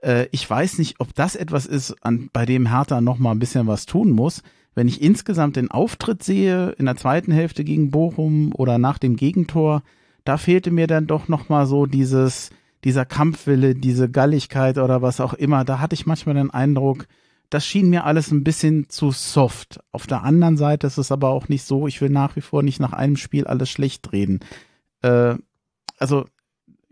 [0.00, 3.40] Äh, ich weiß nicht, ob das etwas ist, an, bei dem Hertha noch mal ein
[3.40, 4.42] bisschen was tun muss.
[4.74, 9.16] Wenn ich insgesamt den Auftritt sehe in der zweiten Hälfte gegen Bochum oder nach dem
[9.16, 9.82] Gegentor,
[10.24, 12.50] da fehlte mir dann doch noch mal so dieses
[12.84, 15.64] dieser Kampfwille, diese Galligkeit oder was auch immer.
[15.64, 17.06] Da hatte ich manchmal den Eindruck,
[17.50, 19.80] das schien mir alles ein bisschen zu soft.
[19.92, 22.62] Auf der anderen Seite ist es aber auch nicht so, ich will nach wie vor
[22.62, 24.40] nicht nach einem Spiel alles schlecht reden.
[25.02, 25.36] Äh,
[25.98, 26.26] also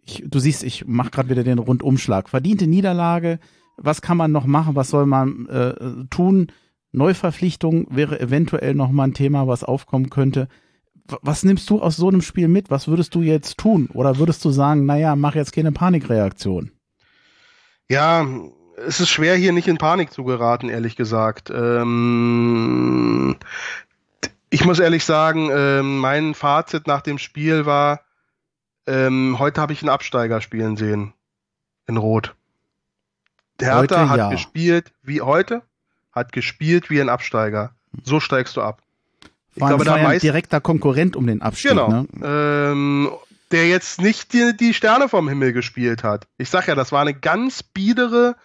[0.02, 2.28] ich, du siehst, ich mache gerade wieder den Rundumschlag.
[2.28, 3.38] Verdiente Niederlage,
[3.76, 6.52] was kann man noch machen, was soll man äh, tun?
[6.92, 10.48] Neuverpflichtung wäre eventuell noch mal ein Thema, was aufkommen könnte.
[11.20, 12.70] Was nimmst du aus so einem Spiel mit?
[12.70, 13.88] Was würdest du jetzt tun?
[13.92, 16.72] Oder würdest du sagen, naja, mach jetzt keine Panikreaktion?
[17.88, 18.26] Ja,
[18.76, 21.50] es ist schwer, hier nicht in Panik zu geraten, ehrlich gesagt.
[21.50, 23.36] Ähm,
[24.50, 28.00] ich muss ehrlich sagen, ähm, mein Fazit nach dem Spiel war,
[28.86, 31.12] ähm, heute habe ich einen Absteiger spielen sehen.
[31.86, 32.34] In Rot.
[33.60, 34.30] Hertha heute, hat ja.
[34.30, 35.62] gespielt wie heute,
[36.12, 37.72] hat gespielt wie ein Absteiger.
[38.04, 38.82] So steigst du ab.
[39.54, 41.70] Ich War, glaube, da war ein direkter Konkurrent um den Abstieg.
[41.70, 41.88] Genau.
[41.88, 42.06] Ne?
[42.22, 43.10] Ähm,
[43.52, 46.26] der jetzt nicht die, die Sterne vom Himmel gespielt hat.
[46.36, 48.36] Ich sag ja, das war eine ganz biedere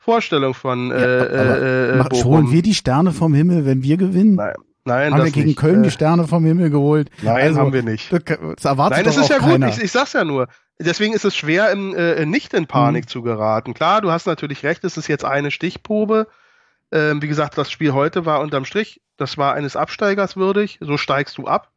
[0.00, 2.32] Vorstellung von äh, ja, äh, äh, Bochum.
[2.32, 4.34] Holen wir die Sterne vom Himmel, wenn wir gewinnen?
[4.36, 4.54] Nein.
[4.86, 5.58] Nein, haben wir gegen nicht.
[5.58, 7.10] Köln die äh, Sterne vom Himmel geholt?
[7.20, 8.10] Nein, also, haben wir nicht.
[8.10, 9.66] Das erwartet Nein, das ist ja keiner.
[9.66, 9.76] gut.
[9.76, 10.48] Ich, ich, sag's ja nur.
[10.78, 13.08] Deswegen ist es schwer, in, äh, nicht in Panik mhm.
[13.08, 13.74] zu geraten.
[13.74, 16.28] Klar, du hast natürlich recht, es ist jetzt eine Stichprobe.
[16.90, 20.78] Ähm, wie gesagt, das Spiel heute war unterm Strich, das war eines Absteigers würdig.
[20.80, 21.70] So steigst du ab.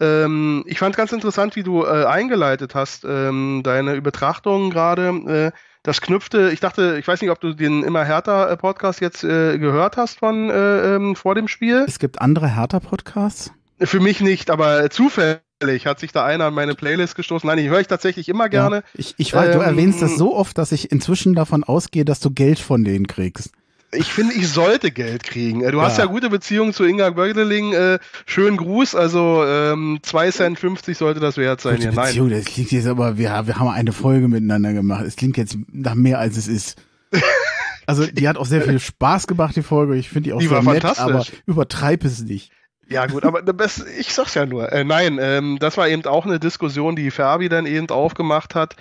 [0.00, 5.52] Ähm, ich fand ganz interessant, wie du äh, eingeleitet hast, ähm, deine Betrachtungen gerade.
[5.52, 9.24] Äh, das knüpfte, ich dachte, ich weiß nicht, ob du den immer härter Podcast jetzt
[9.24, 11.84] äh, gehört hast von äh, ähm, vor dem Spiel.
[11.86, 13.52] Es gibt andere härter Podcasts?
[13.78, 17.46] Für mich nicht, aber zufällig hat sich da einer an meine Playlist gestoßen.
[17.46, 18.76] Nein, ich höre ich tatsächlich immer gerne.
[18.76, 22.04] Ja, ich, ich weiß, ähm, du erwähnst das so oft, dass ich inzwischen davon ausgehe,
[22.04, 23.52] dass du Geld von denen kriegst
[23.92, 25.62] ich finde, ich sollte Geld kriegen.
[25.62, 25.84] Äh, du ja.
[25.84, 27.72] hast ja gute Beziehungen zu Inga Bördeling.
[27.72, 28.94] Äh, schönen Gruß.
[28.94, 31.76] Also ähm, 2 Cent 50 sollte das wert sein.
[31.76, 32.38] Gute Beziehung, Nein.
[32.38, 35.04] Das klingt jetzt aber, wir, wir haben eine Folge miteinander gemacht.
[35.04, 36.82] Es klingt jetzt nach mehr, als es ist.
[37.86, 39.96] Also die hat auch sehr viel Spaß gemacht, die Folge.
[39.96, 42.52] Ich finde die auch die sehr nett, aber übertreib es nicht.
[42.88, 44.72] Ja gut, aber das, ich sag's ja nur.
[44.72, 48.76] Äh, nein, ähm, das war eben auch eine Diskussion, die Ferbi dann eben aufgemacht hat,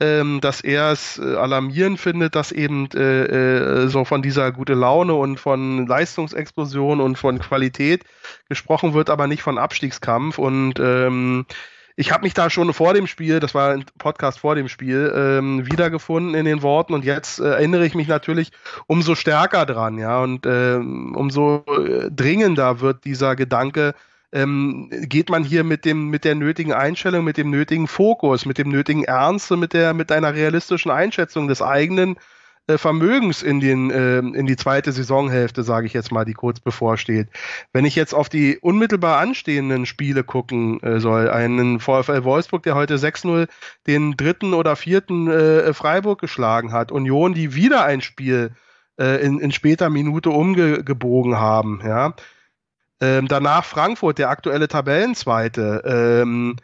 [0.00, 4.74] ähm, dass er es äh, alarmierend findet, dass eben äh, äh, so von dieser gute
[4.74, 8.04] Laune und von Leistungsexplosion und von Qualität
[8.48, 10.38] gesprochen wird, aber nicht von Abstiegskampf.
[10.38, 11.44] Und ähm,
[11.96, 15.12] ich habe mich da schon vor dem Spiel, das war ein Podcast vor dem Spiel,
[15.14, 16.94] ähm, wiedergefunden in den Worten.
[16.94, 18.52] Und jetzt äh, erinnere ich mich natürlich
[18.86, 23.94] umso stärker dran, ja, und ähm, umso äh, dringender wird dieser Gedanke,
[24.32, 28.58] ähm, geht man hier mit dem mit der nötigen Einstellung, mit dem nötigen Fokus, mit
[28.58, 32.16] dem nötigen Ernst und mit der mit einer realistischen Einschätzung des eigenen
[32.70, 36.60] äh, Vermögens in, den, äh, in die zweite Saisonhälfte, sage ich jetzt mal, die kurz
[36.60, 37.28] bevorsteht.
[37.72, 42.74] Wenn ich jetzt auf die unmittelbar anstehenden Spiele gucken äh, soll, einen VfL Wolfsburg, der
[42.74, 43.48] heute 6-0
[43.86, 48.52] den dritten oder vierten äh, Freiburg geschlagen hat, Union, die wieder ein Spiel
[48.98, 52.12] in, in später Minute umgebogen haben, ja.
[53.00, 55.82] Ähm, danach Frankfurt, der aktuelle Tabellenzweite.
[55.84, 56.56] Ähm,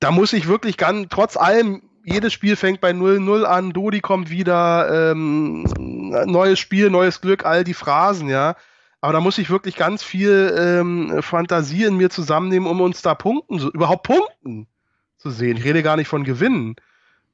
[0.00, 4.30] da muss ich wirklich ganz, trotz allem jedes Spiel fängt bei 0-0 an, Dodi kommt
[4.30, 5.64] wieder, ähm,
[6.26, 8.56] neues Spiel, neues Glück, all die Phrasen, ja.
[9.02, 13.14] Aber da muss ich wirklich ganz viel ähm, Fantasie in mir zusammennehmen, um uns da
[13.14, 14.66] punkten, überhaupt punkten
[15.16, 15.56] zu sehen.
[15.56, 16.76] Ich rede gar nicht von Gewinnen.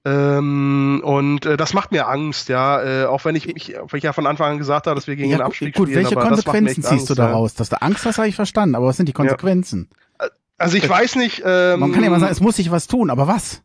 [0.06, 3.02] Ähm, und äh, das macht mir Angst, ja.
[3.02, 5.16] Äh, auch wenn ich mich, wenn ich ja von Anfang an gesagt habe, dass wir
[5.16, 6.04] gegen ja, den Abstieg gut, spielen.
[6.04, 7.54] Welche Konsequenzen ziehst Angst, du daraus?
[7.54, 8.76] Dass du Angst hast, habe ich verstanden.
[8.76, 9.90] Aber was sind die Konsequenzen?
[10.20, 10.28] Ja.
[10.58, 11.42] Also ich weiß nicht.
[11.44, 13.62] Ähm, Man kann ja mal sagen, es muss sich was tun, aber was?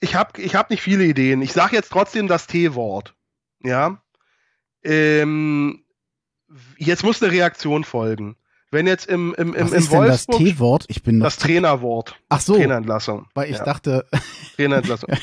[0.00, 1.42] ich habe ich hab nicht viele Ideen.
[1.42, 3.14] Ich sage jetzt trotzdem das T-Wort.
[3.62, 4.02] Ja.
[4.82, 5.84] Ähm,
[6.78, 8.36] jetzt muss eine Reaktion folgen.
[8.70, 10.84] Wenn jetzt im, im, im, Was im ist denn das T-Wort?
[10.88, 12.14] Ich bin das Trainerwort.
[12.28, 12.54] Ach so.
[12.54, 13.26] Trainerentlassung.
[13.34, 13.64] Weil ich ja.
[13.64, 14.06] dachte.
[14.56, 15.10] Trainerentlassung.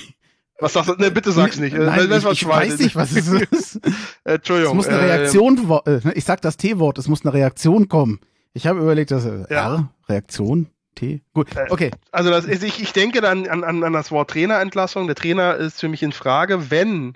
[0.60, 0.96] Was sagst du?
[0.96, 1.76] Ne, bitte sag's nicht.
[1.78, 3.80] Nein, ich, ich weiß nicht, was es ist.
[4.24, 4.72] Entschuldigung.
[4.72, 8.22] Es muss eine Reaktion, äh, ich sag das T-Wort, es muss eine Reaktion kommen.
[8.54, 9.76] Ich habe überlegt, dass äh, ja.
[9.76, 10.66] R, Reaktion,
[10.96, 11.22] T.
[11.36, 11.92] Gut, okay.
[12.12, 15.06] Also das ist, ich, ich denke dann an, an, an das Wort Trainerentlassung.
[15.06, 17.14] Der Trainer ist für mich in Frage, wenn,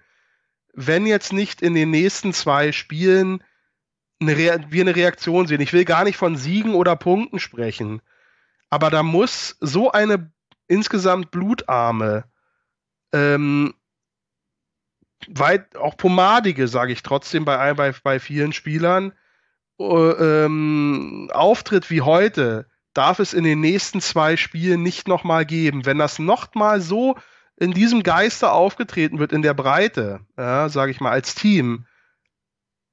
[0.76, 3.44] wenn jetzt nicht in den nächsten zwei Spielen
[4.22, 5.62] eine wir eine Reaktion sehen.
[5.62, 8.02] Ich will gar nicht von Siegen oder Punkten sprechen.
[8.70, 10.32] Aber da muss so eine
[10.68, 12.24] insgesamt blutarme,
[13.12, 13.74] ähm,
[15.28, 19.12] weit auch pomadige, sage ich trotzdem bei, bei, bei vielen Spielern,
[19.80, 25.86] äh, ähm, Auftritt wie heute, darf es in den nächsten zwei Spielen nicht nochmal geben.
[25.86, 27.18] Wenn das nochmal so
[27.58, 31.86] in diesem Geiste aufgetreten wird, in der Breite, ja, sage ich mal, als Team,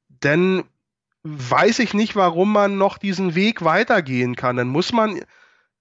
[0.08, 0.64] dann
[1.36, 4.56] weiß ich nicht, warum man noch diesen Weg weitergehen kann.
[4.56, 5.20] Dann muss man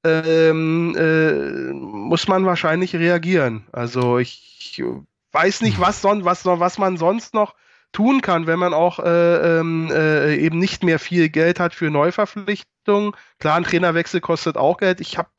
[0.03, 3.65] ähm, äh, muss man wahrscheinlich reagieren.
[3.71, 4.83] Also ich
[5.31, 7.55] weiß nicht, was, son was, was man sonst noch
[7.91, 13.13] tun kann, wenn man auch äh, äh, eben nicht mehr viel Geld hat für Neuverpflichtungen.
[13.39, 15.01] Klar, ein Trainerwechsel kostet auch Geld.
[15.01, 15.29] Ich habe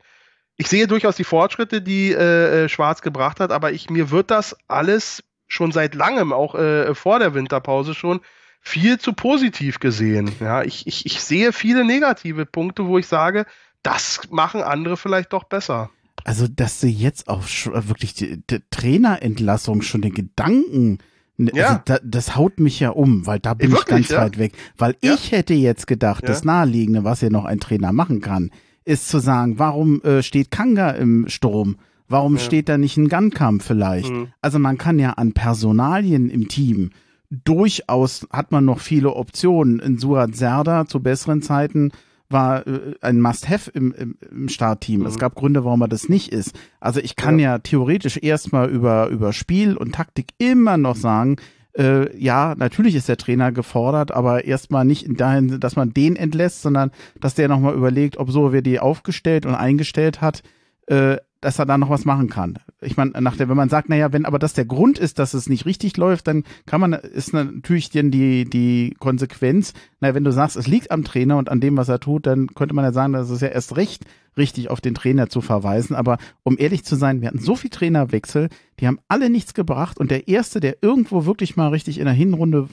[0.60, 4.56] ich sehe durchaus die Fortschritte, die äh, Schwarz gebracht hat, aber ich, mir wird das
[4.66, 8.20] alles schon seit langem, auch äh, vor der Winterpause schon,
[8.68, 10.30] viel zu positiv gesehen.
[10.40, 13.46] Ja, ich, ich, ich sehe viele negative Punkte, wo ich sage,
[13.82, 15.90] das machen andere vielleicht doch besser.
[16.24, 20.98] Also, dass du jetzt auf wirklich die, die Trainerentlassung schon den Gedanken
[21.38, 21.66] ja.
[21.66, 24.22] Also da, das haut mich ja um, weil da bin Wirklich, ich ganz ja?
[24.22, 24.54] weit weg.
[24.76, 25.14] Weil ja.
[25.14, 28.50] ich hätte jetzt gedacht, das Naheliegende, was ja noch ein Trainer machen kann,
[28.84, 31.76] ist zu sagen, warum äh, steht Kanga im Sturm?
[32.08, 34.10] Warum steht da nicht ein Gunkamp vielleicht?
[34.10, 34.32] Mhm.
[34.42, 36.90] Also man kann ja an Personalien im Team
[37.30, 39.80] durchaus, hat man noch viele Optionen.
[39.80, 41.92] In Surat Serda zu besseren Zeiten
[42.30, 45.00] war äh, ein Must-Have im, im, im Startteam.
[45.00, 45.06] Mhm.
[45.06, 46.58] Es gab Gründe, warum er das nicht ist.
[46.80, 51.36] Also ich kann ja, ja theoretisch erstmal über, über Spiel und Taktik immer noch sagen,
[51.76, 56.16] äh, ja, natürlich ist der Trainer gefordert, aber erstmal nicht in dahin, dass man den
[56.16, 56.90] entlässt, sondern
[57.20, 60.42] dass der nochmal überlegt, ob so wer die aufgestellt und eingestellt hat,
[60.86, 62.58] äh, dass er da noch was machen kann.
[62.80, 65.34] Ich meine, nach der, wenn man sagt, naja, wenn aber das der Grund ist, dass
[65.34, 70.24] es nicht richtig läuft, dann kann man, ist natürlich dann die, die Konsequenz, naja, wenn
[70.24, 72.84] du sagst, es liegt am Trainer und an dem, was er tut, dann könnte man
[72.84, 74.04] ja sagen, das ist ja erst recht
[74.36, 75.94] richtig auf den Trainer zu verweisen.
[75.96, 78.48] Aber um ehrlich zu sein, wir hatten so viel Trainerwechsel,
[78.80, 82.14] die haben alle nichts gebracht und der erste, der irgendwo wirklich mal richtig in der
[82.14, 82.68] Hinrunde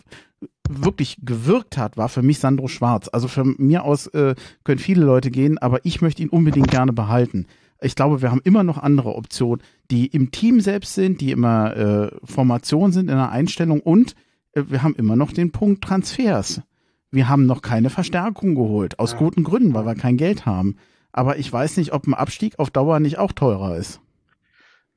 [0.70, 3.10] wirklich gewirkt hat, war für mich Sandro Schwarz.
[3.12, 6.94] Also von mir aus äh, können viele Leute gehen, aber ich möchte ihn unbedingt gerne
[6.94, 7.48] behalten
[7.86, 11.78] ich glaube, wir haben immer noch andere Optionen, die im Team selbst sind, die immer
[11.78, 14.16] äh, Formation sind in der Einstellung und
[14.54, 16.62] äh, wir haben immer noch den Punkt Transfers.
[17.12, 19.20] Wir haben noch keine Verstärkung geholt, aus ja.
[19.20, 20.78] guten Gründen, weil wir kein Geld haben.
[21.12, 24.02] Aber ich weiß nicht, ob ein Abstieg auf Dauer nicht auch teurer ist.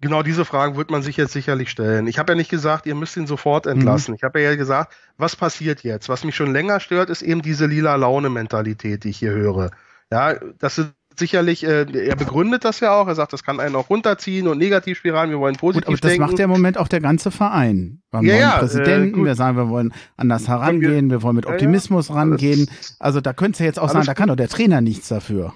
[0.00, 2.06] Genau diese Fragen wird man sich jetzt sicherlich stellen.
[2.06, 3.72] Ich habe ja nicht gesagt, ihr müsst ihn sofort mhm.
[3.72, 4.12] entlassen.
[4.12, 4.16] Mhm.
[4.16, 6.08] Ich habe ja gesagt, was passiert jetzt?
[6.08, 9.70] Was mich schon länger stört, ist eben diese lila Laune-Mentalität, die ich hier höre.
[10.10, 13.08] Ja, das sind sicherlich, äh, er begründet das ja auch.
[13.08, 15.30] Er sagt, das kann einen auch runterziehen und Negativspiralen.
[15.30, 16.26] Wir wollen positiv Gut, aber das denken.
[16.26, 18.02] macht ja im Moment auch der ganze Verein.
[18.10, 21.46] Wir ja, wollen ja, Präsidenten, äh, wir sagen, wir wollen anders herangehen, wir wollen mit
[21.46, 22.20] Optimismus ja, ja.
[22.20, 22.70] rangehen.
[22.98, 25.54] Also da könntest du jetzt auch sagen, da kann doch der Trainer nichts dafür.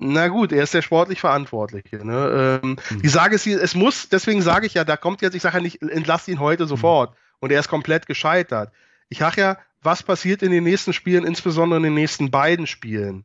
[0.00, 2.06] Na gut, er ist der sportlich Verantwortliche.
[2.06, 2.60] Ne?
[2.62, 3.02] Ähm, hm.
[3.02, 5.62] Die Sage ist, es muss, deswegen sage ich ja, da kommt jetzt, ich sage ja
[5.62, 6.68] nicht, entlass ihn heute hm.
[6.68, 7.14] sofort.
[7.40, 8.72] Und er ist komplett gescheitert.
[9.08, 13.24] Ich sage ja, was passiert in den nächsten Spielen, insbesondere in den nächsten beiden Spielen?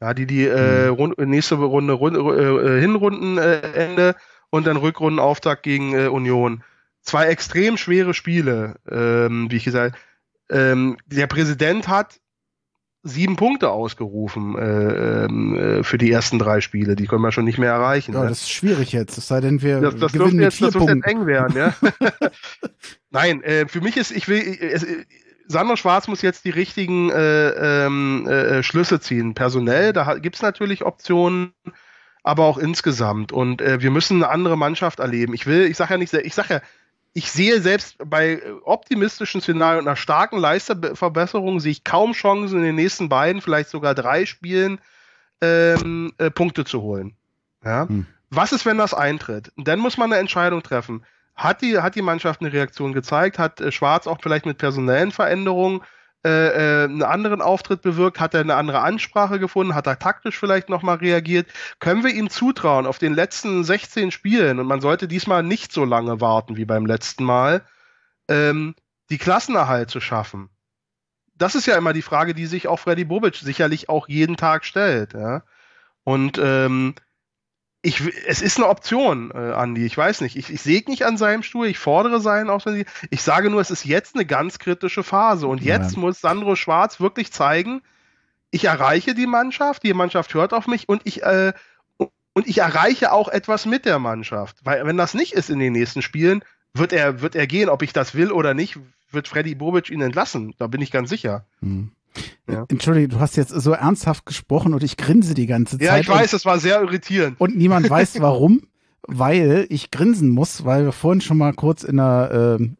[0.00, 0.94] Ja, die die äh, mhm.
[0.94, 4.16] Rund, nächste Runde Rund, äh, Hinrundenende
[4.50, 6.62] und dann Rückrundenauftakt gegen äh, Union.
[7.02, 9.96] zwei extrem schwere Spiele, ähm, wie ich gesagt
[10.50, 12.20] ähm, der Präsident hat
[13.02, 16.96] sieben Punkte ausgerufen äh, ähm, äh, für die ersten drei Spiele.
[16.96, 18.12] Die können wir schon nicht mehr erreichen.
[18.12, 18.28] Ja, ne?
[18.28, 19.16] das ist schwierig jetzt.
[19.16, 21.02] Es sei denn, wir das, das gewinnen jetzt, vier das Punkten.
[21.04, 21.74] eng werden, ja.
[23.10, 24.38] Nein, äh, für mich ist, ich will,
[25.50, 29.34] es, Sandro Schwarz muss jetzt die richtigen äh, ähm, äh, Schlüsse ziehen.
[29.34, 31.52] Personell, da gibt es natürlich Optionen,
[32.22, 33.32] aber auch insgesamt.
[33.32, 35.34] Und äh, wir müssen eine andere Mannschaft erleben.
[35.34, 36.60] Ich will, ich sage ja nicht, ich sage ja,
[37.12, 42.64] ich sehe selbst bei optimistischen Szenarien und einer starken Leisterverbesserung sehe ich kaum Chancen in
[42.64, 44.80] den nächsten beiden, vielleicht sogar drei Spielen
[45.40, 47.16] ähm, äh, Punkte zu holen.
[47.64, 47.88] Ja?
[47.88, 48.06] Hm.
[48.30, 49.50] Was ist, wenn das eintritt?
[49.56, 51.04] Und dann muss man eine Entscheidung treffen.
[51.40, 53.38] Hat die, hat die Mannschaft eine Reaktion gezeigt?
[53.38, 55.80] Hat äh, Schwarz auch vielleicht mit personellen Veränderungen
[56.22, 58.20] äh, äh, einen anderen Auftritt bewirkt?
[58.20, 59.74] Hat er eine andere Ansprache gefunden?
[59.74, 61.48] Hat er taktisch vielleicht nochmal reagiert?
[61.78, 65.86] Können wir ihm zutrauen auf den letzten 16 Spielen, und man sollte diesmal nicht so
[65.86, 67.62] lange warten wie beim letzten Mal,
[68.28, 68.74] ähm,
[69.08, 70.50] die Klassenerhalt zu schaffen?
[71.36, 74.66] Das ist ja immer die Frage, die sich auch Freddy Bobic sicherlich auch jeden Tag
[74.66, 75.14] stellt.
[75.14, 75.42] Ja?
[76.04, 76.96] Und ähm,
[77.82, 79.86] ich, es ist eine Option, äh, Andi.
[79.86, 80.36] Ich weiß nicht.
[80.36, 81.66] Ich, ich säge nicht an seinem Stuhl.
[81.66, 82.86] Ich fordere seinen Offensiv.
[83.10, 85.46] Ich sage nur, es ist jetzt eine ganz kritische Phase.
[85.46, 86.00] Und jetzt Ja.
[86.00, 87.80] muss Sandro Schwarz wirklich zeigen,
[88.50, 91.52] ich erreiche die Mannschaft, die Mannschaft hört auf mich und ich, äh,
[91.96, 94.58] und ich erreiche auch etwas mit der Mannschaft.
[94.64, 96.44] Weil wenn das nicht ist in den nächsten Spielen,
[96.74, 98.78] wird er, wird er gehen, ob ich das will oder nicht,
[99.10, 100.54] wird Freddy Bobic ihn entlassen.
[100.58, 101.46] Da bin ich ganz sicher.
[101.60, 101.92] Hm.
[102.48, 102.64] Ja.
[102.68, 105.86] Entschuldige, du hast jetzt so ernsthaft gesprochen und ich grinse die ganze Zeit.
[105.86, 107.40] Ja, ich weiß, es war sehr irritierend.
[107.40, 108.62] Und niemand weiß warum,
[109.06, 112.76] weil ich grinsen muss, weil wir vorhin schon mal kurz in einer ähm,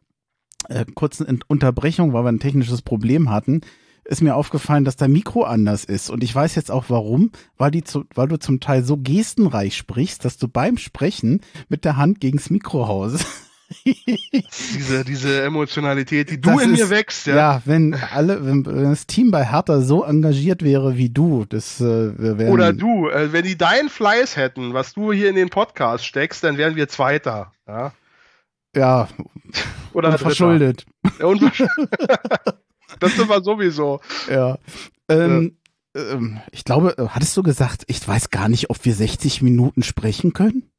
[0.69, 3.61] äh, kurzen Unterbrechung, weil wir ein technisches Problem hatten,
[4.03, 6.09] ist mir aufgefallen, dass dein Mikro anders ist.
[6.09, 9.77] Und ich weiß jetzt auch warum, weil, die zu, weil du zum Teil so gestenreich
[9.77, 13.25] sprichst, dass du beim Sprechen mit der Hand gegens Mikro haust.
[13.85, 17.35] Diese, diese Emotionalität, die du Das in ist- mir wächst, ja.
[17.35, 21.79] Ja, wenn alle, wenn, wenn das Team bei Hertha so engagiert wäre wie du, das
[21.81, 21.83] äh,
[22.17, 25.49] wir wären, Oder du, äh, wenn die deinen Fleiß hätten, was du hier in den
[25.49, 27.51] Podcast steckst, dann wären wir Zweiter.
[27.67, 27.93] Ja?
[28.75, 29.07] ja,
[29.93, 30.23] Oder Dritter.
[30.25, 30.85] verschuldet.
[31.19, 31.89] Ja, unverschuldet.
[32.99, 33.99] das sind wir sowieso.
[34.29, 34.57] Ja.
[35.09, 35.57] Ähm,
[35.95, 40.33] ähm, ich glaube, hattest du gesagt, ich weiß gar nicht, ob wir 60 Minuten sprechen
[40.33, 40.70] können?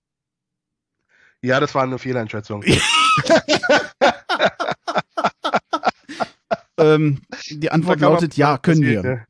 [1.43, 2.63] Ja, das war eine Fehleinschätzung.
[6.79, 7.21] ähm,
[7.51, 8.93] die Antwort lautet ja, können wir.
[8.93, 9.27] Ja, können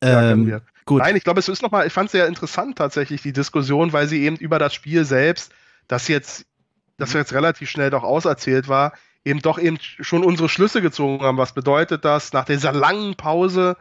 [0.00, 0.62] Ähm, wir.
[0.84, 1.02] Gut.
[1.02, 4.08] Nein, ich glaube, es ist nochmal, ich fand es sehr interessant tatsächlich, die Diskussion, weil
[4.08, 5.52] sie eben über das Spiel selbst,
[5.86, 6.46] das jetzt,
[6.96, 11.38] das jetzt relativ schnell doch auserzählt war, eben doch eben schon unsere Schlüsse gezogen haben.
[11.38, 13.76] Was bedeutet das nach dieser langen Pause?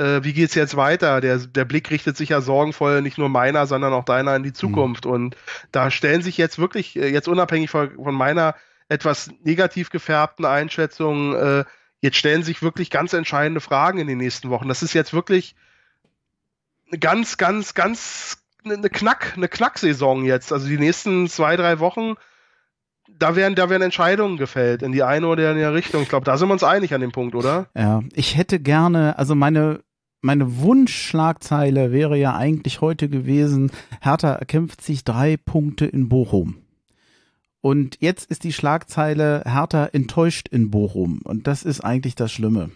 [0.00, 1.20] Äh, wie geht's jetzt weiter?
[1.20, 4.54] Der, der Blick richtet sich ja sorgenvoll nicht nur meiner, sondern auch deiner in die
[4.54, 5.04] Zukunft.
[5.04, 5.36] Und
[5.72, 8.54] da stellen sich jetzt wirklich, äh, jetzt unabhängig von, von meiner
[8.88, 11.64] etwas negativ gefärbten Einschätzung, äh,
[12.00, 14.68] jetzt stellen sich wirklich ganz entscheidende Fragen in den nächsten Wochen.
[14.68, 15.54] Das ist jetzt wirklich
[16.90, 20.50] eine ganz, ganz, ganz eine Knack, eine Knacksaison jetzt.
[20.50, 22.14] Also die nächsten zwei, drei Wochen,
[23.08, 26.02] da werden, da werden Entscheidungen gefällt in die eine oder in die andere Richtung.
[26.02, 27.68] Ich glaube, da sind wir uns einig an dem Punkt, oder?
[27.76, 29.82] Ja, ich hätte gerne, also meine,
[30.20, 33.70] meine Wunschschlagzeile wäre ja eigentlich heute gewesen,
[34.00, 36.56] Hertha erkämpft sich drei Punkte in Bochum.
[37.62, 41.20] Und jetzt ist die Schlagzeile Hertha enttäuscht in Bochum.
[41.24, 42.70] Und das ist eigentlich das Schlimme.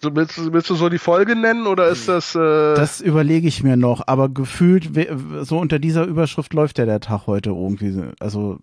[0.00, 2.34] So, willst, du- willst du so die Folge nennen oder ist das.
[2.34, 2.38] Äh,
[2.74, 4.90] Das überlege ich mir noch, aber gefühlt,
[5.42, 8.02] so unter dieser Überschrift läuft ja der Tag heute irgendwie.
[8.20, 8.58] Also,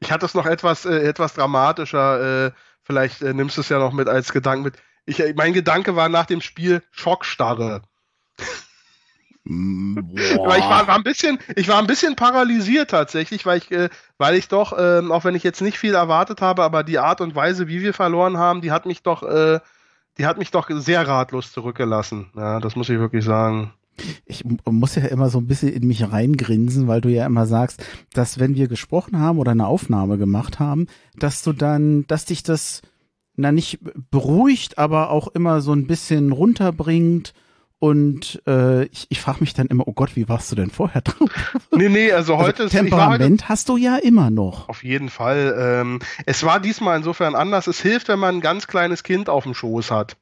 [0.00, 2.46] ich hatte es noch etwas, äh, etwas dramatischer.
[2.46, 2.50] Äh,
[2.82, 4.74] vielleicht äh, nimmst du es ja noch mit als Gedanken mit.
[5.08, 7.82] Ich, äh, mein Gedanke war nach dem Spiel Schockstarre.
[9.44, 13.70] mm, Weil ich war, war ein bisschen, ich war ein bisschen paralysiert tatsächlich, weil ich,
[13.70, 16.98] äh, weil ich doch, ähm, auch wenn ich jetzt nicht viel erwartet habe, aber die
[16.98, 19.60] Art und Weise, wie wir verloren haben, die hat mich doch, äh,
[20.18, 22.30] die hat mich doch sehr ratlos zurückgelassen.
[22.36, 23.72] Ja, das muss ich wirklich sagen.
[24.26, 27.82] ich muss ja immer so ein bisschen in mich reingrinsen, weil du ja immer sagst,
[28.12, 30.86] dass wenn wir gesprochen haben oder eine Aufnahme gemacht haben,
[31.16, 32.82] dass du dann, dass dich das
[33.38, 33.78] na nicht
[34.10, 37.32] beruhigt, aber auch immer so ein bisschen runterbringt.
[37.80, 41.00] Und äh, ich, ich frage mich dann immer, oh Gott, wie warst du denn vorher
[41.02, 41.30] drauf?
[41.70, 44.68] Nee, nee, also heute also, ist ich war Temperament hast du ja immer noch.
[44.68, 45.54] auf jeden Fall.
[45.56, 47.68] Ähm, es war diesmal insofern anders.
[47.68, 50.16] Es hilft, wenn man ein ganz kleines Kind auf dem Schoß hat.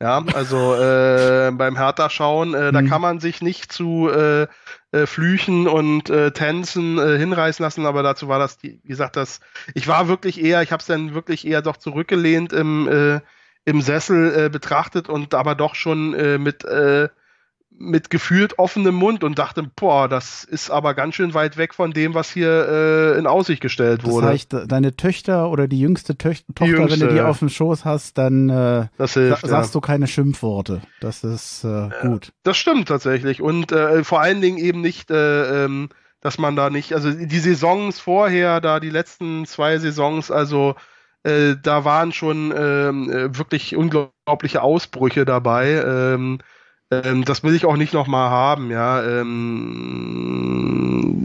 [0.00, 2.86] Ja, also äh, beim Hertha schauen, äh, da Mhm.
[2.88, 4.46] kann man sich nicht zu äh,
[4.92, 9.16] äh, Flüchen und äh, Tänzen äh, hinreißen lassen, aber dazu war das, die, wie gesagt,
[9.16, 9.40] das,
[9.74, 13.20] ich war wirklich eher, ich habe es dann wirklich eher doch zurückgelehnt im, äh,
[13.64, 17.08] im Sessel äh, betrachtet und aber doch schon äh, mit, äh,
[17.78, 21.92] mit gefühlt offenem Mund und dachte, boah, das ist aber ganz schön weit weg von
[21.92, 24.26] dem, was hier äh, in Aussicht gestellt wurde.
[24.26, 27.28] Das heißt, deine Töchter oder die jüngste Töch Tochter, jüngste, wenn du die ja.
[27.28, 29.78] auf dem Schoß hast, dann äh, hilft, sa sagst ja.
[29.78, 30.80] du keine Schimpfworte.
[31.00, 32.32] Das ist äh, gut.
[32.44, 33.42] Das stimmt tatsächlich.
[33.42, 35.90] Und äh, vor allen Dingen eben nicht, äh, ähm,
[36.20, 40.76] dass man da nicht, also die Saisons vorher, da die letzten zwei Saisons, also
[41.24, 46.16] äh, da waren schon ähm, äh, wirklich unglaubliche Ausbrüche dabei.
[46.90, 49.02] Ähm, das will ich auch nicht nochmal haben, ja.
[49.02, 50.46] Ähm,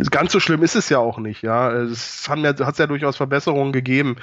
[0.09, 1.71] ganz so schlimm ist es ja auch nicht, ja.
[1.71, 4.15] Es hat ja, ja durchaus Verbesserungen gegeben.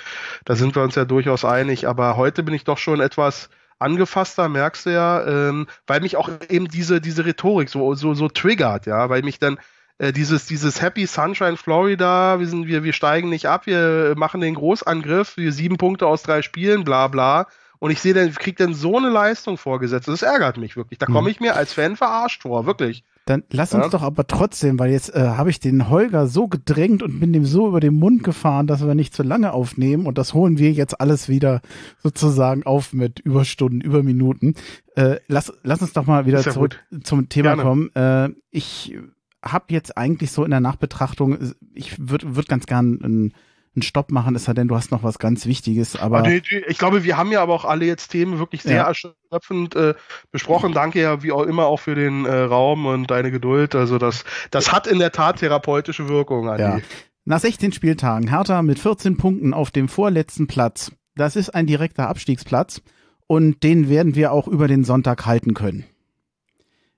[0.44, 1.86] Da sind wir uns ja durchaus einig.
[1.86, 3.48] Aber heute bin ich doch schon etwas
[3.78, 8.28] angefasster, merkst du ja, ähm, weil mich auch eben diese, diese Rhetorik so, so, so
[8.28, 9.58] triggert, ja, weil mich dann
[9.98, 14.40] äh, dieses, dieses Happy Sunshine Florida, wir sind, wir, wir steigen nicht ab, wir machen
[14.40, 17.46] den Großangriff, wir sieben Punkte aus drei Spielen, bla bla
[17.78, 20.08] und ich sehe dann, kriegt dann so eine Leistung vorgesetzt.
[20.08, 20.98] Das ärgert mich wirklich.
[20.98, 21.28] Da komme hm.
[21.28, 23.04] ich mir als Fan verarscht vor, wirklich.
[23.24, 23.90] Dann lass uns ja.
[23.90, 27.44] doch aber trotzdem, weil jetzt äh, habe ich den Holger so gedrängt und bin dem
[27.44, 30.72] so über den Mund gefahren, dass wir nicht zu lange aufnehmen und das holen wir
[30.72, 31.60] jetzt alles wieder
[32.02, 34.54] sozusagen auf mit Überstunden, Überminuten.
[34.96, 37.04] Äh, lass, lass uns doch mal wieder ja zurück gut.
[37.04, 37.62] zum Thema Gerne.
[37.62, 37.94] kommen.
[37.94, 38.96] Äh, ich
[39.44, 43.34] habe jetzt eigentlich so in der Nachbetrachtung, ich würde würd ganz gern ein
[43.74, 45.96] einen Stopp machen, es sei denn, du hast noch was ganz Wichtiges.
[45.96, 48.88] Aber nee, ich glaube, wir haben ja aber auch alle jetzt Themen wirklich sehr ja.
[48.88, 49.94] erschöpfend äh,
[50.30, 50.72] besprochen.
[50.72, 53.74] Danke ja wie auch immer auch für den äh, Raum und deine Geduld.
[53.74, 56.48] Also das, das hat in der Tat therapeutische Wirkung.
[56.48, 56.62] Andi.
[56.62, 56.80] Ja.
[57.24, 60.92] Nach 16 Spieltagen Hertha mit 14 Punkten auf dem vorletzten Platz.
[61.14, 62.80] Das ist ein direkter Abstiegsplatz
[63.26, 65.84] und den werden wir auch über den Sonntag halten können.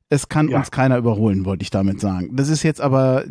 [0.08, 0.58] Es kann ja.
[0.58, 2.36] uns keiner überholen, wollte ich damit sagen.
[2.36, 3.24] Das ist jetzt aber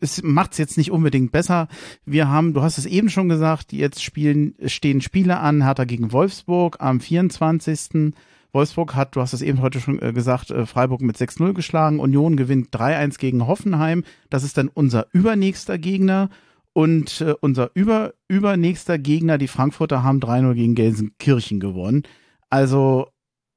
[0.00, 1.68] es macht es jetzt nicht unbedingt besser.
[2.04, 6.12] Wir haben, du hast es eben schon gesagt, jetzt spielen, stehen Spiele an, Hertha gegen
[6.12, 8.12] Wolfsburg am 24.
[8.52, 12.00] Wolfsburg hat, du hast es eben heute schon äh, gesagt, äh, Freiburg mit 6-0 geschlagen.
[12.00, 14.04] Union gewinnt 3-1 gegen Hoffenheim.
[14.28, 16.30] Das ist dann unser übernächster Gegner.
[16.72, 22.04] Und äh, unser über, übernächster Gegner, die Frankfurter, haben 3-0 gegen Gelsenkirchen gewonnen.
[22.48, 23.08] Also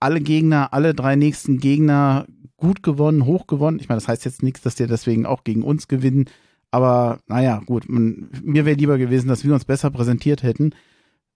[0.03, 2.25] alle Gegner, alle drei nächsten Gegner
[2.57, 3.79] gut gewonnen, hoch gewonnen.
[3.79, 6.25] Ich meine, das heißt jetzt nichts, dass der deswegen auch gegen uns gewinnen.
[6.71, 10.73] Aber naja, gut, man, mir wäre lieber gewesen, dass wir uns besser präsentiert hätten.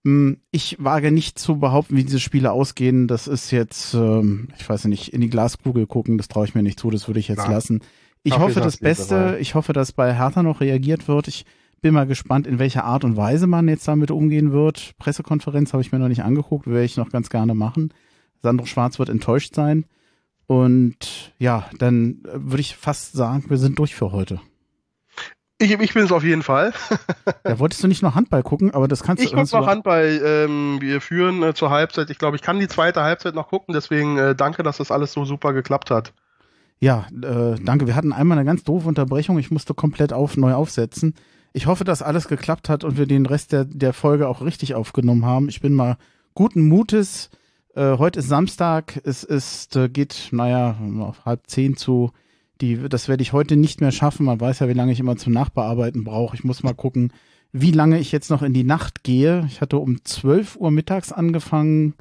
[0.03, 3.07] Hm, ich wage nicht zu behaupten, wie diese Spiele ausgehen.
[3.07, 6.63] Das ist jetzt, ähm, ich weiß nicht, in die Glaskugel gucken, das traue ich mir
[6.63, 7.51] nicht zu, das würde ich jetzt Nein.
[7.51, 7.81] lassen.
[8.23, 11.29] Ich Ach, hoffe das Beste, ich hoffe, dass bei Hertha noch reagiert wird.
[11.29, 11.45] Ich
[11.81, 14.91] bin mal gespannt, in welcher Art und Weise man jetzt damit umgehen wird.
[14.97, 17.93] Pressekonferenz habe ich mir noch nicht angeguckt, werde ich noch ganz gerne machen.
[18.41, 19.85] Sandro Schwarz wird enttäuscht sein.
[20.47, 24.39] Und ja, dann würde ich fast sagen, wir sind durch für heute.
[25.59, 26.71] Ich, ich bin es auf jeden Fall.
[27.45, 29.37] ja, wolltest du nicht noch Handball gucken, aber das kannst ich du.
[29.37, 30.21] Ich gucke noch Handball.
[30.23, 32.11] Ähm, wir führen äh, zur Halbzeit.
[32.11, 33.73] Ich glaube, ich kann die zweite Halbzeit noch gucken.
[33.73, 36.13] Deswegen äh, danke, dass das alles so super geklappt hat.
[36.79, 37.87] Ja, äh, danke.
[37.87, 39.39] Wir hatten einmal eine ganz doofe Unterbrechung.
[39.39, 41.15] Ich musste komplett auf, neu aufsetzen.
[41.53, 44.75] Ich hoffe, dass alles geklappt hat und wir den Rest der, der Folge auch richtig
[44.75, 45.49] aufgenommen haben.
[45.49, 45.97] Ich bin mal
[46.35, 47.31] guten Mutes.
[47.77, 52.09] Äh, heute ist Samstag, es ist, äh, geht, naja, auf halb zehn zu.
[52.59, 54.25] Die, das werde ich heute nicht mehr schaffen.
[54.25, 56.35] Man weiß ja, wie lange ich immer zum Nachbearbeiten brauche.
[56.35, 57.13] Ich muss mal gucken,
[57.51, 59.45] wie lange ich jetzt noch in die Nacht gehe.
[59.45, 61.93] Ich hatte um 12 Uhr mittags angefangen,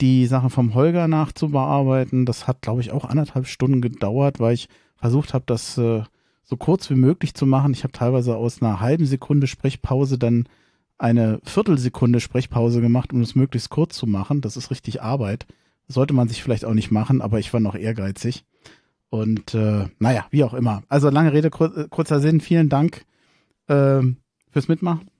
[0.00, 2.26] die Sache vom Holger nachzubearbeiten.
[2.26, 6.02] Das hat, glaube ich, auch anderthalb Stunden gedauert, weil ich versucht habe, das äh,
[6.42, 7.72] so kurz wie möglich zu machen.
[7.72, 10.48] Ich habe teilweise aus einer halben Sekunde Sprechpause dann
[11.00, 14.40] eine Viertelsekunde Sprechpause gemacht, um es möglichst kurz zu machen.
[14.42, 15.46] Das ist richtig Arbeit.
[15.88, 18.44] sollte man sich vielleicht auch nicht machen, aber ich war noch ehrgeizig.
[19.08, 20.84] Und äh, naja, wie auch immer.
[20.88, 22.40] Also lange Rede, kur äh, kurzer Sinn.
[22.40, 23.04] Vielen Dank
[23.66, 24.02] äh,
[24.50, 25.10] fürs Mitmachen.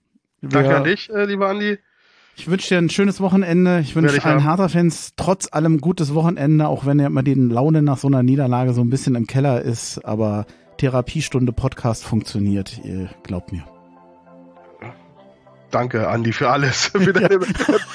[0.40, 1.78] Wir, Danke an dich, äh, lieber Andi.
[2.36, 3.80] Ich wünsche dir ein schönes Wochenende.
[3.80, 7.98] Ich wünsche allen Hertha-Fans trotz allem gutes Wochenende, auch wenn ja immer die Laune nach
[7.98, 10.04] so einer Niederlage so ein bisschen im Keller ist.
[10.04, 10.46] Aber
[10.78, 13.64] Therapiestunde Podcast funktioniert, ihr glaubt mir.
[15.70, 16.86] Danke, Andi, für alles.
[16.92, 17.38] Für deine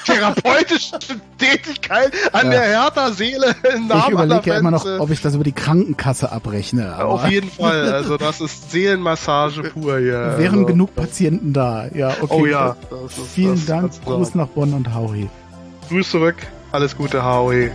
[0.04, 0.98] therapeutische
[1.38, 2.50] Tätigkeit an ja.
[2.52, 6.94] der Hertha-Seele Ich überlege ja immer noch, ob ich das über die Krankenkasse abrechne.
[6.94, 7.08] Aber.
[7.10, 7.92] Auf jeden Fall.
[7.92, 10.34] Also, das ist Seelenmassage pur hier.
[10.38, 11.86] Wären also, genug Patienten da.
[11.94, 12.26] Ja, okay.
[12.30, 12.76] Oh ja.
[13.34, 13.92] Vielen Dank.
[14.04, 15.28] Gruß nach Bonn und Howie.
[15.88, 16.36] Grüß zurück.
[16.72, 17.70] Alles Gute, Howie.